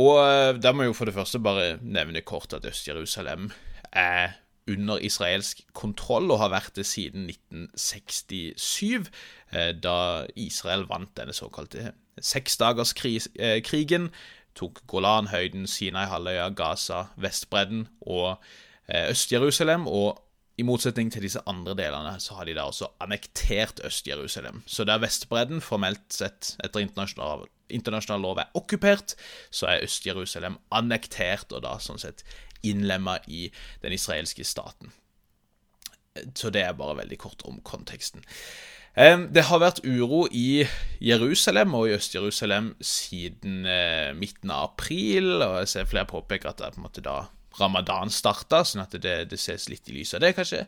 Og 0.00 0.16
eh, 0.22 0.54
da 0.56 0.72
må 0.72 0.86
jeg 0.86 0.94
jo 0.94 0.98
for 1.02 1.10
det 1.10 1.16
første 1.18 1.42
bare 1.44 1.74
nevne 1.84 2.24
kort 2.24 2.56
at 2.56 2.64
Øst-Jerusalem 2.70 3.50
er 3.92 4.40
under 4.70 4.98
israelsk 5.04 5.60
kontroll 5.76 6.30
og 6.32 6.40
har 6.40 6.52
vært 6.54 6.76
det 6.78 6.86
siden 6.88 7.28
1967, 7.28 9.10
eh, 9.52 9.72
da 9.76 10.26
Israel 10.36 10.86
vant 10.88 11.12
denne 11.18 11.36
såkalte 11.36 11.92
seksdagerskrigen. 12.20 14.10
Tok 14.54 14.84
Golanhøyden, 14.86 15.66
Sinai-halvøya, 15.66 16.48
Gaza, 16.54 17.08
Vestbredden 17.16 17.88
og 18.00 18.36
eh, 18.88 19.10
Øst-Jerusalem. 19.10 19.86
Og 19.86 20.20
i 20.58 20.62
motsetning 20.62 21.10
til 21.10 21.24
disse 21.26 21.42
andre 21.50 21.74
delene, 21.74 22.14
så 22.22 22.36
har 22.38 22.46
de 22.46 22.54
da 22.54 22.68
også 22.70 22.86
annektert 23.02 23.80
Øst-Jerusalem. 23.84 24.62
Så 24.66 24.84
der 24.84 25.02
Vestbredden 25.02 25.60
formelt 25.60 26.14
sett 26.14 26.54
etter 26.64 26.84
internasjonal, 26.84 27.48
internasjonal 27.74 28.22
lov 28.22 28.38
er 28.38 28.54
okkupert, 28.54 29.16
så 29.50 29.66
er 29.72 29.82
Øst-Jerusalem 29.88 30.60
annektert 30.70 31.52
og 31.52 31.64
da 31.66 31.74
sånn 31.82 31.98
sett 31.98 32.22
innlemma 32.64 33.18
i 33.26 33.48
den 33.82 33.96
israelske 33.96 34.46
staten. 34.46 34.92
Så 36.34 36.52
det 36.54 36.62
er 36.62 36.78
bare 36.78 37.00
veldig 37.02 37.18
kort 37.18 37.42
om 37.48 37.58
konteksten. 37.66 38.22
Det 38.94 39.42
har 39.48 39.58
vært 39.58 39.80
uro 39.82 40.28
i 40.30 40.62
Jerusalem 41.02 41.72
og 41.74 41.88
i 41.88 41.96
Øst-Jerusalem 41.96 42.76
siden 42.78 43.64
eh, 43.66 44.12
midten 44.14 44.52
av 44.54 44.68
april, 44.68 45.32
og 45.42 45.56
jeg 45.64 45.72
ser 45.72 45.88
flere 45.90 46.06
påpeker 46.06 46.52
at 46.52 46.60
det 46.60 46.68
er 46.68 46.76
på 46.76 46.78
en 46.78 46.86
måte 46.86 47.02
da 47.02 47.16
ramadan 47.58 48.10
starta, 48.12 48.62
sånn 48.66 48.84
at 48.84 48.94
det, 49.02 49.16
det, 49.30 49.38
ses 49.40 49.68
litt 49.70 49.90
i 49.90 49.98
lys 49.98 50.14
av 50.16 50.22
det, 50.24 50.32
kanskje. 50.36 50.64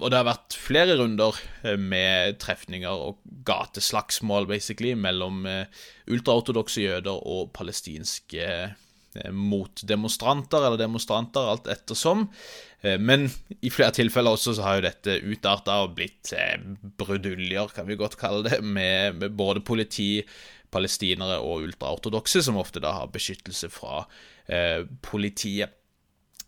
Og 0.00 0.08
det 0.08 0.18
har 0.18 0.26
vært 0.28 0.56
flere 0.58 0.98
runder 1.00 1.36
eh, 1.62 1.78
med 1.80 2.40
trefninger 2.42 3.04
og 3.08 3.22
gateslagsmål, 3.48 4.48
basically, 4.50 4.94
mellom 4.98 5.46
uh, 5.48 5.64
ultraortodokse 6.10 6.84
jøder 6.84 7.24
og 7.28 7.52
palestinske 7.56 8.48
uh, 9.16 9.30
motdemonstranter, 9.32 10.64
eller 10.66 10.80
demonstranter, 10.80 11.48
alt 11.48 11.70
ettersom. 11.72 12.28
Eh, 12.80 12.98
men 13.00 13.26
i 13.58 13.70
flere 13.74 13.94
tilfeller 13.96 14.36
også 14.36 14.54
så 14.54 14.66
har 14.66 14.78
jo 14.78 14.86
dette 14.86 15.16
utarta 15.26 15.80
og 15.84 15.96
blitt 15.98 16.32
eh, 16.36 16.58
bruduljer, 17.00 17.74
kan 17.74 17.88
vi 17.88 17.98
godt 17.98 18.18
kalle 18.20 18.44
det, 18.46 18.60
med, 18.62 19.24
både 19.38 19.64
politi, 19.66 20.22
palestinere 20.70 21.40
og 21.42 21.66
ultraortodokse, 21.66 22.44
som 22.44 22.60
ofte 22.60 22.82
da 22.84 22.94
har 23.00 23.10
beskyttelse 23.12 23.70
fra 23.72 24.04
eh, 24.46 24.84
politiet. 25.02 25.74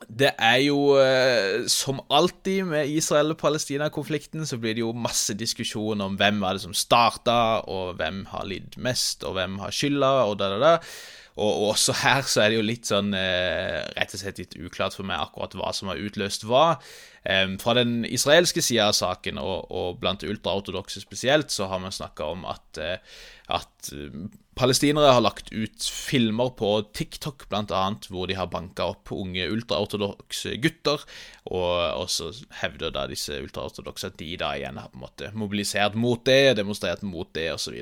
Det 0.00 0.30
er 0.40 0.62
jo, 0.64 0.94
eh, 0.96 1.66
som 1.68 1.98
alltid 2.08 2.64
med 2.70 2.88
Israel-Palestina-konflikten, 2.88 4.46
så 4.48 4.56
blir 4.60 4.78
det 4.78 4.84
jo 4.84 4.94
masse 4.96 5.34
diskusjon 5.36 6.00
om 6.00 6.16
hvem 6.20 6.40
var 6.40 6.56
det 6.56 6.62
som 6.64 6.76
starta, 6.76 7.66
og 7.68 7.98
hvem 7.98 8.22
har 8.30 8.46
lidd 8.48 8.78
mest, 8.80 9.26
og 9.28 9.36
hvem 9.36 9.58
har 9.60 9.74
skylda, 9.74 10.12
og 10.30 10.38
da, 10.40 10.54
da, 10.54 10.60
da. 10.62 11.18
Og, 11.38 11.70
også 11.70 11.94
her 12.02 12.26
så 12.28 12.44
er 12.44 12.50
det 12.50 12.58
jo 12.58 12.66
litt 12.66 12.90
sånn 12.90 13.14
eh, 13.16 13.80
rett 13.94 14.16
og 14.16 14.22
slett 14.22 14.42
litt 14.42 14.58
uklart 14.58 14.96
for 14.96 15.06
meg 15.06 15.22
akkurat 15.22 15.54
hva 15.58 15.70
som 15.76 15.92
har 15.92 16.00
utløst 16.02 16.46
hva. 16.48 16.80
Eh, 17.22 17.46
fra 17.62 17.76
den 17.78 18.02
israelske 18.08 18.64
sida 18.64 18.90
av 18.90 18.98
saken, 18.98 19.40
og, 19.40 19.70
og 19.70 20.00
blant 20.02 20.26
ultraortodokse 20.26 21.02
spesielt, 21.04 21.52
så 21.54 21.70
har 21.70 21.82
man 21.82 21.94
snakka 21.94 22.30
om 22.34 22.46
at, 22.50 22.80
eh, 22.82 23.20
at 23.52 23.92
eh, 23.94 24.22
palestinere 24.58 25.14
har 25.14 25.22
lagt 25.24 25.52
ut 25.54 25.86
filmer 25.88 26.52
på 26.58 26.72
TikTok, 26.96 27.46
annet, 27.54 28.10
hvor 28.10 28.28
de 28.28 28.36
har 28.36 28.50
banka 28.52 28.90
opp 28.92 29.12
unge 29.14 29.46
ultraortodokse 29.52 30.56
gutter, 30.60 31.04
og, 31.48 31.76
og 32.02 32.08
så 32.12 32.32
hevder 32.60 32.92
da 32.92 33.06
disse 33.08 33.38
ultraortodokse 33.40 34.10
at 34.10 34.18
de 34.20 34.34
da 34.40 34.52
igjen 34.58 34.80
har 34.80 34.90
på 34.92 35.00
en 35.00 35.06
måte 35.06 35.30
mobilisert 35.32 35.96
mot 35.96 36.24
det, 36.26 36.58
demonstrert 36.60 37.06
mot 37.06 37.30
det, 37.36 37.48
osv. 37.54 37.80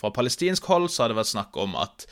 Fra 0.00 0.12
palestinsk 0.16 0.68
hold 0.68 0.90
så 0.90 1.04
har 1.04 1.12
det 1.12 1.20
vært 1.20 1.34
snakk 1.34 1.56
om 1.60 1.78
at 1.80 2.08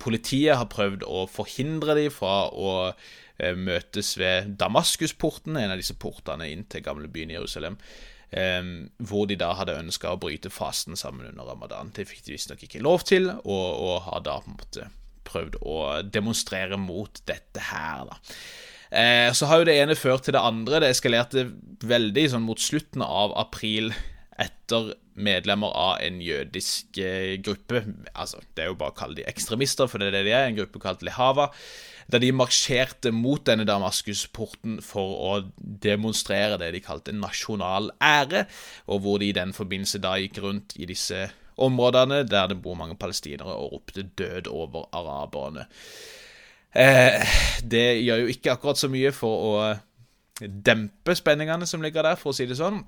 Politiet 0.00 0.56
har 0.56 0.70
prøvd 0.72 1.04
å 1.04 1.26
forhindre 1.28 1.96
dem 1.98 2.12
fra 2.14 2.48
å 2.48 2.70
eh, 2.90 3.56
møtes 3.56 4.14
ved 4.20 4.54
Damaskusporten, 4.60 5.58
en 5.60 5.74
av 5.74 5.80
disse 5.80 5.98
portene 6.00 6.48
inn 6.48 6.64
til 6.70 6.86
gamlebyen 6.86 7.34
Jerusalem. 7.36 7.80
hvor 8.30 9.26
de 9.26 9.34
da 9.34 9.48
hadde 9.58 9.74
ønska 9.74 10.12
å 10.12 10.18
bryte 10.22 10.52
fasten 10.54 10.94
sammen 10.94 11.26
under 11.26 11.48
ramadan. 11.50 11.88
Det 11.90 12.04
fikk 12.06 12.28
de 12.28 12.36
visstnok 12.36 12.60
ikke 12.62 12.78
lov 12.78 13.02
til, 13.02 13.26
og, 13.26 13.68
og, 13.74 13.96
har 14.04 14.20
da 14.22 14.36
på 14.38 14.52
en 14.52 14.54
måte 14.54 14.84
prøvd 15.26 15.56
å 15.66 15.78
demonstrere 16.06 16.78
mot 16.78 17.18
dette 17.26 17.64
her. 17.72 18.04
da. 18.06 18.20
Eh, 18.90 19.32
så 19.32 19.46
har 19.46 19.60
jo 19.60 19.68
det 19.68 19.76
ene 19.78 19.98
ført 19.98 20.26
til 20.26 20.34
det 20.34 20.42
andre. 20.42 20.82
Det 20.82 20.90
eskalerte 20.90 21.46
veldig 21.86 22.26
sånn 22.32 22.46
mot 22.46 22.60
slutten 22.60 23.04
av 23.06 23.36
april 23.38 23.92
etter 24.40 24.94
medlemmer 25.20 25.72
av 25.76 26.00
en 26.00 26.20
jødisk 26.24 26.98
eh, 27.02 27.36
gruppe. 27.44 27.84
altså 28.14 28.40
Det 28.54 28.64
er 28.64 28.70
jo 28.70 28.78
bare 28.80 28.94
å 28.94 28.98
kalle 28.98 29.18
de 29.18 29.26
ekstremister, 29.28 29.90
for 29.90 30.00
det 30.00 30.10
er 30.10 30.18
det 30.18 30.26
de 30.28 30.34
er. 30.34 30.48
En 30.48 30.58
gruppe 30.58 30.80
kalt 30.82 31.04
Lehava. 31.04 31.50
Der 32.10 32.22
de 32.22 32.32
marsjerte 32.34 33.12
mot 33.14 33.44
denne 33.46 33.66
Damaskusporten 33.68 34.80
for 34.82 35.18
å 35.28 35.34
demonstrere 35.58 36.58
det 36.58 36.72
de 36.74 36.80
kalte 36.82 37.14
nasjonal 37.14 37.92
ære, 38.02 38.46
og 38.90 39.04
hvor 39.04 39.20
de 39.20 39.30
i 39.30 39.36
den 39.36 39.52
forbindelse 39.54 40.00
da 40.02 40.16
gikk 40.18 40.40
rundt 40.42 40.74
i 40.80 40.88
disse 40.90 41.28
områdene 41.60 42.24
der 42.24 42.48
det 42.50 42.58
bor 42.64 42.78
mange 42.78 42.96
palestinere, 42.98 43.52
og 43.54 43.76
ropte 43.76 44.02
'død 44.02 44.48
over 44.48 44.88
araberne'. 44.96 45.68
Eh, 46.74 47.26
det 47.62 48.02
gjør 48.02 48.24
jo 48.24 48.26
ikke 48.26 48.52
akkurat 48.52 48.78
så 48.78 48.88
mye 48.88 49.12
for 49.12 49.46
å 49.46 49.54
dempe 50.40 51.14
spenningene 51.14 51.66
som 51.66 51.82
ligger 51.82 52.06
der, 52.06 52.18
for 52.18 52.32
å 52.32 52.36
si 52.36 52.46
det 52.46 52.56
sånn. 52.58 52.80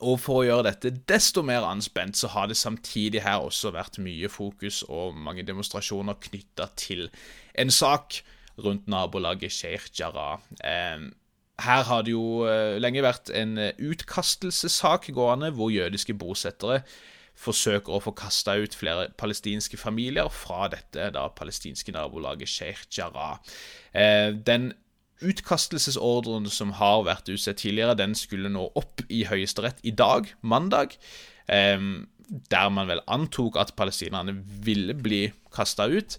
Og 0.00 0.18
for 0.22 0.40
å 0.40 0.46
gjøre 0.46 0.66
dette 0.70 0.94
desto 1.10 1.44
mer 1.46 1.66
anspent, 1.68 2.16
så 2.18 2.30
har 2.32 2.48
det 2.50 2.58
samtidig 2.58 3.22
her 3.26 3.44
også 3.44 3.74
vært 3.74 4.00
mye 4.02 4.30
fokus 4.32 4.82
og 4.88 5.16
mange 5.18 5.44
demonstrasjoner 5.46 6.18
knytta 6.28 6.70
til 6.80 7.08
en 7.58 7.70
sak 7.70 8.22
rundt 8.62 8.88
nabolaget 8.90 9.52
Sheikh 9.52 9.92
Jarrah. 9.98 10.40
Her 11.62 11.82
har 11.86 12.02
det 12.02 12.14
jo 12.14 12.42
eh, 12.48 12.80
lenge 12.80 13.04
vært 13.04 13.30
en 13.36 13.58
utkastelsessak 13.60 15.12
gående, 15.14 15.52
hvor 15.54 15.70
jødiske 15.70 16.16
bosettere 16.18 16.82
forsøker 17.38 17.96
å 17.96 18.02
få 18.02 18.12
kasta 18.16 18.56
ut 18.60 18.74
flere 18.76 19.08
palestinske 19.18 19.78
familier 19.80 20.28
fra 20.32 20.68
dette 20.72 21.08
da 21.14 21.26
palestinske 21.32 21.94
nabolaget 21.94 22.50
Sheikh 22.50 22.86
Jarrah. 22.92 23.40
Eh, 23.94 24.32
den 24.36 24.72
utkastelsesordren 25.22 26.48
som 26.50 26.74
har 26.78 27.04
vært 27.08 27.30
utstedt 27.32 27.62
tidligere, 27.64 27.98
den 27.98 28.16
skulle 28.18 28.52
nå 28.52 28.68
opp 28.78 29.04
i 29.08 29.24
Høyesterett 29.28 29.82
i 29.86 29.94
dag, 29.96 30.30
mandag. 30.42 30.96
Eh, 31.48 31.78
der 32.50 32.70
man 32.72 32.88
vel 32.88 33.02
antok 33.10 33.58
at 33.60 33.74
palestinerne 33.76 34.34
ville 34.64 34.94
bli 34.96 35.26
kasta 35.54 35.88
ut. 35.90 36.18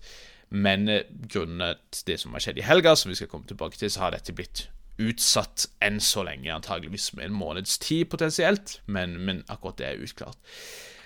Men 0.54 0.88
eh, 0.90 1.08
grunnet 1.30 2.04
det 2.08 2.20
som 2.22 2.36
har 2.36 2.44
skjedd 2.46 2.62
i 2.62 2.68
helga, 2.68 2.96
som 2.96 3.12
vi 3.12 3.18
skal 3.18 3.32
komme 3.32 3.50
tilbake 3.50 3.80
til, 3.80 3.92
så 3.92 4.06
har 4.06 4.16
dette 4.16 4.36
blitt 4.38 4.68
utsatt 5.02 5.68
enn 5.82 5.98
så 6.04 6.22
lenge, 6.28 6.52
antageligvis 6.54 7.16
med 7.18 7.26
en 7.26 7.38
måneds 7.38 7.80
tid 7.82 8.06
potensielt, 8.12 8.78
men, 8.86 9.18
men 9.26 9.42
akkurat 9.50 9.80
det 9.80 9.88
er 9.90 10.04
utklart. 10.06 10.38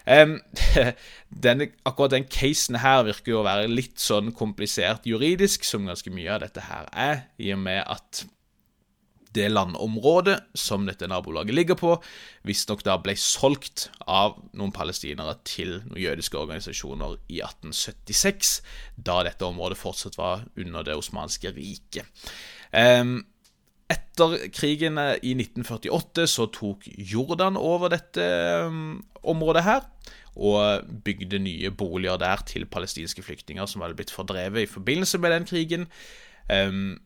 Um, 0.08 0.38
den, 1.45 1.68
akkurat 1.84 2.14
den 2.16 2.30
casen 2.32 2.80
her 2.80 3.03
virker 3.10 3.34
jo 3.34 3.41
å 3.41 3.47
være 3.47 3.68
litt 3.68 3.99
sånn 3.99 4.32
komplisert 4.36 5.08
juridisk, 5.10 5.68
som 5.68 5.88
ganske 5.89 6.14
mye 6.14 6.32
av 6.38 6.45
dette 6.45 6.64
her 6.70 6.88
er, 6.95 7.24
i 7.43 7.51
og 7.55 7.64
med 7.66 7.84
at 7.84 8.24
det 9.38 9.49
landområdet 9.51 10.38
som 10.58 10.86
dette 10.88 11.08
nabolaget 11.10 11.55
ligger 11.55 11.78
på, 11.78 11.93
visstnok 12.47 12.84
da 12.88 12.95
ble 13.01 13.14
solgt 13.20 13.88
av 14.08 14.38
noen 14.58 14.74
palestinere 14.74 15.36
til 15.47 15.82
noen 15.84 16.01
jødiske 16.01 16.39
organisasjoner 16.39 17.18
i 17.28 17.41
1876, 17.43 18.53
da 18.95 19.20
dette 19.28 19.47
området 19.47 19.80
fortsatt 19.80 20.18
var 20.18 20.47
under 20.58 20.88
det 20.88 20.97
osmanske 20.97 21.53
riket. 21.58 22.08
Um, 22.72 23.20
etter 23.91 24.49
krigen 24.51 24.97
i 24.99 25.33
1948 25.38 26.27
så 26.27 26.47
tok 26.51 26.88
Jordan 26.97 27.57
over 27.59 27.91
dette 27.93 28.23
um, 28.67 28.99
området 29.23 29.63
her, 29.63 29.85
og 30.38 30.85
bygde 31.05 31.39
nye 31.41 31.71
boliger 31.73 32.19
der 32.21 32.43
til 32.45 32.67
palestinske 32.69 33.23
flyktninger 33.25 33.65
som 33.65 33.81
hadde 33.81 33.97
blitt 33.97 34.13
fordrevet 34.13 34.67
i 34.67 34.69
forbindelse 34.69 35.17
med 35.17 35.33
den 35.33 35.47
krigen. 35.49 35.88
Um, 36.51 36.97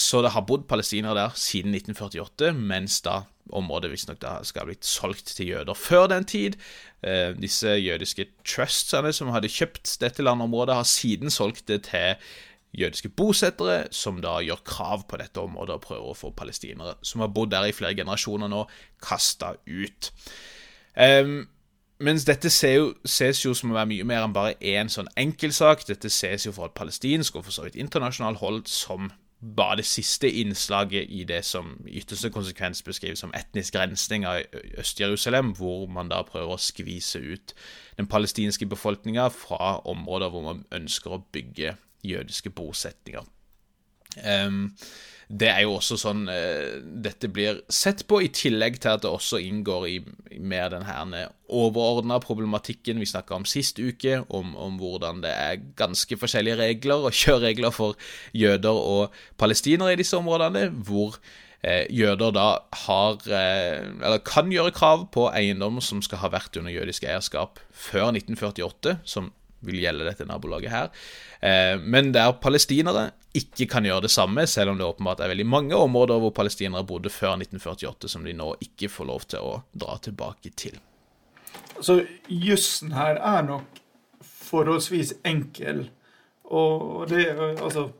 så 0.00 0.22
det 0.24 0.32
har 0.32 0.46
bodd 0.48 0.66
palestinere 0.68 1.14
der 1.16 1.36
siden 1.36 1.74
1948, 1.74 2.52
mens 2.56 3.00
da 3.04 3.22
området 3.52 3.90
visstnok 3.92 4.22
skal 4.46 4.62
ha 4.62 4.68
blitt 4.68 4.86
solgt 4.86 5.32
til 5.36 5.52
jøder 5.52 5.76
før 5.76 6.06
den 6.10 6.24
tid. 6.24 6.56
Uh, 7.04 7.36
disse 7.40 7.78
jødiske 7.78 8.26
trustsene 8.44 9.12
som 9.16 9.32
hadde 9.34 9.52
kjøpt 9.52 9.98
dette 10.02 10.24
landområdet, 10.24 10.74
har 10.74 10.88
siden 10.88 11.30
solgt 11.30 11.68
det 11.68 11.82
til 11.92 12.16
jødiske 12.76 13.08
bosettere, 13.08 13.84
som 13.90 14.20
da 14.22 14.38
gjør 14.44 14.62
krav 14.64 15.06
på 15.10 15.18
dette 15.20 15.42
området 15.42 15.76
og 15.76 15.86
prøver 15.86 16.10
å 16.10 16.18
få 16.18 16.30
palestinere 16.36 16.96
som 17.02 17.24
har 17.24 17.32
bodd 17.34 17.50
der 17.54 17.68
i 17.68 17.74
flere 17.74 17.96
generasjoner 17.98 18.50
nå, 18.50 18.64
kasta 19.02 19.54
ut. 19.66 20.12
Um, 20.94 21.48
mens 22.00 22.24
dette 22.24 22.48
jo, 22.48 22.92
ses 23.04 23.42
jo, 23.44 23.54
som 23.54 23.72
å 23.72 23.76
være 23.76 23.90
mye 23.90 24.06
mer 24.08 24.24
enn 24.24 24.36
bare 24.36 24.54
én 24.60 24.88
sånn 24.88 25.10
enkeltsak. 25.20 25.82
Dette 25.88 26.08
ses 26.12 26.46
jo 26.46 26.54
fra 26.56 26.70
et 26.70 26.78
palestinsk 26.78 27.36
og 27.36 27.44
for 27.48 27.56
så 27.56 27.66
vidt 27.66 27.76
internasjonalt 27.80 28.40
hold 28.40 28.62
som 28.70 29.10
bare 29.40 29.80
det 29.80 29.86
siste 29.88 30.28
innslaget 30.28 31.08
i 31.08 31.24
det 31.24 31.40
som 31.48 31.72
i 31.88 31.98
ytterste 32.00 32.28
konsekvens 32.32 32.82
beskrives 32.84 33.22
som 33.24 33.32
etnisk 33.36 33.76
rensning 33.76 34.26
av 34.28 34.42
Øst-Jerusalem, 34.80 35.54
hvor 35.56 35.86
man 35.88 36.12
da 36.12 36.20
prøver 36.28 36.56
å 36.56 36.60
skvise 36.60 37.20
ut 37.20 37.54
den 37.96 38.08
palestinske 38.08 38.68
befolkninga 38.68 39.30
fra 39.32 39.78
områder 39.88 40.32
hvor 40.32 40.44
man 40.44 40.66
ønsker 40.76 41.16
å 41.16 41.22
bygge 41.32 41.76
jødiske 42.06 42.50
bosetninger. 42.54 43.26
Um, 44.26 44.74
det 45.30 45.46
er 45.46 45.60
jo 45.62 45.76
også 45.76 45.94
sånn 46.00 46.24
uh, 46.26 46.80
dette 46.82 47.28
blir 47.30 47.60
sett 47.70 48.02
på, 48.10 48.18
i 48.24 48.30
tillegg 48.34 48.80
til 48.82 48.96
at 48.96 49.04
det 49.04 49.12
også 49.12 49.38
inngår 49.38 49.86
i, 49.86 49.98
i 50.34 50.40
mer 50.42 50.72
den 50.72 50.88
her 50.88 51.30
overordna 51.46 52.18
problematikken 52.22 52.98
vi 52.98 53.06
snakka 53.06 53.38
om 53.38 53.46
sist 53.46 53.78
uke, 53.78 54.24
om, 54.26 54.56
om, 54.58 54.80
hvordan 54.80 55.22
det 55.22 55.30
er 55.30 55.62
ganske 55.78 56.18
forskjellige 56.18 56.58
regler 56.58 57.06
og 57.06 57.14
kjøreregler 57.22 57.74
for 57.74 57.94
jøder 58.34 58.74
og 58.74 59.22
palestinere 59.38 59.94
i 59.94 60.00
disse 60.02 60.18
områdene, 60.18 60.66
hvor 60.82 61.14
uh, 61.14 61.84
jøder 61.94 62.34
da 62.34 62.48
har, 62.88 63.22
uh, 63.22 63.86
eller 64.02 64.24
kan 64.26 64.50
gjøre 64.50 64.74
krav 64.74 65.06
på 65.14 65.30
eiendom 65.30 65.78
som 65.84 66.02
skal 66.02 66.24
ha 66.24 66.34
vært 66.34 66.58
under 66.58 66.74
jødisk 66.74 67.06
eierskap 67.06 67.62
før 67.70 68.10
1948, 68.16 68.98
som 69.06 69.30
vil 69.66 69.80
gjelde 69.82 70.06
dette 70.08 70.26
nabolaget 70.28 70.72
her. 70.72 70.92
Eh, 71.40 71.76
men 71.80 72.12
der 72.16 72.32
palestinere 72.42 73.10
ikke 73.36 73.68
kan 73.70 73.86
gjøre 73.86 74.06
det 74.08 74.12
samme, 74.12 74.46
selv 74.50 74.72
om 74.72 74.78
det 74.78 74.86
åpenbart 74.86 75.22
er 75.22 75.30
veldig 75.32 75.46
mange 75.46 75.76
områder 75.78 76.18
hvor 76.22 76.34
palestinere 76.34 76.86
bodde 76.86 77.12
før 77.12 77.36
1948 77.38 78.10
som 78.10 78.24
de 78.26 78.34
nå 78.36 78.52
ikke 78.66 78.90
får 78.90 79.10
lov 79.10 79.26
til 79.30 79.46
å 79.46 79.58
dra 79.72 79.98
tilbake 80.02 80.52
til. 80.58 80.80
Så 81.80 82.02
jussen 82.28 82.92
her 82.96 83.20
er 83.20 83.46
nok 83.46 83.80
forholdsvis 84.50 85.14
enkel. 85.24 85.88
Og 86.50 87.08
det 87.10 87.28
Altså 87.38 87.90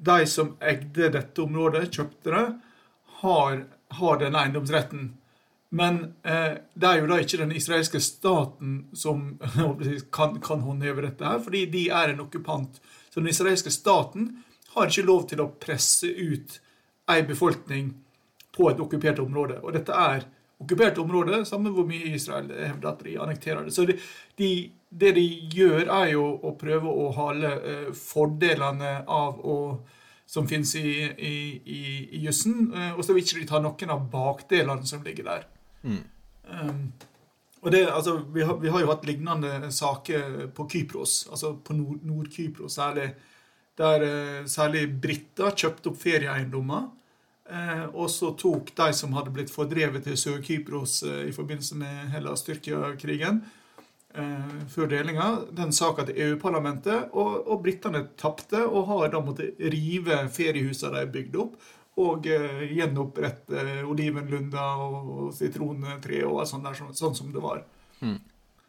De 0.00 0.26
som 0.26 0.54
eide 0.64 1.10
dette 1.12 1.42
området, 1.42 1.90
kjøpte 1.92 2.32
det, 2.32 2.44
har, 3.20 3.58
har 3.98 4.14
den 4.16 4.36
eiendomsretten. 4.36 5.10
Men 5.70 6.00
eh, 6.26 6.56
det 6.74 6.88
er 6.88 6.98
jo 6.98 7.08
da 7.10 7.20
ikke 7.22 7.38
den 7.44 7.54
israelske 7.54 8.00
staten 8.02 8.88
som 8.96 9.38
kan, 10.16 10.40
kan, 10.42 10.64
håndheve 10.66 11.04
dette, 11.06 11.26
her, 11.26 11.38
fordi 11.44 11.66
de 11.70 11.84
er 11.94 12.14
en 12.14 12.24
okkupant. 12.24 12.80
Så 13.10 13.20
den 13.20 13.30
israelske 13.30 13.70
staten 13.70 14.32
har 14.74 14.90
ikke 14.90 15.06
lov 15.06 15.28
til 15.30 15.42
å 15.42 15.52
presse 15.62 16.10
ut 16.10 16.58
ei 17.10 17.22
befolkning 17.26 17.92
på 18.54 18.70
et 18.70 18.82
okkupert 18.82 19.22
område. 19.22 19.60
Og 19.62 19.74
dette 19.74 19.94
er 19.94 20.26
okkupert 20.60 20.98
område, 20.98 21.44
samme 21.46 21.72
hvor 21.74 21.86
mye 21.88 22.16
Israel 22.18 22.50
hevder 22.50 22.90
at 22.90 23.06
de 23.06 23.16
annekterer 23.22 23.64
det. 23.66 23.74
Så 23.74 23.86
de, 23.86 23.96
de, 24.38 24.50
det 24.90 25.14
de 25.16 25.26
gjør, 25.54 25.86
er 25.86 26.12
jo 26.16 26.26
å 26.46 26.54
prøve 26.58 26.90
å 26.90 27.08
hale 27.14 27.54
eh, 27.62 27.88
fordelene 27.96 29.00
av 29.06 29.38
å 29.38 29.56
som 30.30 30.46
finnes 30.46 30.70
i, 30.78 30.90
i, 31.18 31.36
i, 31.66 31.80
i 32.14 32.20
jussen, 32.22 32.68
eh, 32.70 32.92
og 32.94 33.02
så 33.02 33.14
vil 33.14 33.24
ikke 33.24 33.40
de 33.40 33.48
ta 33.50 33.58
noen 33.62 33.90
av 33.90 34.04
bakdelene 34.12 34.86
som 34.86 35.02
ligger 35.02 35.26
der. 35.26 35.48
Mm. 35.82 36.02
Um, 36.50 36.92
og 37.60 37.72
det, 37.72 37.82
altså, 37.92 38.16
vi 38.32 38.42
har, 38.42 38.56
vi 38.56 38.70
har, 38.72 38.80
jo 38.80 38.92
hatt 38.92 39.04
lignende 39.08 39.72
saker 39.72 40.46
på 40.56 40.66
Kypros, 40.70 41.26
altså 41.30 41.54
på 41.64 41.76
Nord-Kypros 41.76 42.78
særlig, 42.78 43.10
der 43.80 44.06
uh, 44.06 44.48
særlig 44.48 44.86
briter 45.02 45.52
kjøpte 45.56 45.92
opp 45.92 46.00
ferieeiendommer. 46.00 46.88
Uh, 47.50 47.86
og 47.98 48.10
så 48.12 48.30
tok 48.38 48.70
de 48.78 48.92
som 48.94 49.16
hadde 49.16 49.32
blitt 49.34 49.52
fordrevet 49.52 50.06
til 50.06 50.18
Sør-Kypros 50.20 51.00
uh, 51.04 51.24
i 51.28 51.34
forbindelse 51.36 51.80
med 51.80 52.12
Hellas-Tyrkia-krigen, 52.16 53.42
før 54.66 54.88
delinga, 54.90 55.24
den 55.54 55.70
saka 55.70 56.02
til 56.02 56.16
EU-parlamentet, 56.18 57.12
og, 57.14 57.44
og 57.46 57.60
britene 57.62 58.00
tapte 58.18 58.58
og 58.64 58.88
har 58.88 59.12
da 59.12 59.20
måttet 59.22 59.60
rive 59.70 60.16
feriehusene 60.34 61.04
de 61.04 61.12
bygde 61.14 61.38
opp, 61.44 61.52
og 61.98 62.26
uh, 62.30 62.62
gjenopprette 62.70 63.64
olivenlunder 63.90 64.84
og 64.84 65.34
sitrontre 65.36 66.22
og 66.28 66.44
sånn, 66.48 66.64
der, 66.64 66.78
sånn, 66.78 66.94
sånn, 66.96 67.16
som 67.18 67.34
det 67.34 67.42
var. 67.42 67.64
Mm. 68.00 68.18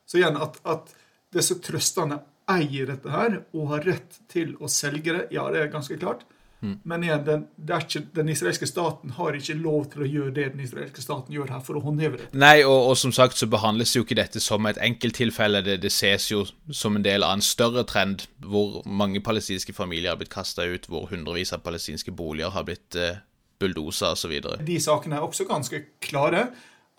Så 0.05 0.19
igjen, 0.19 0.39
at, 0.41 0.57
at 0.67 0.91
disse 1.31 1.59
trøstene 1.63 2.19
eier 2.51 2.89
dette 2.89 3.11
her 3.13 3.37
og 3.53 3.69
har 3.75 3.85
rett 3.87 4.17
til 4.31 4.55
å 4.59 4.69
selge 4.71 5.13
det, 5.15 5.25
ja, 5.35 5.45
det 5.53 5.61
er 5.61 5.73
ganske 5.73 5.97
klart. 6.01 6.25
Mm. 6.61 6.75
Men 6.85 7.03
igjen, 7.03 7.23
den, 7.25 7.45
ikke, 7.73 8.03
den, 8.13 8.29
israelske 8.29 8.67
staten 8.69 9.15
har 9.17 9.33
ikke 9.33 9.55
lov 9.57 9.87
til 9.93 10.03
å 10.05 10.09
gjøre 10.09 10.33
det 10.35 10.45
den 10.53 10.61
israelske 10.61 11.01
staten 11.01 11.33
gjør 11.33 11.49
her, 11.55 11.63
for 11.65 11.79
å 11.79 11.81
håndheve 11.81 12.19
det. 12.19 12.27
Nei, 12.37 12.61
og, 12.61 12.91
og 12.91 12.99
som 13.01 13.13
sagt 13.15 13.39
så 13.39 13.49
behandles 13.49 13.95
jo 13.95 14.03
ikke 14.05 14.19
dette 14.19 14.41
som 14.43 14.69
et 14.69 14.77
enkelttilfelle. 14.81 15.63
Det, 15.65 15.79
det 15.81 15.93
ses 15.93 16.29
jo 16.29 16.43
som 16.69 16.99
en 16.99 17.05
del 17.05 17.25
av 17.25 17.33
en 17.37 17.45
større 17.45 17.83
trend, 17.89 18.27
hvor 18.45 18.81
mange 18.85 19.23
palestinske 19.25 19.73
familier 19.73 20.13
har 20.13 20.21
blitt 20.21 20.33
kasta 20.33 20.67
ut, 20.69 20.85
hvor 20.91 21.09
hundrevis 21.09 21.53
av 21.57 21.65
palestinske 21.65 22.13
boliger 22.13 22.53
har 22.53 22.67
blitt 22.69 22.99
eh, 22.99 23.23
bulldosa 23.61 24.13
osv. 24.13 24.37
De 24.61 24.77
sakene 24.81 25.17
er 25.17 25.25
også 25.25 25.49
ganske 25.49 25.85
klare. 26.03 26.51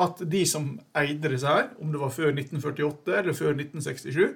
at 0.03 0.19
de 0.27 0.41
som 0.49 0.81
eide 0.99 1.31
disse 1.31 1.47
her, 1.47 1.69
om 1.79 1.93
det 1.93 2.01
var 2.01 2.11
før 2.11 2.33
1948 2.33 3.19
eller 3.21 3.37
før 3.37 3.53
1967, 3.55 4.33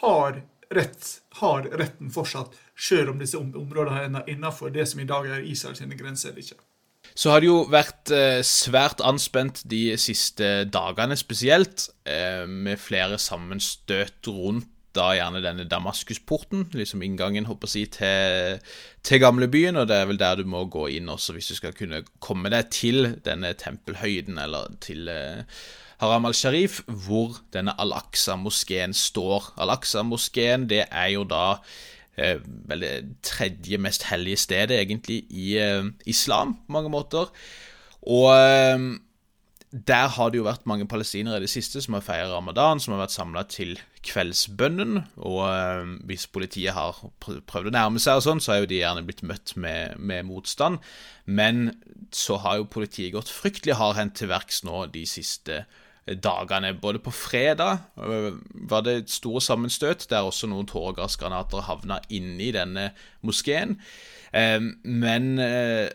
har, 0.00 0.40
rett, 0.74 1.10
har 1.38 1.68
retten 1.78 2.10
fortsatt, 2.10 2.56
selv 2.78 3.10
om 3.10 3.18
disse 3.20 3.38
områdene 3.38 4.22
er 4.22 4.32
innenfor 4.32 4.72
det 4.74 4.88
som 4.88 5.00
i 5.00 5.08
dag 5.08 5.26
er 5.26 5.44
Israels 5.44 5.80
grenser 5.80 6.30
eller 6.30 6.44
ikke. 6.44 6.60
Så 7.14 7.30
har 7.30 7.40
det 7.40 7.48
jo 7.48 7.60
vært 7.70 8.10
eh, 8.12 8.42
svært 8.44 9.00
anspent 9.04 9.62
de 9.70 9.94
siste 10.00 10.66
dagene 10.68 11.16
spesielt, 11.16 11.88
eh, 12.04 12.44
med 12.46 12.80
flere 12.82 13.18
sammenstøt 13.18 14.26
rundt 14.28 14.72
da 14.96 15.10
gjerne 15.12 15.42
denne 15.44 15.66
Damaskusporten, 15.68 16.70
liksom 16.72 17.02
inngangen 17.04 17.48
håper 17.48 17.68
jeg, 17.68 17.90
til, 17.98 18.60
til 19.04 19.20
gamlebyen, 19.20 19.76
og 19.76 19.90
det 19.90 19.98
er 20.00 20.06
vel 20.08 20.20
der 20.20 20.38
du 20.40 20.46
må 20.48 20.64
gå 20.72 20.86
inn 20.96 21.10
også 21.12 21.36
hvis 21.36 21.50
du 21.52 21.58
skal 21.58 21.74
kunne 21.76 22.00
komme 22.24 22.52
deg 22.52 22.70
til 22.72 23.10
denne 23.26 23.52
tempelhøyden, 23.60 24.40
eller 24.40 24.72
til 24.84 25.10
eh, 25.12 25.44
Haram 26.00 26.28
al-Sharif, 26.28 26.82
hvor 26.88 27.38
denne 27.56 27.72
Al-Aqsa-moskeen 27.80 28.92
står. 28.96 29.52
Al-Aqsa-moskeen, 29.64 30.66
det 30.68 30.84
er 30.90 31.12
jo 31.14 31.24
da 31.28 31.58
vel 32.16 32.84
det 32.84 32.92
tredje 33.26 33.78
mest 33.78 34.06
hellige 34.10 34.40
stedet, 34.46 34.78
egentlig, 34.80 35.24
i 35.30 35.56
eh, 35.60 35.84
islam 36.08 36.56
på 36.66 36.76
mange 36.78 36.92
måter. 36.92 37.32
Og 38.06 38.30
eh, 38.32 38.86
der 39.76 40.08
har 40.14 40.30
det 40.30 40.38
jo 40.38 40.46
vært 40.46 40.66
mange 40.70 40.86
palestinere 40.88 41.40
i 41.40 41.44
det 41.44 41.50
siste 41.52 41.82
som 41.84 41.96
har 41.98 42.04
feiret 42.06 42.32
ramadan, 42.32 42.80
som 42.80 42.94
har 42.94 43.02
vært 43.04 43.16
samla 43.16 43.42
til 43.50 43.74
kveldsbønnen. 44.06 45.02
Og 45.26 45.90
hvis 46.06 46.28
politiet 46.32 46.76
har 46.76 46.96
prøvd 47.20 47.72
å 47.72 47.74
nærme 47.74 48.00
seg, 48.00 48.20
og 48.20 48.24
sånn, 48.24 48.40
så 48.40 48.54
har 48.54 48.62
jo 48.62 48.70
de 48.70 48.78
gjerne 48.80 49.04
blitt 49.04 49.24
møtt 49.26 49.56
med, 49.60 49.98
med 49.98 50.28
motstand. 50.30 50.78
Men 51.26 51.74
så 52.14 52.38
har 52.44 52.60
jo 52.60 52.70
politiet 52.70 53.12
gått 53.16 53.32
fryktelig 53.32 53.76
hardhendt 53.80 54.16
til 54.20 54.30
verks 54.30 54.62
nå 54.64 54.86
de 54.94 55.04
siste 55.10 55.64
dagene. 56.06 56.74
Både 56.80 56.98
på 57.02 57.10
fredag 57.10 57.78
øh, 57.98 58.32
var 58.70 58.80
det 58.86 59.10
store 59.10 59.42
sammenstøt, 59.42 60.06
der 60.10 60.26
også 60.26 60.46
noen 60.50 60.68
tåregassgranater 60.70 61.66
havna 61.66 61.98
inni 62.08 62.52
denne 62.54 62.90
moskeen. 63.26 63.78
Eh, 64.32 64.60
men 64.84 65.38
eh, 65.42 65.88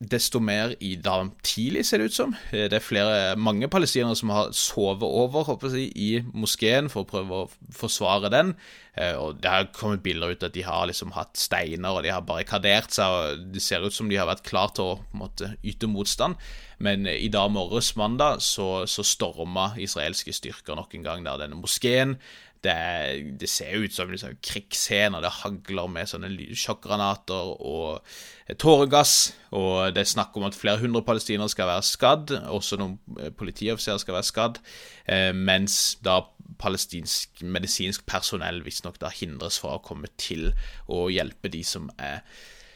desto 0.00 0.40
mer 0.42 0.74
i 0.80 0.94
dag 1.00 1.30
tidlig, 1.46 1.84
ser 1.86 1.98
det 1.98 2.10
ut 2.10 2.16
som. 2.16 2.34
Eh, 2.52 2.66
det 2.70 2.78
er 2.78 2.84
flere, 2.84 3.36
mange 3.36 3.68
palestinere 3.68 4.16
som 4.16 4.32
har 4.34 4.52
sovet 4.52 5.06
over 5.06 5.46
håper 5.48 5.76
jeg, 5.76 5.92
i 5.96 6.10
moskeen 6.34 6.90
for 6.92 7.04
å 7.04 7.08
prøve 7.08 7.42
å 7.44 7.50
forsvare 7.72 8.30
den. 8.32 8.54
Eh, 8.96 9.14
og 9.14 9.40
Det 9.42 9.50
har 9.50 9.70
kommet 9.74 10.02
bilder 10.02 10.34
ut 10.34 10.42
at 10.42 10.54
de 10.54 10.62
har 10.62 10.86
liksom 10.86 11.14
hatt 11.14 11.36
steiner 11.38 11.90
og 11.90 12.02
de 12.02 12.12
har 12.12 12.22
barrikadert 12.26 12.92
seg. 12.92 13.06
og 13.06 13.52
Det 13.54 13.62
ser 13.62 13.84
ut 13.84 13.94
som 13.94 14.08
de 14.08 14.16
har 14.16 14.26
vært 14.26 14.44
klar 14.44 14.74
til 14.74 14.84
å 14.84 15.00
måte, 15.12 15.56
yte 15.62 15.86
motstand. 15.86 16.36
Men 16.78 17.06
eh, 17.06 17.24
i 17.24 17.28
dag 17.28 17.50
morges, 17.50 17.94
mandag, 17.96 18.42
så, 18.42 18.86
så 18.86 19.04
storma 19.06 19.72
israelske 19.78 20.32
styrker 20.32 20.76
nok 20.76 20.94
en 20.94 21.06
gang 21.06 21.24
der 21.24 21.38
denne 21.38 21.58
moskeen. 21.60 22.18
Det, 22.64 23.38
det, 23.40 23.48
ser 23.50 23.76
ut 23.84 23.92
som 23.92 24.10
liksom, 24.10 24.38
krigsscener. 24.44 25.20
Det 25.20 25.32
hagler 25.42 25.90
med 25.92 26.08
sånne 26.08 26.30
sjokkgranater 26.56 27.50
og 27.60 28.14
tåregass. 28.60 29.34
Og 29.54 29.92
det 29.94 30.04
er 30.04 30.12
snakk 30.14 30.36
om 30.40 30.46
at 30.48 30.56
flere 30.56 30.80
hundre 30.80 31.04
palestinere 31.04 31.52
skal 31.52 31.68
være 31.68 31.86
skadd. 31.86 32.34
Også 32.48 32.80
noen 32.80 32.96
eh, 33.20 33.32
politioffiserer 33.36 34.00
skal 34.00 34.18
være 34.18 34.30
skadd. 34.30 34.60
Eh, 35.04 35.30
mens 35.36 35.98
da 36.04 36.22
palestinsk 36.60 37.42
medisinsk 37.44 38.04
personell 38.08 38.62
visstnok 38.64 39.00
da 39.02 39.10
hindres 39.12 39.58
fra 39.60 39.76
å 39.76 39.84
komme 39.84 40.10
til 40.20 40.52
å 40.88 41.06
hjelpe 41.12 41.52
de 41.52 41.64
som 41.66 41.90
er 41.98 42.22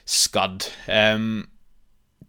skadd. 0.08 0.68
Um, 0.88 1.46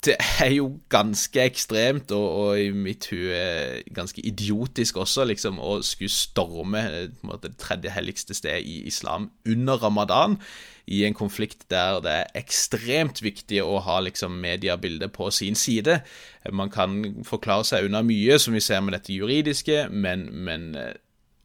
det 0.06 0.16
er 0.39 0.54
jo 0.54 0.68
ganske 0.91 1.41
ekstremt, 1.43 2.12
og, 2.16 2.28
og 2.41 2.62
i 2.62 2.70
mitt 2.72 3.10
hue 3.12 3.39
ganske 3.95 4.24
idiotisk 4.24 5.02
også, 5.02 5.26
liksom, 5.28 5.60
å 5.60 5.80
skulle 5.84 6.14
storme 6.14 6.84
eh, 6.88 7.10
måte, 7.28 7.52
det 7.52 7.60
tredje 7.60 7.91
helligste 7.91 8.38
stedet 8.38 8.64
i 8.64 8.82
islam 8.88 9.30
under 9.50 9.82
ramadan, 9.84 10.38
i 10.89 11.04
en 11.06 11.18
konflikt 11.18 11.68
der 11.70 12.00
det 12.02 12.14
er 12.16 12.39
ekstremt 12.39 13.20
viktig 13.22 13.60
å 13.62 13.82
ha 13.86 14.00
liksom, 14.02 14.39
mediebildet 14.41 15.14
på 15.14 15.28
sin 15.36 15.58
side. 15.60 16.00
Man 16.50 16.72
kan 16.74 17.24
forklare 17.28 17.68
seg 17.68 17.89
unna 17.89 18.02
mye, 18.06 18.39
som 18.41 18.56
vi 18.58 18.64
ser 18.64 18.82
med 18.82 18.95
dette 18.95 19.14
juridiske, 19.14 19.84
men, 19.91 20.30
men 20.47 20.72
eh, 20.80 20.95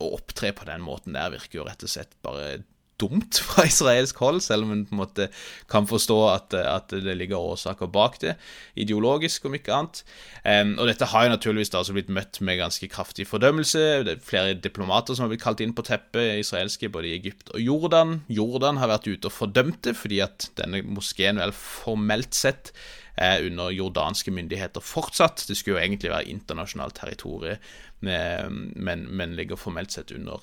å 0.01 0.15
opptre 0.17 0.55
på 0.55 0.69
den 0.71 0.85
måten 0.85 1.19
der 1.19 1.35
virker 1.35 1.61
jo 1.61 1.67
rett 1.67 1.83
og 1.85 1.91
slett 1.91 2.15
bare 2.25 2.63
dumt 3.05 3.39
fra 3.45 3.67
israelsk 3.69 4.19
hold, 4.25 4.41
selv 4.45 4.67
om 4.67 4.75
en 4.75 4.85
på 4.89 4.97
en 4.97 5.03
måte 5.03 5.29
kan 5.71 5.87
forstå 5.89 6.19
at, 6.33 6.57
at 6.59 6.95
det 7.05 7.17
ligger 7.21 7.39
årsaker 7.53 7.91
bak 7.93 8.19
det, 8.25 8.35
ideologisk 8.81 9.47
og 9.47 9.55
mye 9.55 9.77
annet. 9.79 10.03
Um, 10.45 10.75
og 10.81 10.91
dette 10.91 11.09
har 11.13 11.27
jo 11.27 11.35
naturligvis 11.35 11.73
da 11.73 11.81
også 11.83 11.97
blitt 11.97 12.13
møtt 12.13 12.41
med 12.45 12.61
ganske 12.61 12.89
kraftig 12.93 13.29
fordømmelse. 13.31 13.85
Det 14.09 14.17
er 14.17 14.27
flere 14.33 14.59
diplomater 14.59 15.17
som 15.17 15.27
har 15.27 15.33
blitt 15.33 15.45
kalt 15.45 15.63
inn 15.65 15.77
på 15.77 15.87
teppet, 15.87 16.41
israelske, 16.43 16.91
både 16.93 17.13
i 17.13 17.17
Egypt 17.21 17.55
og 17.55 17.63
Jordan. 17.63 18.19
Jordan 18.33 18.81
har 18.83 18.93
vært 18.93 19.09
ute 19.09 19.31
og 19.31 19.37
fordømt 19.37 19.83
det, 19.87 19.97
fordi 20.01 20.21
at 20.25 20.51
denne 20.61 20.83
moskeen 20.89 21.41
vel 21.43 21.55
formelt 21.57 22.37
sett 22.37 22.75
er 23.21 23.45
under 23.47 23.71
jordanske 23.71 24.33
myndigheter 24.35 24.83
fortsatt. 24.83 25.45
Det 25.49 25.57
skulle 25.57 25.79
jo 25.79 25.85
egentlig 25.85 26.11
være 26.11 26.31
internasjonalt 26.33 26.99
territorium, 26.99 27.61
men, 28.05 29.07
men 29.09 29.37
ligger 29.39 29.61
formelt 29.61 29.95
sett 29.95 30.11
under 30.15 30.43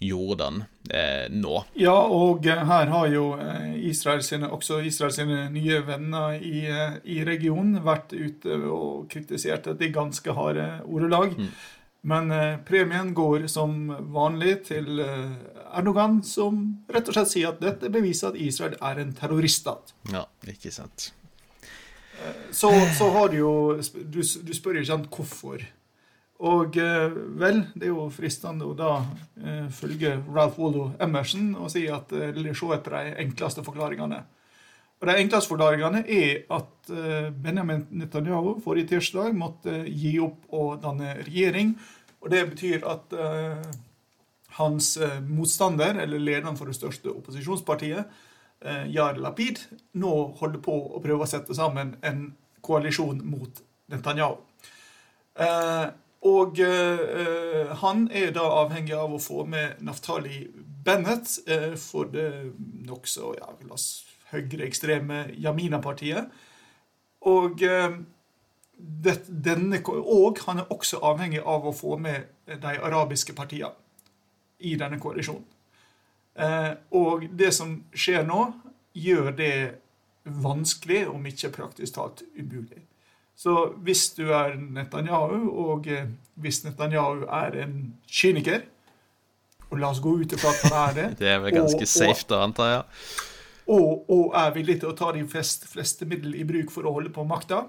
Jordan 0.00 0.62
eh, 0.90 1.26
nå. 1.30 1.64
Ja, 1.76 1.96
og 2.08 2.46
eh, 2.48 2.62
her 2.66 2.88
har 2.88 3.10
jo 3.12 3.24
eh, 3.36 3.74
Israel 3.90 4.22
sine, 4.24 4.48
også 4.48 4.80
Israel 4.88 5.12
sine 5.12 5.42
nye 5.52 5.82
venner 5.84 6.38
i, 6.40 6.64
eh, 6.72 6.96
i 7.04 7.20
regionen 7.28 7.82
vært 7.84 8.14
ute 8.16 8.56
og 8.64 9.10
kritisert 9.12 9.68
dette 9.68 9.84
i 9.84 9.92
ganske 9.92 10.36
harde 10.36 10.66
ordelag. 10.88 11.36
Mm. 11.36 11.52
Men 12.08 12.32
eh, 12.32 12.56
premien 12.64 13.12
går 13.14 13.44
som 13.52 13.90
vanlig 14.14 14.54
til 14.70 15.02
eh, 15.04 15.34
Erdogan, 15.76 16.22
som 16.24 16.62
rett 16.88 17.10
og 17.12 17.18
slett 17.18 17.34
sier 17.34 17.52
at 17.52 17.60
dette 17.60 17.92
beviser 17.92 18.32
at 18.32 18.40
Israel 18.40 18.78
er 18.80 19.02
en 19.02 19.12
terroriststat. 19.16 19.92
Ja, 20.14 20.24
ikke 20.48 20.72
sant. 20.72 21.10
Så, 22.52 22.68
så 22.98 23.06
har 23.14 23.30
du 23.32 23.38
jo 23.38 23.52
Du, 23.80 24.18
du 24.20 24.50
spør 24.52 24.76
jo 24.76 24.82
ikke 24.82 24.90
sant 24.90 25.06
hvorfor. 25.12 25.62
Og 26.40 26.76
eh, 26.80 27.16
vel, 27.40 27.64
det 27.74 27.88
er 27.88 27.92
jo 27.92 28.06
fristende 28.14 28.64
å 28.64 28.76
da 28.76 28.94
eh, 29.42 29.66
følge 29.76 30.14
Ralph 30.30 30.56
Waldo 30.60 30.86
Emerson 31.02 31.50
og 31.60 31.68
si 31.72 31.84
at 31.92 32.12
eller 32.16 32.56
se 32.56 32.70
etter 32.72 32.96
de 32.96 33.16
enkleste 33.26 33.64
forklaringene. 33.66 34.22
Og 35.00 35.08
De 35.08 35.16
enkleste 35.16 35.48
forklaringene 35.48 36.02
er 36.08 36.42
at 36.52 36.90
eh, 36.92 37.28
Benjamin 37.32 37.86
Netanyahu 37.92 38.58
forrige 38.64 38.94
tirsdag 38.94 39.36
måtte 39.36 39.82
gi 39.88 40.16
opp 40.20 40.48
å 40.52 40.74
danne 40.80 41.18
regjering. 41.22 41.74
Og 42.20 42.32
Det 42.32 42.42
betyr 42.54 42.84
at 42.88 43.16
eh, 43.16 43.70
hans 44.58 44.96
eh, 44.96 45.20
motstander, 45.24 46.02
eller 46.02 46.20
lederen 46.20 46.56
for 46.56 46.68
det 46.68 46.76
største 46.76 47.12
opposisjonspartiet, 47.12 48.20
eh, 48.64 48.84
Yar 48.92 49.20
Lapid, 49.20 49.62
nå 49.96 50.12
holder 50.40 50.60
på 50.64 50.76
å 50.88 51.00
prøve 51.04 51.24
å 51.24 51.30
sette 51.30 51.56
sammen 51.56 51.96
en 52.04 52.30
koalisjon 52.64 53.24
mot 53.24 53.64
Netanyahu. 53.92 54.36
Eh, 55.40 55.86
og 56.20 56.58
uh, 56.60 57.70
han 57.80 58.08
er 58.12 58.34
da 58.36 58.44
avhengig 58.60 58.92
av 58.92 59.14
å 59.16 59.20
få 59.22 59.46
med 59.48 59.80
Naftali 59.84 60.42
Bennett 60.84 61.32
uh, 61.48 61.72
for 61.80 62.10
det 62.12 62.52
nokså 62.84 63.34
ja, 63.38 63.48
høyreekstreme 64.34 65.22
Jamina-partiet. 65.40 66.28
Og, 67.30 67.64
uh, 67.64 67.96
det, 68.76 69.16
denne, 69.28 69.80
og 69.88 70.42
han 70.44 70.60
er 70.60 70.72
også 70.72 71.00
avhengig 71.08 71.40
av 71.40 71.64
å 71.68 71.76
få 71.76 71.96
med 72.00 72.28
de 72.50 72.76
arabiske 72.76 73.32
partiene 73.36 73.76
i 74.60 74.74
denne 74.76 75.00
koalisjonen. 75.00 75.44
og 76.90 77.24
det 77.36 77.50
som 77.52 77.74
skjer 77.92 78.24
nå, 78.28 78.38
gjør 78.92 79.30
det 79.36 79.54
vanskelig, 80.24 81.08
om 81.08 81.26
ikke 81.26 81.52
praktisk 81.52 81.94
talt 81.96 82.22
umulig. 82.36 82.89
Så 83.40 83.54
hvis 83.80 84.10
du 84.18 84.26
er 84.36 84.52
Netanyahu, 84.60 85.48
og 85.48 85.88
eh, 85.88 86.10
hvis 86.42 86.60
Netanyahu 86.66 87.24
er 87.24 87.56
en 87.64 87.74
kyniker 88.04 88.66
Og 89.70 89.78
la 89.80 89.88
oss 89.94 90.02
gå 90.02 90.12
ut 90.20 90.34
ifra 90.36 90.52
at 90.52 90.64
han 90.66 90.78
er 90.80 90.96
det 90.98 91.08
Det 91.22 91.30
er 91.30 91.40
vel 91.40 91.54
ganske 91.56 91.86
og, 91.86 91.88
safe, 91.88 92.26
da, 92.28 92.42
antar 92.44 92.70
jeg. 92.72 92.82
Og, 93.70 94.10
og, 94.10 94.32
er 94.34 94.52
villig 94.56 94.80
til 94.82 94.90
å 94.90 94.96
ta 94.98 95.12
de 95.14 95.22
fleste, 95.30 95.68
fleste 95.70 96.08
middel 96.10 96.34
i 96.36 96.44
bruk 96.44 96.72
for 96.74 96.88
å 96.88 96.92
holde 96.96 97.12
på 97.14 97.24
makta. 97.24 97.62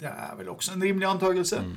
Det 0.00 0.08
er 0.08 0.32
vel 0.38 0.48
også 0.48 0.74
en 0.74 0.82
rimelig 0.86 1.10
antakelse. 1.10 1.60
Mm. 1.66 1.74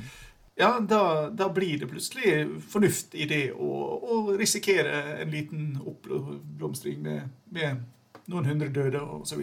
Ja, 0.55 0.77
da, 0.79 1.01
da, 1.33 1.49
blir 1.51 1.81
det 1.81 1.89
plutselig 1.91 2.45
fornuft 2.71 3.17
i 3.19 3.27
det 3.29 3.43
å, 3.51 3.69
å 3.99 4.17
risikere 4.39 5.19
en 5.19 5.33
liten 5.33 5.73
oppblomstring 5.81 7.01
med, 7.03 7.33
med 7.51 7.83
noen 8.31 8.45
hundre 8.47 8.69
døde 8.71 9.01
osv. 9.01 9.41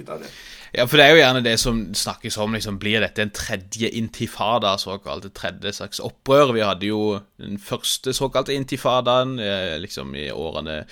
Ja, 0.72 0.86
for 0.86 0.96
det 0.96 1.04
er 1.04 1.12
jo 1.12 1.20
gjerne 1.20 1.42
det 1.44 1.56
som 1.60 1.82
snakkes 1.94 2.38
om. 2.40 2.54
liksom, 2.56 2.78
Blir 2.80 3.02
dette 3.04 3.24
en 3.24 3.32
tredje 3.34 3.90
intifada, 3.98 4.76
såkalt 4.80 5.26
et 5.28 5.36
tredje 5.36 5.74
slags 5.76 6.00
opprør? 6.00 6.54
Vi 6.56 6.64
hadde 6.64 6.88
jo 6.88 7.02
den 7.40 7.58
første 7.60 8.14
såkalte 8.16 8.56
intifadaen 8.56 9.36
eh, 9.38 9.76
liksom 9.82 10.14
i 10.16 10.30
årene 10.32 10.84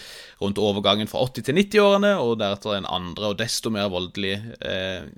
rundt 0.42 0.60
overgangen 0.60 1.08
fra 1.08 1.24
80- 1.24 1.48
til 1.48 1.62
90-årene, 1.62 2.14
og 2.20 2.38
deretter 2.42 2.76
en 2.76 2.92
andre 3.00 3.32
og 3.32 3.40
desto 3.40 3.72
mer 3.72 3.88
voldelig 3.92 4.36
eh, 4.60 5.08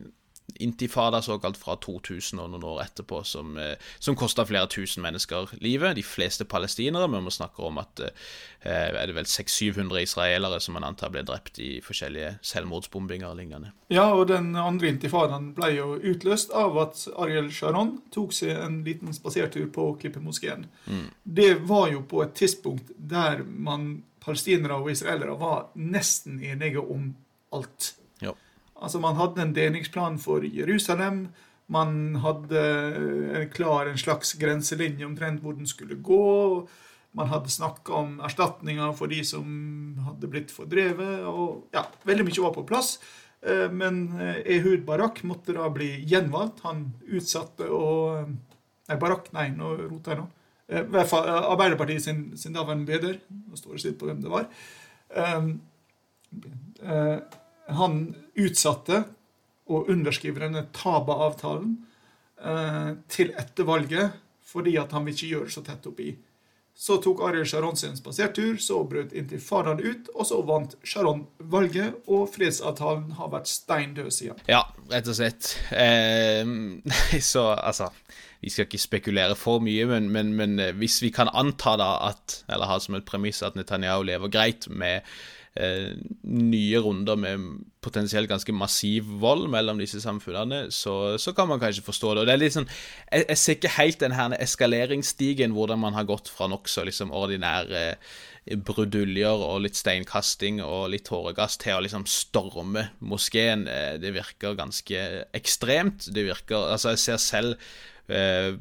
intifada 0.62 1.22
såkalt 1.22 1.56
fra 1.61 1.76
2000 1.76 2.40
og 2.42 2.50
noen 2.52 2.66
år 2.72 2.82
etterpå, 2.84 3.22
som, 3.24 3.56
eh, 3.58 3.74
som 3.98 4.16
kosta 4.16 4.44
flere 4.46 4.68
tusen 4.70 5.02
mennesker 5.02 5.54
livet. 5.61 5.96
De 5.96 6.04
fleste 6.06 6.44
palestinere, 6.44 7.08
men 7.08 7.24
vi 7.24 7.34
snakker 7.34 7.68
om 7.68 7.80
at 7.82 8.00
eh, 8.00 8.11
er 8.70 9.06
det 9.06 9.16
vel 9.16 9.28
600-700 9.28 10.02
israelere 10.02 10.61
som 10.61 10.76
man 10.76 10.84
antar 10.84 11.12
ble 11.14 11.22
drept 11.26 11.58
i 11.62 11.70
forskjellige 11.84 12.36
selvmordsbombinger 12.42 13.30
og 13.30 13.40
lignende. 13.40 13.72
Ja, 13.88 14.11
og 14.14 14.28
den 14.30 14.52
andre 14.56 14.92
intifadaen 14.92 15.52
ble 15.56 15.72
jo 15.76 15.94
utløst 15.96 16.52
av 16.56 16.78
at 16.82 17.06
Ariel 17.16 17.50
Sharon 17.54 17.96
tok 18.14 18.34
seg 18.36 18.54
en 18.56 18.82
liten 18.86 19.14
spasertur 19.16 19.66
på 19.72 19.94
Klippemoskeen. 20.00 20.68
Mm. 20.86 21.08
Det 21.24 21.54
var 21.68 21.90
jo 21.94 22.04
på 22.06 22.22
et 22.24 22.36
tidspunkt 22.38 22.92
der 22.96 23.42
man 23.44 24.02
palestinere 24.20 24.76
og 24.80 24.90
israelere 24.92 25.38
var 25.40 25.70
nesten 25.74 26.42
enige 26.44 26.82
om 26.82 27.14
alt. 27.56 27.94
Altså 28.81 29.01
Man 29.01 29.18
hadde 29.20 29.43
en 29.45 29.55
delingsplan 29.57 30.18
for 30.18 30.45
Jerusalem. 30.45 31.28
Man 31.70 32.16
hadde 32.24 32.61
en 33.39 33.51
klar 33.55 33.87
en 33.87 33.99
slags 34.01 34.33
grenselinje 34.41 35.07
omtrent 35.07 35.43
hvor 35.45 35.55
den 35.55 35.68
skulle 35.70 36.01
gå. 36.03 36.66
Man 37.12 37.31
hadde 37.31 37.51
snakka 37.51 37.95
om 37.95 38.18
erstatninger 38.22 38.93
for 38.99 39.11
de 39.11 39.22
som 39.26 39.47
hadde 40.07 40.31
blitt 40.31 40.53
fordrevet. 40.55 41.24
og 41.26 41.66
ja, 41.74 41.85
Veldig 42.07 42.26
mye 42.26 42.45
var 42.45 42.55
på 42.55 42.66
plass. 42.66 42.97
Eh, 43.43 43.70
men 43.72 44.20
eh, 44.20 44.43
Ehud 44.57 44.85
Barak 44.87 45.22
måtte 45.26 45.55
da 45.57 45.68
bli 45.72 45.93
gjenvalgt. 46.09 46.62
Han 46.66 46.91
utsatte 47.09 47.70
og 47.70 48.37
Nei, 48.91 48.97
Barak, 48.99 49.28
nei, 49.31 49.45
nå 49.55 49.68
roter 49.85 50.16
jeg 50.16 50.18
nå. 50.18 50.24
Eh, 50.66 50.81
I 50.83 50.91
hvert 50.97 51.11
fall 51.12 51.28
Arbeiderpartiet 51.31 52.03
sin, 52.03 52.24
sin 52.39 52.57
daværende 52.57 52.91
leder. 52.91 53.20
Nå 53.31 53.59
står 53.59 53.76
det 53.76 53.83
stilt 53.85 54.01
på 54.01 54.09
hvem 54.11 54.22
det 54.24 54.33
var. 54.33 54.51
Han 57.78 58.02
utsatte 58.40 59.04
underskrive 59.70 60.42
denne 60.42 60.64
Taba-avtalen 60.74 61.76
eh, 62.42 62.90
til 63.10 63.30
etter 63.38 63.68
valget 63.68 64.18
fordi 64.50 64.74
at 64.80 64.90
han 64.96 65.06
vil 65.06 65.14
ikke 65.14 65.30
gjøre 65.30 65.46
det 65.46 65.54
så 65.54 65.62
tett 65.62 65.84
oppi. 65.86 66.08
Så 66.80 66.96
tok 67.02 67.20
Ariel 67.26 67.44
Sharon 67.46 67.76
sin 67.76 67.96
spasertur, 67.98 68.56
så 68.62 68.80
brøt 68.88 69.12
intifadaen 69.14 69.82
ut, 69.84 70.08
og 70.14 70.26
så 70.26 70.38
vant 70.48 70.74
Sharon 70.86 71.26
valget, 71.52 71.98
og 72.08 72.30
fredsavtalen 72.32 73.12
har 73.18 73.28
vært 73.34 73.50
steindød 73.50 74.08
siden. 74.16 74.40
Ja, 74.48 74.62
rett 74.90 75.10
og 75.10 75.18
slett. 75.18 75.52
Eh, 75.76 76.42
så 77.32 77.50
altså 77.52 77.90
Vi 78.40 78.48
skal 78.50 78.64
ikke 78.64 78.80
spekulere 78.80 79.36
for 79.36 79.60
mye, 79.60 79.84
men, 79.86 80.08
men, 80.10 80.32
men, 80.34 80.56
hvis 80.80 81.02
vi 81.04 81.10
kan 81.12 81.28
anta 81.28 81.76
da 81.76 81.90
at, 82.08 82.40
eller 82.48 82.70
ha 82.70 82.78
som 82.80 82.96
et 82.96 83.04
premiss 83.04 83.42
at 83.44 83.58
Netanyahu 83.58 84.06
lever 84.08 84.32
greit 84.32 84.64
med 84.72 85.04
eh, 85.61 85.92
nye 86.24 86.80
runder 86.82 87.18
med 87.20 87.44
potensielt 87.84 88.28
ganske 88.28 88.52
massiv 88.52 89.08
vold 89.22 89.46
mellom 89.52 89.78
disse 89.80 90.02
samfunnene, 90.02 90.66
så, 90.74 91.16
så, 91.20 91.32
kan 91.36 91.48
man 91.48 91.61
kanskje 91.62 91.84
forstå 91.86 92.14
det. 92.14 92.22
Og 92.22 92.28
det 92.28 92.34
er 92.34 92.42
litt 92.42 92.56
sånn, 92.56 92.68
Jeg, 93.12 93.24
jeg 93.28 93.40
ser 93.40 93.56
ikke 93.58 93.76
helt 93.76 94.02
den 94.02 94.16
her 94.16 94.34
eskaleringsstigen, 94.40 95.54
hvordan 95.56 95.80
man 95.84 95.96
har 95.96 96.08
gått 96.08 96.28
fra 96.32 96.48
nokså 96.50 96.84
liksom 96.88 97.14
ordinære 97.16 97.84
eh, 97.94 98.58
bruduljer 98.66 99.44
og 99.46 99.62
litt 99.64 99.78
steinkasting 99.78 100.61
og 100.64 100.90
litt 100.92 101.06
tåregass 101.08 101.58
til 101.61 101.78
å 101.78 101.84
liksom 101.84 102.06
storme 102.11 102.88
moskeen. 103.00 103.66
Eh, 103.68 103.94
det 104.02 104.12
virker 104.16 104.58
ganske 104.58 105.06
ekstremt. 105.36 106.11
Det 106.12 106.26
virker 106.28 106.68
Altså, 106.70 106.94
jeg 106.94 107.04
ser 107.04 107.22
selv 107.22 107.70
eh, 108.11 108.54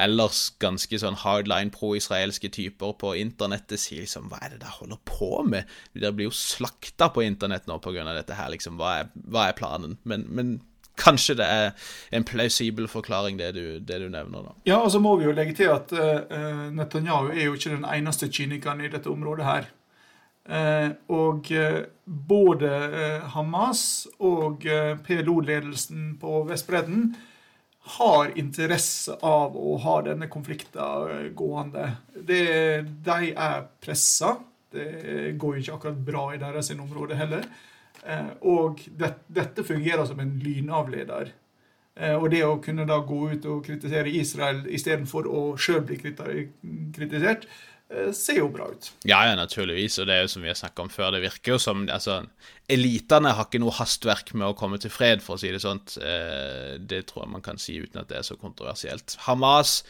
ellers 0.00 0.46
ganske 0.62 0.98
sånn 1.00 1.18
hardline 1.20 1.72
pro-israelske 1.74 2.50
typer 2.54 2.94
på 3.00 3.14
internettet 3.20 3.80
sier 3.80 4.04
liksom 4.04 4.30
Hva 4.30 4.40
er 4.42 4.54
det 4.54 4.62
dere 4.64 4.76
holder 4.78 5.00
på 5.08 5.30
med? 5.48 5.70
Dere 5.94 6.14
blir 6.16 6.30
jo 6.30 6.36
slakta 6.36 7.10
på 7.12 7.24
internett 7.24 7.68
nå 7.70 7.78
pga. 7.82 8.06
dette 8.14 8.38
her, 8.38 8.50
liksom. 8.54 8.78
Hva 8.80 9.00
er, 9.00 9.10
hva 9.28 9.48
er 9.48 9.58
planen? 9.58 9.98
Men, 10.04 10.26
men, 10.28 10.56
kanskje 10.94 11.34
det 11.34 11.46
er 11.50 11.88
en 12.14 12.22
plausibel 12.22 12.86
forklaring, 12.86 13.38
det 13.38 13.48
du, 13.56 13.80
det 13.82 13.96
du, 13.98 14.06
nevner, 14.08 14.44
da. 14.46 14.52
Ja, 14.64 14.76
og 14.78 14.92
så 14.94 15.00
må 15.02 15.16
vi 15.18 15.24
jo 15.26 15.32
legge 15.34 15.56
til 15.58 15.72
at 15.72 15.90
uh, 15.90 16.70
Netanyahu 16.70 17.32
er 17.32 17.48
jo 17.48 17.56
ikke 17.58 17.72
den 17.72 17.82
eneste 17.82 18.28
kynikeren 18.30 18.78
i 18.78 18.90
dette 18.92 19.10
området 19.10 19.44
her. 19.48 19.66
Uh, 20.46 20.94
og 21.10 21.50
uh, 21.50 21.80
både 22.06 22.70
Hamas 23.34 24.06
og 24.22 24.62
PLO-ledelsen 25.02 26.12
på 26.22 26.44
Vestbredden 26.46 27.16
har 27.84 28.32
interesse 28.38 29.16
av 29.20 29.56
å 29.56 29.76
ha 29.84 29.98
denne 30.06 30.28
konflikten 30.32 31.30
gående. 31.36 31.90
Det, 32.14 32.44
de 33.04 33.30
er 33.30 33.68
pressa. 33.84 34.38
Det 34.74 35.34
går 35.38 35.60
ikke 35.60 35.76
akkurat 35.76 36.02
bra 36.06 36.24
i 36.34 36.40
deres 36.40 36.72
område 36.74 37.18
heller. 37.18 37.44
Eh, 38.02 38.32
og 38.40 38.80
det, 38.88 39.12
dette 39.26 39.66
fungerer 39.66 40.08
som 40.08 40.20
en 40.20 40.32
lynavleder. 40.40 41.34
Eh, 41.94 42.16
og 42.16 42.30
det 42.32 42.42
å 42.48 42.56
kunne 42.64 42.88
da 42.88 42.98
gå 43.04 43.20
ut 43.36 43.46
og 43.52 43.62
kritisere 43.68 44.10
Israel 44.10 44.64
istedenfor 44.66 45.28
å 45.28 45.44
sjøl 45.60 45.84
bli 45.86 46.00
kritisert, 46.00 47.46
Eh, 47.46 47.73
ser 48.16 48.38
jo 48.40 48.48
bra 48.52 48.70
ut. 48.72 48.88
Ja, 49.06 49.20
ja, 49.28 49.34
naturligvis. 49.38 49.98
Og 50.00 50.08
det 50.08 50.16
er 50.16 50.24
jo 50.24 50.30
som 50.32 50.44
vi 50.44 50.50
har 50.50 50.58
snakka 50.58 50.86
om 50.86 50.90
før, 50.92 51.12
det 51.14 51.24
virker 51.26 51.54
jo 51.54 51.60
som 51.62 51.84
altså, 51.92 52.22
Elitene 52.72 53.34
har 53.36 53.46
ikke 53.46 53.60
noe 53.60 53.74
hastverk 53.76 54.32
med 54.34 54.48
å 54.48 54.56
komme 54.58 54.80
til 54.80 54.92
fred, 54.92 55.22
for 55.22 55.36
å 55.36 55.42
si 55.42 55.52
det 55.52 55.60
sånt. 55.62 55.98
Det 56.00 57.02
tror 57.10 57.24
jeg 57.24 57.34
man 57.34 57.44
kan 57.44 57.60
si 57.60 57.76
uten 57.82 58.00
at 58.00 58.08
det 58.10 58.18
er 58.20 58.26
så 58.26 58.38
kontroversielt. 58.40 59.18
Hamas 59.26 59.82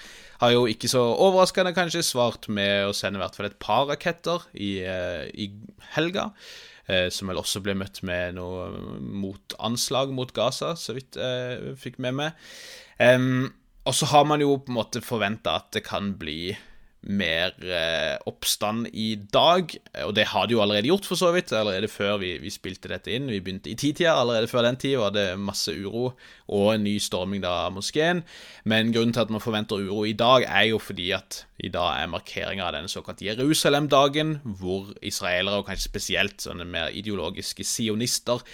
har 0.43 0.53
jo 0.57 0.67
ikke 0.71 0.91
så 0.91 1.05
overraskende 1.13 1.75
kanskje 1.77 2.03
svart 2.05 2.51
med 2.53 2.89
å 2.89 2.95
sende 2.97 3.21
i 3.21 3.25
hvert 3.25 3.39
fall 3.39 3.49
et 3.53 3.61
par 3.63 3.87
raketter 3.93 4.49
i, 4.59 4.77
eh, 4.83 5.31
i 5.31 5.53
helga. 5.95 6.33
Som 6.85 7.31
vel 7.31 7.39
også 7.41 7.63
ble 7.65 7.73
møtt 7.81 8.03
med 8.05 8.35
noe 8.37 8.67
motanslag 9.01 10.11
mot 10.13 10.29
Gaza, 10.37 10.75
så 10.77 10.93
vidt 10.93 11.17
jeg 11.17 11.79
fikk 11.81 11.97
med 12.05 12.19
meg. 12.19 12.35
Og 13.89 13.97
så 13.97 14.09
har 14.11 14.27
man 14.29 14.45
jo 14.45 14.59
på 14.61 14.69
en 14.69 14.77
måte 14.83 15.01
forventa 15.01 15.57
at 15.63 15.71
det 15.73 15.87
kan 15.87 16.13
bli 16.21 16.53
mer 17.07 17.53
eh, 17.61 18.17
oppstand 18.29 18.89
i 18.93 19.15
dag. 19.33 19.73
Og 20.05 20.15
det 20.17 20.27
har 20.31 20.47
det 20.47 20.57
jo 20.57 20.63
allerede 20.65 20.89
gjort, 20.89 21.07
for 21.09 21.21
så 21.21 21.31
vidt. 21.35 21.53
Allerede 21.53 21.89
før 21.89 22.17
vi, 22.23 22.35
vi 22.43 22.53
spilte 22.53 22.91
dette 22.93 23.13
inn. 23.13 23.31
Vi 23.33 23.41
begynte 23.45 23.71
i 23.73 23.77
titida. 23.79 24.15
Allerede 24.17 24.49
før 24.51 24.65
den 24.67 24.79
tid 24.81 24.97
var 25.01 25.15
det 25.15 25.27
masse 25.41 25.75
uro 25.75 26.13
og 26.45 26.69
en 26.75 26.85
ny 26.85 26.97
storming 27.01 27.45
av 27.49 27.73
moskeen. 27.77 28.23
Men 28.65 28.93
grunnen 28.95 29.15
til 29.17 29.25
at 29.25 29.33
man 29.33 29.45
forventer 29.45 29.81
uro 29.85 30.05
i 30.09 30.17
dag, 30.17 30.47
er 30.49 30.71
jo 30.73 30.81
fordi 30.83 31.11
at 31.17 31.45
i 31.65 31.71
dag 31.73 32.03
er 32.03 32.13
markeringa 32.13 32.67
av 32.67 32.75
den 32.77 32.89
såkalte 32.91 33.27
Jerusalem-dagen, 33.29 34.39
hvor 34.45 34.93
israelere, 35.03 35.61
og 35.61 35.69
kanskje 35.69 35.91
spesielt 35.91 36.45
sånne 36.45 36.67
mer 36.69 36.93
ideologiske 36.93 37.65
sionister, 37.69 38.45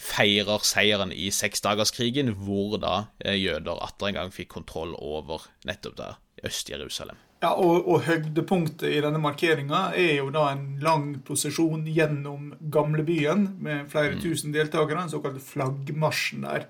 feirer 0.00 0.62
seieren 0.64 1.12
i 1.12 1.28
seksdagerskrigen, 1.34 2.32
hvor 2.46 2.78
da 2.80 2.94
eh, 3.24 3.36
jøder 3.36 3.82
atter 3.84 4.08
en 4.08 4.20
gang 4.22 4.32
fikk 4.32 4.54
kontroll 4.54 4.96
over 4.96 5.50
nettopp 5.68 5.98
der 5.98 6.18
Øst-Jerusalem. 6.46 7.20
Ja, 7.42 7.56
og, 7.58 7.88
og, 7.90 8.04
høydepunktet 8.06 8.86
i 8.86 9.00
denne 9.02 9.18
markeringa 9.18 9.88
er 9.98 10.20
jo 10.20 10.28
da 10.30 10.44
en 10.52 10.76
lang 10.82 11.08
prosesjon 11.26 11.82
gjennom 11.90 12.52
gamlebyen 12.70 13.48
med 13.58 13.88
flere 13.90 14.14
mm. 14.14 14.20
tusen 14.22 14.54
deltakere, 14.54 15.00
den 15.00 15.10
såkalte 15.10 15.42
flaggmarsjen 15.42 16.44
der. 16.46 16.68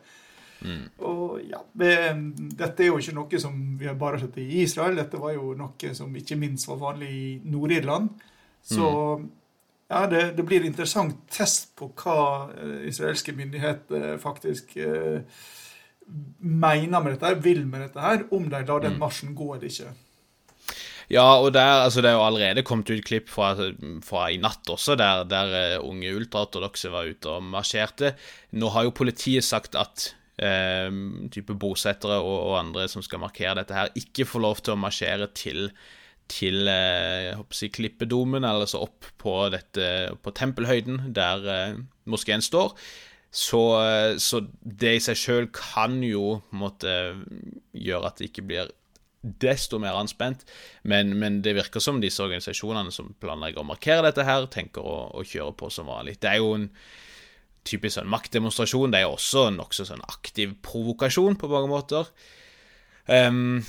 Mm. 0.62 0.86
Og 1.04 1.42
ja, 1.44 1.58
det, 1.76 1.92
Dette 2.56 2.84
er 2.84 2.88
jo 2.88 3.00
ikke 3.02 3.16
noe 3.18 3.40
som 3.42 3.58
vi 3.76 3.90
har 3.90 3.98
bare 4.00 4.22
sett 4.22 4.38
i 4.40 4.46
Israel, 4.62 4.96
dette 4.96 5.20
var 5.20 5.34
jo 5.36 5.52
noe 5.58 5.90
som 5.98 6.14
ikke 6.16 6.38
minst 6.40 6.70
var 6.70 6.80
vanlig 6.80 7.10
i 7.12 7.26
Nord-Irland. 7.52 8.08
Så 8.64 8.86
mm. 9.20 9.26
ja, 9.92 10.00
det, 10.08 10.22
det, 10.38 10.46
blir 10.48 10.62
en 10.62 10.70
interessant 10.70 11.18
test 11.28 11.74
på 11.76 11.90
hva 12.00 12.16
eh, 12.54 12.86
israelske 12.88 13.34
myndigheter 13.36 14.16
faktisk 14.22 14.72
eh, 14.80 15.20
mener 16.40 17.04
med 17.04 17.12
dette, 17.18 17.34
vil 17.44 17.66
med 17.66 17.84
dette 17.90 18.06
her, 18.06 18.24
om 18.32 18.48
de 18.48 18.62
lar 18.64 18.86
den 18.86 18.96
mm. 18.96 19.04
marsjen 19.04 19.36
gå 19.36 19.50
eller 19.52 19.68
ikke. 19.68 19.92
Ja, 21.10 21.24
og 21.40 21.52
der, 21.54 21.82
altså 21.86 22.02
det 22.02 22.10
er 22.10 22.18
jo 22.18 22.24
allerede 22.26 22.64
kommet 22.66 22.90
ut 22.92 23.04
klipp 23.06 23.30
fra, 23.32 23.52
fra 24.06 24.26
i 24.30 24.38
natt 24.42 24.68
også, 24.70 24.96
der, 24.98 25.24
der 25.28 25.54
uh, 25.78 25.88
unge 25.88 26.12
ultraortodokse 26.14 26.92
var 26.92 27.08
ute 27.10 27.30
og 27.30 27.46
marsjerte. 27.52 28.14
Nå 28.58 28.70
har 28.74 28.86
jo 28.86 28.94
politiet 28.96 29.46
sagt 29.46 29.78
at 29.78 30.12
uh, 30.42 30.90
type 31.32 31.56
bosettere 31.58 32.20
og, 32.20 32.36
og, 32.36 32.58
andre 32.60 32.88
som 32.90 33.04
skal 33.04 33.22
markere 33.24 33.58
dette 33.60 33.76
her, 33.76 33.92
ikke 33.98 34.28
får 34.28 34.46
lov 34.46 34.62
til 34.62 34.76
å 34.76 34.82
marsjere 34.82 35.30
til, 35.36 35.70
til 36.30 36.68
uh, 36.70 37.42
si, 37.54 37.72
klippedomen, 37.74 38.46
altså 38.46 38.84
opp 38.86 39.10
på, 39.18 39.38
dette, 39.54 39.88
på 40.22 40.36
tempelhøyden 40.36 41.08
der 41.16 41.80
moskeen 42.04 42.44
står. 42.44 42.76
Så, 43.32 43.62
så, 44.20 44.42
det 44.60 44.90
i 44.92 45.00
seg 45.00 45.16
sjøl 45.16 45.46
kan 45.56 45.94
jo 46.04 46.42
måtte 46.52 47.14
gjøre 47.72 48.10
at 48.10 48.18
det 48.20 48.26
ikke 48.28 48.44
blir 48.44 48.72
desto 49.22 49.78
mer 49.78 49.96
anspent. 49.98 50.44
Men, 50.82 51.14
men, 51.18 51.40
det 51.44 51.54
virker 51.56 51.82
som 51.82 52.00
disse 52.02 52.22
organisasjonene 52.24 52.92
som 52.94 53.14
planlegger 53.22 53.62
å 53.62 53.68
markere 53.68 54.08
dette 54.08 54.26
her, 54.26 54.48
tenker 54.50 54.84
å, 54.84 54.96
å 55.14 55.24
kjøre 55.26 55.54
på 55.58 55.70
som 55.72 55.90
vanlig. 55.90 56.18
Det 56.22 56.32
er 56.32 56.42
jo 56.42 56.52
en 56.58 56.68
typisk 57.68 57.98
sånn 57.98 58.10
maktdemonstrasjon. 58.10 58.92
Det 58.92 59.00
er 59.00 59.06
jo 59.06 59.14
også 59.16 59.46
nokså 59.54 59.86
sånn 59.88 60.04
aktiv 60.08 60.56
provokasjon 60.66 61.38
på 61.38 61.50
mange 61.52 61.70
måter. 61.70 62.10
Um, 63.06 63.62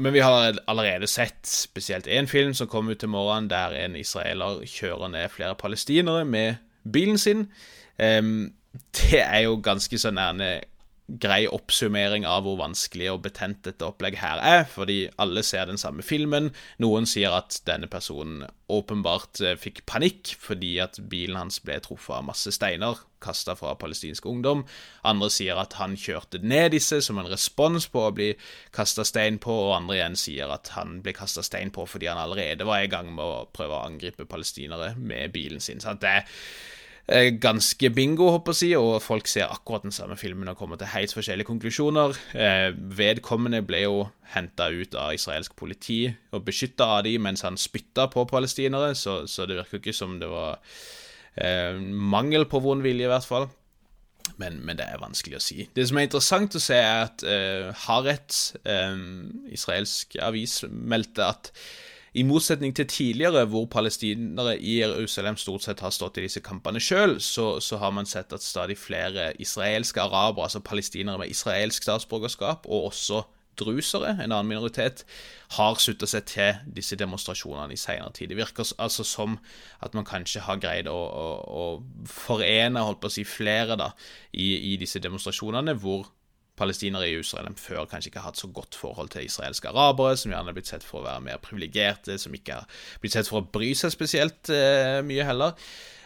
men 0.00 0.12
vi 0.16 0.24
har 0.24 0.56
allerede 0.70 1.06
sett 1.10 1.44
spesielt 1.46 2.08
én 2.08 2.28
film 2.28 2.54
som 2.56 2.68
kom 2.70 2.88
ut 2.88 3.00
til 3.02 3.12
morgenen, 3.12 3.50
der 3.52 3.76
en 3.84 3.96
israeler 4.00 4.64
kjører 4.68 5.12
ned 5.12 5.32
flere 5.32 5.56
palestinere 5.60 6.24
med 6.24 6.62
bilen 6.88 7.20
sin. 7.20 7.48
Um, 8.00 8.54
det 8.96 9.20
er 9.20 9.44
jo 9.44 9.60
ganske 9.62 9.98
så 10.00 10.10
nærme 10.10 10.64
grei 11.06 11.44
oppsummering 11.44 12.24
av 12.24 12.46
hvor 12.46 12.56
vanskelig 12.56 13.10
og 13.12 13.24
betent 13.26 13.60
dette 13.66 13.84
opplegget 13.84 14.22
her 14.22 14.40
er, 14.40 14.62
fordi 14.68 15.02
alle 15.20 15.42
ser 15.44 15.68
den 15.68 15.80
samme 15.80 16.04
filmen. 16.06 16.48
Noen 16.80 17.04
sier 17.08 17.34
at 17.36 17.58
denne 17.68 17.90
personen 17.92 18.46
åpenbart 18.72 19.42
eh, 19.44 19.58
fikk 19.60 19.82
panikk 19.90 20.32
fordi 20.40 20.78
at 20.80 20.96
bilen 21.12 21.36
hans 21.36 21.60
ble 21.64 21.76
truffet 21.84 22.16
av 22.16 22.24
masse 22.30 22.54
steiner 22.56 23.02
kasta 23.24 23.54
fra 23.56 23.74
palestinsk 23.80 24.26
ungdom. 24.28 24.64
Andre 25.08 25.30
sier 25.32 25.60
at 25.60 25.76
han 25.80 25.96
kjørte 26.00 26.40
ned 26.44 26.72
disse 26.74 27.00
som 27.04 27.20
en 27.20 27.28
respons 27.30 27.88
på 27.92 28.06
å 28.06 28.12
bli 28.16 28.32
kasta 28.74 29.04
stein 29.04 29.40
på, 29.42 29.52
og 29.68 29.76
andre 29.78 29.98
igjen 29.98 30.18
sier 30.20 30.52
at 30.52 30.72
han 30.76 30.98
ble 31.04 31.16
kasta 31.16 31.44
stein 31.44 31.72
på 31.74 31.86
fordi 31.88 32.10
han 32.10 32.20
allerede 32.20 32.68
var 32.68 32.84
i 32.84 32.92
gang 32.92 33.12
med 33.12 33.24
å 33.24 33.44
prøve 33.52 33.76
å 33.76 33.84
angripe 33.88 34.28
palestinere 34.28 34.94
med 34.96 35.32
bilen 35.36 35.60
sin. 35.60 35.84
Sant? 35.84 36.04
det 36.04 36.24
ganske 37.06 37.90
bingo, 37.92 38.30
håper 38.32 38.56
jeg, 38.64 38.78
og 38.80 39.02
folk 39.04 39.26
ser 39.28 39.50
akkurat 39.52 39.82
den 39.84 39.92
samme 39.92 40.16
filmen 40.16 40.48
og 40.48 40.56
kommer 40.56 40.76
til 40.80 40.88
helt 40.88 41.12
forskjellige 41.12 41.46
konklusjoner. 41.46 42.16
Eh, 42.32 42.72
vedkommende 42.96 43.60
ble 43.62 43.82
jo 43.84 43.98
henta 44.32 44.70
ut 44.72 44.96
av 44.96 45.12
israelsk 45.12 45.52
politi 45.56 46.06
og 46.32 46.46
beskytta 46.46 46.86
av 46.96 47.04
dem 47.04 47.26
mens 47.26 47.44
han 47.44 47.60
spytta 47.60 48.08
på 48.08 48.24
palestinere, 48.30 48.94
så, 48.96 49.26
så, 49.28 49.44
det 49.44 49.58
virker 49.58 49.82
ikke 49.82 49.96
som 49.96 50.16
det 50.20 50.30
var 50.32 50.56
eh, 51.36 51.76
mangel 51.76 52.48
på 52.48 52.62
vond 52.64 52.82
vilje, 52.82 53.04
i 53.04 53.12
hvert 53.12 53.28
fall. 53.28 53.50
Men, 54.40 54.62
men, 54.64 54.78
det 54.78 54.86
er 54.88 55.02
vanskelig 55.02 55.36
å 55.36 55.44
si. 55.44 55.68
Det 55.76 55.84
som 55.84 55.98
er 56.00 56.08
interessant 56.08 56.56
å 56.56 56.62
se, 56.62 56.78
er 56.80 57.04
at 57.04 57.24
eh, 57.28 57.68
Haret, 57.84 58.38
eh, 58.64 58.96
israelsk 59.52 60.16
avis, 60.24 60.62
meldte 60.72 61.28
at 61.28 61.52
i 62.14 62.22
motsetning 62.22 62.74
til 62.76 62.86
tidligere, 62.86 63.44
hvor 63.50 63.64
palestinere 63.66 64.54
i 64.62 64.78
Jerusalem 64.78 65.36
stort 65.36 65.64
sett 65.64 65.80
har 65.82 65.90
stått 65.90 66.20
i 66.20 66.26
disse 66.28 66.42
kampene 66.46 66.78
sjøl, 66.82 67.16
så, 67.20 67.58
så, 67.58 67.80
har 67.82 67.90
man 67.90 68.06
sett 68.06 68.32
at 68.32 68.42
stadig 68.42 68.76
flere 68.78 69.32
israelske 69.42 70.00
arabere, 70.00 70.46
altså 70.46 70.62
palestinere 70.62 71.18
med 71.18 71.34
israelsk 71.34 71.82
statsborgerskap, 71.82 72.68
og 72.70 72.92
også 72.92 73.24
drusere, 73.58 74.14
en 74.14 74.30
annen 74.32 74.50
minoritet, 74.50 75.04
har 75.58 75.78
slutta 75.78 76.06
seg 76.10 76.26
til 76.30 76.62
disse 76.76 76.98
demonstrasjonene 76.98 77.74
i 77.74 77.78
senere 77.78 78.14
tid. 78.14 78.30
Det 78.30 78.38
virker 78.38 78.70
altså 78.78 79.06
som 79.06 79.38
at 79.82 79.94
man 79.94 80.06
kanskje 80.06 80.42
har 80.46 80.62
greid 80.62 80.90
å, 80.90 80.94
å, 80.94 81.28
å 81.50 82.10
forene 82.10 82.82
holdt 82.82 83.02
på 83.02 83.10
å 83.10 83.14
si, 83.14 83.26
flere 83.26 83.78
da, 83.78 83.90
i, 84.32 84.74
i 84.74 84.76
disse 84.78 85.02
demonstrasjonene, 85.02 85.74
hvor 85.82 86.06
palestinere 86.58 87.08
i 87.08 87.14
Jerusalem 87.14 87.56
før 87.58 87.88
kanskje 87.90 88.10
ikke 88.10 88.22
har 88.22 88.30
hatt 88.32 88.40
så 88.40 88.50
godt 88.54 88.78
forhold 88.78 89.10
til 89.14 89.26
israelske 89.26 89.70
arabere, 89.70 90.16
som 90.16 90.32
gjerne 90.32 90.50
har 90.52 90.56
blitt 90.56 90.70
sett 90.70 90.86
for 90.86 91.02
å 91.02 91.08
være 91.08 91.24
mer 91.26 91.42
privilegerte, 91.42 92.18
som 92.20 92.34
ikke 92.36 92.60
har 92.60 92.78
blitt 93.02 93.16
sett 93.16 93.30
for 93.30 93.42
å 93.42 93.48
bry 93.56 93.72
seg 93.78 93.94
spesielt 93.94 94.52
eh, 94.54 95.00
mye 95.06 95.26
heller. 95.26 95.58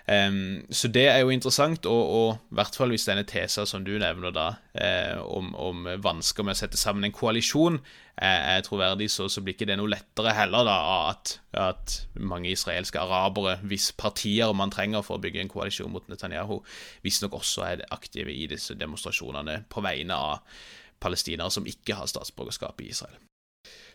Um, 0.09 0.65
så 0.73 0.89
det 0.89 1.05
er 1.11 1.19
jo 1.21 1.29
interessant, 1.29 1.85
og 1.85 2.39
i 2.49 2.57
hvert 2.57 2.77
fall 2.79 2.95
hvis 2.95 3.05
denne 3.05 3.27
tesa 3.29 3.67
som 3.69 3.83
du 3.85 3.91
nevner 4.01 4.33
da, 4.33 4.47
eh, 4.73 5.19
om, 5.21 5.51
om, 5.53 5.85
vansker 6.01 6.47
med 6.47 6.57
å 6.57 6.61
sette 6.63 6.81
sammen 6.81 7.05
en 7.05 7.13
koalisjon, 7.13 7.77
er, 8.17 8.39
er 8.55 8.65
troverdig, 8.65 9.11
så, 9.13 9.27
så, 9.29 9.43
blir 9.45 9.53
ikke 9.53 9.69
det 9.69 9.77
noe 9.77 9.93
lettere 9.93 10.33
heller 10.33 10.65
da, 10.65 10.79
at, 11.11 11.35
at 11.61 11.99
mange 12.17 12.49
israelske 12.55 13.03
arabere, 13.03 13.59
hvis 13.69 13.91
partier 14.01 14.57
man 14.57 14.73
trenger 14.73 15.05
for 15.05 15.19
å 15.19 15.25
bygge 15.27 15.45
en 15.45 15.53
koalisjon 15.53 15.93
mot 15.93 16.09
Netanyahu, 16.09 16.63
visstnok 17.05 17.37
også 17.43 17.69
er 17.69 17.87
aktive 17.93 18.33
i 18.33 18.49
disse 18.49 18.79
demonstrasjonene 18.81 19.61
på 19.69 19.85
vegne 19.85 20.17
av 20.17 20.63
palestinere 21.05 21.53
som 21.53 21.69
ikke 21.69 22.01
har 22.01 22.09
statsborgerskap 22.09 22.81
i 22.81 22.95
Israel. 22.97 23.21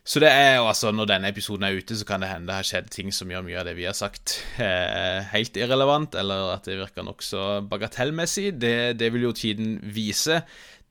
Så 0.03 0.19
det 0.19 0.27
er 0.35 0.57
jo 0.57 0.65
altså, 0.67 0.91
når 0.91 1.07
denne 1.13 1.29
episoden 1.31 1.63
er 1.63 1.77
ute, 1.79 1.95
så 1.95 2.05
kan 2.07 2.19
det 2.19 2.27
hende 2.27 2.49
det 2.49 2.57
har 2.57 2.67
skjedd 2.67 2.89
ting 2.91 3.13
som 3.15 3.29
gjør 3.31 3.45
mye 3.45 3.61
av 3.61 3.69
det 3.69 3.77
vi 3.77 3.85
har 3.87 3.95
sagt, 3.95 4.35
eh, 4.59 5.23
helt 5.31 5.55
irrelevant, 5.55 6.17
eller 6.19 6.57
at 6.57 6.67
det 6.67 6.75
virker 6.81 7.07
nokså 7.07 7.61
bagatellmessig. 7.71 8.49
Det, 8.59 8.99
det, 8.99 9.09
vil 9.15 9.29
jo 9.29 9.31
tiden 9.37 9.77
vise. 9.95 10.41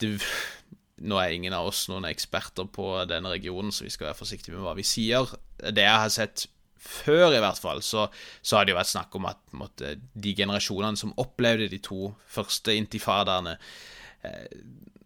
Det, 0.00 0.14
nå 1.04 1.20
er 1.20 1.36
ingen 1.36 1.52
av 1.52 1.68
oss 1.68 1.84
noen 1.92 2.08
eksperter 2.08 2.70
på 2.72 2.88
denne 3.10 3.34
regionen, 3.34 3.74
så 3.74 3.84
vi 3.84 3.92
skal 3.92 4.08
være 4.10 4.20
forsiktige 4.22 4.56
med 4.56 4.64
hva 4.64 4.72
vi 4.80 4.86
sier. 4.86 5.28
Det 5.60 5.84
jeg 5.84 6.02
har 6.06 6.14
sett 6.14 6.46
før, 6.82 7.36
i 7.36 7.42
hvert 7.42 7.60
fall, 7.60 7.82
så, 7.84 8.06
så 8.40 8.56
har 8.56 8.64
det 8.64 8.72
jo 8.72 8.80
vært 8.80 8.94
snakk 8.94 9.20
om 9.20 9.28
at 9.28 9.42
måtte, 9.54 9.92
de 10.14 10.32
generasjonene 10.40 10.98
som 10.98 11.12
opplevde 11.20 11.68
de 11.70 11.82
to 11.84 12.14
første 12.32 12.74
intifadaene 12.80 13.58
eh, 14.24 14.48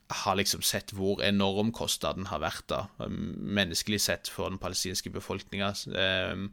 har 0.06 0.38
liksom 0.38 0.62
sett 0.62 0.92
hvor 0.94 1.22
enorm 1.24 1.72
kostnaden 1.74 2.28
har 2.30 2.42
vært, 2.42 2.66
da, 2.70 3.08
menneskelig 3.08 4.00
sett, 4.04 4.30
for 4.30 4.50
den 4.50 4.60
palestinske 4.62 5.10
befolkninga. 5.14 5.72
Um, 5.90 6.50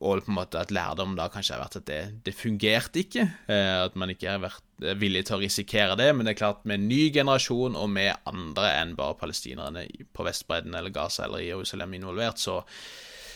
og 0.00 0.22
på 0.24 0.30
en 0.30 0.36
måte 0.36 0.60
at 0.60 0.70
lærdom 0.72 1.16
da 1.18 1.26
kanskje 1.32 1.56
har 1.56 1.64
vært 1.64 1.78
at 1.80 1.86
det, 1.88 2.00
det 2.26 2.34
fungerte 2.36 3.02
ikke. 3.02 3.26
Uh, 3.48 3.86
at 3.86 3.96
man 3.98 4.12
ikke 4.12 4.28
har 4.28 4.42
vært 4.42 4.90
villig 5.00 5.26
til 5.28 5.38
å 5.38 5.42
risikere 5.42 5.96
det. 6.00 6.10
Men 6.14 6.28
det 6.28 6.34
er 6.34 6.42
klart, 6.42 6.66
med 6.68 6.82
en 6.82 6.90
ny 6.90 7.06
generasjon 7.14 7.78
og 7.78 7.88
med 7.92 8.12
andre 8.28 8.74
enn 8.82 8.96
bare 8.98 9.16
palestinerne 9.20 9.86
på 10.12 10.26
Vestbredden 10.26 10.76
eller 10.76 10.92
Gaza 10.94 11.24
eller 11.26 11.44
Jerusalem 11.46 11.96
involvert, 11.96 12.42
så, 12.42 12.60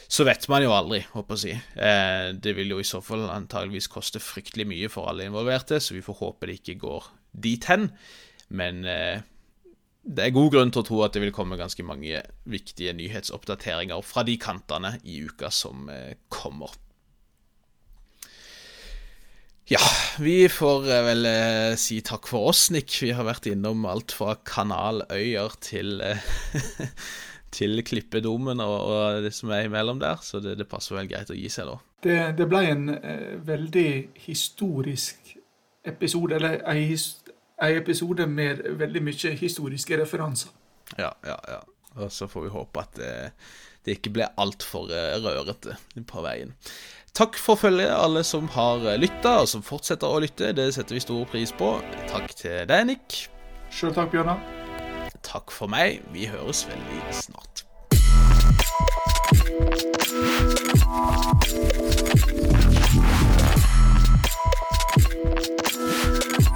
så 0.05 0.29
vet 0.29 0.45
man 0.53 0.67
jo 0.67 0.77
aldri, 0.77 1.01
håper 1.15 1.33
jeg 1.33 1.41
å 1.41 1.45
si. 1.47 1.57
Uh, 1.81 2.29
det 2.45 2.57
vil 2.61 2.77
jo 2.77 2.85
i 2.85 2.91
så 2.93 3.01
fall 3.05 3.25
antageligvis 3.33 3.89
koste 3.93 4.21
fryktelig 4.21 4.69
mye 4.69 4.93
for 4.93 5.09
alle 5.09 5.31
involverte, 5.31 5.81
så 5.81 5.97
vi 5.97 6.05
får 6.05 6.21
håpe 6.21 6.53
det 6.53 6.61
ikke 6.61 6.81
går 6.85 7.11
dit 7.45 7.73
hen. 7.73 7.89
Men 8.49 8.85
eh, 8.89 9.25
det 10.05 10.27
er 10.27 10.37
god 10.37 10.53
grunn 10.53 10.73
til 10.75 10.83
å 10.83 10.87
tro 10.89 11.03
at 11.07 11.17
det 11.17 11.23
vil 11.25 11.35
komme 11.35 11.59
ganske 11.61 11.85
mange 11.87 12.21
viktige 12.51 12.93
nyhetsoppdateringer 12.97 14.05
fra 14.05 14.25
de 14.27 14.37
kantene 14.41 14.97
i 15.05 15.23
uka 15.25 15.53
som 15.55 15.89
eh, 15.93 16.17
kommer. 16.29 16.75
Ja, 19.71 19.81
vi 20.21 20.43
får 20.53 20.91
eh, 20.93 21.05
vel 21.07 21.29
eh, 21.29 21.77
si 21.81 22.03
takk 22.05 22.29
for 22.29 22.51
oss, 22.51 22.67
Nick. 22.75 22.99
Vi 23.01 23.15
har 23.17 23.25
vært 23.25 23.49
innom 23.49 23.87
alt 23.89 24.13
fra 24.13 24.37
kanaløyer 24.45 25.57
til 25.65 26.03
eh, 26.05 26.21
til 27.55 27.81
klippedomen 27.87 28.61
og, 28.65 28.77
og, 28.83 29.23
det 29.25 29.33
som 29.35 29.53
er 29.55 29.69
imellom 29.69 30.01
der, 30.03 30.21
så 30.23 30.41
det, 30.43 30.57
det 30.61 30.69
passer 30.71 30.99
vel 30.99 31.09
greit 31.11 31.31
å 31.31 31.39
gi 31.39 31.49
seg 31.53 31.71
da. 31.71 31.79
Det, 32.05 32.19
det 32.41 32.49
ble 32.51 32.63
en 32.69 32.89
eh, 32.97 33.35
veldig 33.47 33.91
historisk 34.27 35.37
episode, 35.87 36.37
eller 36.37 36.61
ei 36.71 36.89
his 36.91 37.24
en 37.63 37.77
episode 37.79 38.27
med 38.27 38.65
veldig 38.79 39.03
mye 39.03 39.37
historiske 39.39 40.01
referanser. 40.01 40.51
Ja, 40.99 41.13
ja, 41.25 41.39
ja. 41.49 41.61
Og 41.95 42.13
så 42.13 42.27
får 42.27 42.43
vi 42.43 42.51
håpe 42.51 42.83
at 42.83 42.99
eh, 42.99 43.31
det 43.87 43.99
ikke 43.99 44.11
ble 44.17 44.27
altfor 44.41 44.91
eh, 44.91 45.15
rørete 45.23 45.77
på 46.11 46.25
veien. 46.25 46.55
Takk 47.15 47.39
for 47.39 47.55
følget, 47.55 47.93
alle 47.95 48.25
som 48.27 48.49
har 48.57 48.83
eh, 48.91 48.99
lytta, 48.99 49.37
og 49.45 49.49
som 49.49 49.63
fortsetter 49.63 50.11
å 50.11 50.19
lytte. 50.25 50.51
Det 50.57 50.73
setter 50.75 50.99
vi 50.99 51.05
stor 51.05 51.23
pris 51.31 51.55
på. 51.55 51.77
Takk 52.11 52.35
til 52.35 52.67
deg, 52.71 52.89
Nick. 52.91 53.21
Sjøl 53.71 53.95
takk, 53.95 54.11
Bjørnar. 54.11 54.43
Takk 55.25 55.55
for 55.55 55.71
meg. 55.71 56.03
Vi 56.13 56.27
høres 56.29 56.67
veldig 56.69 57.01
snart. 57.15 57.65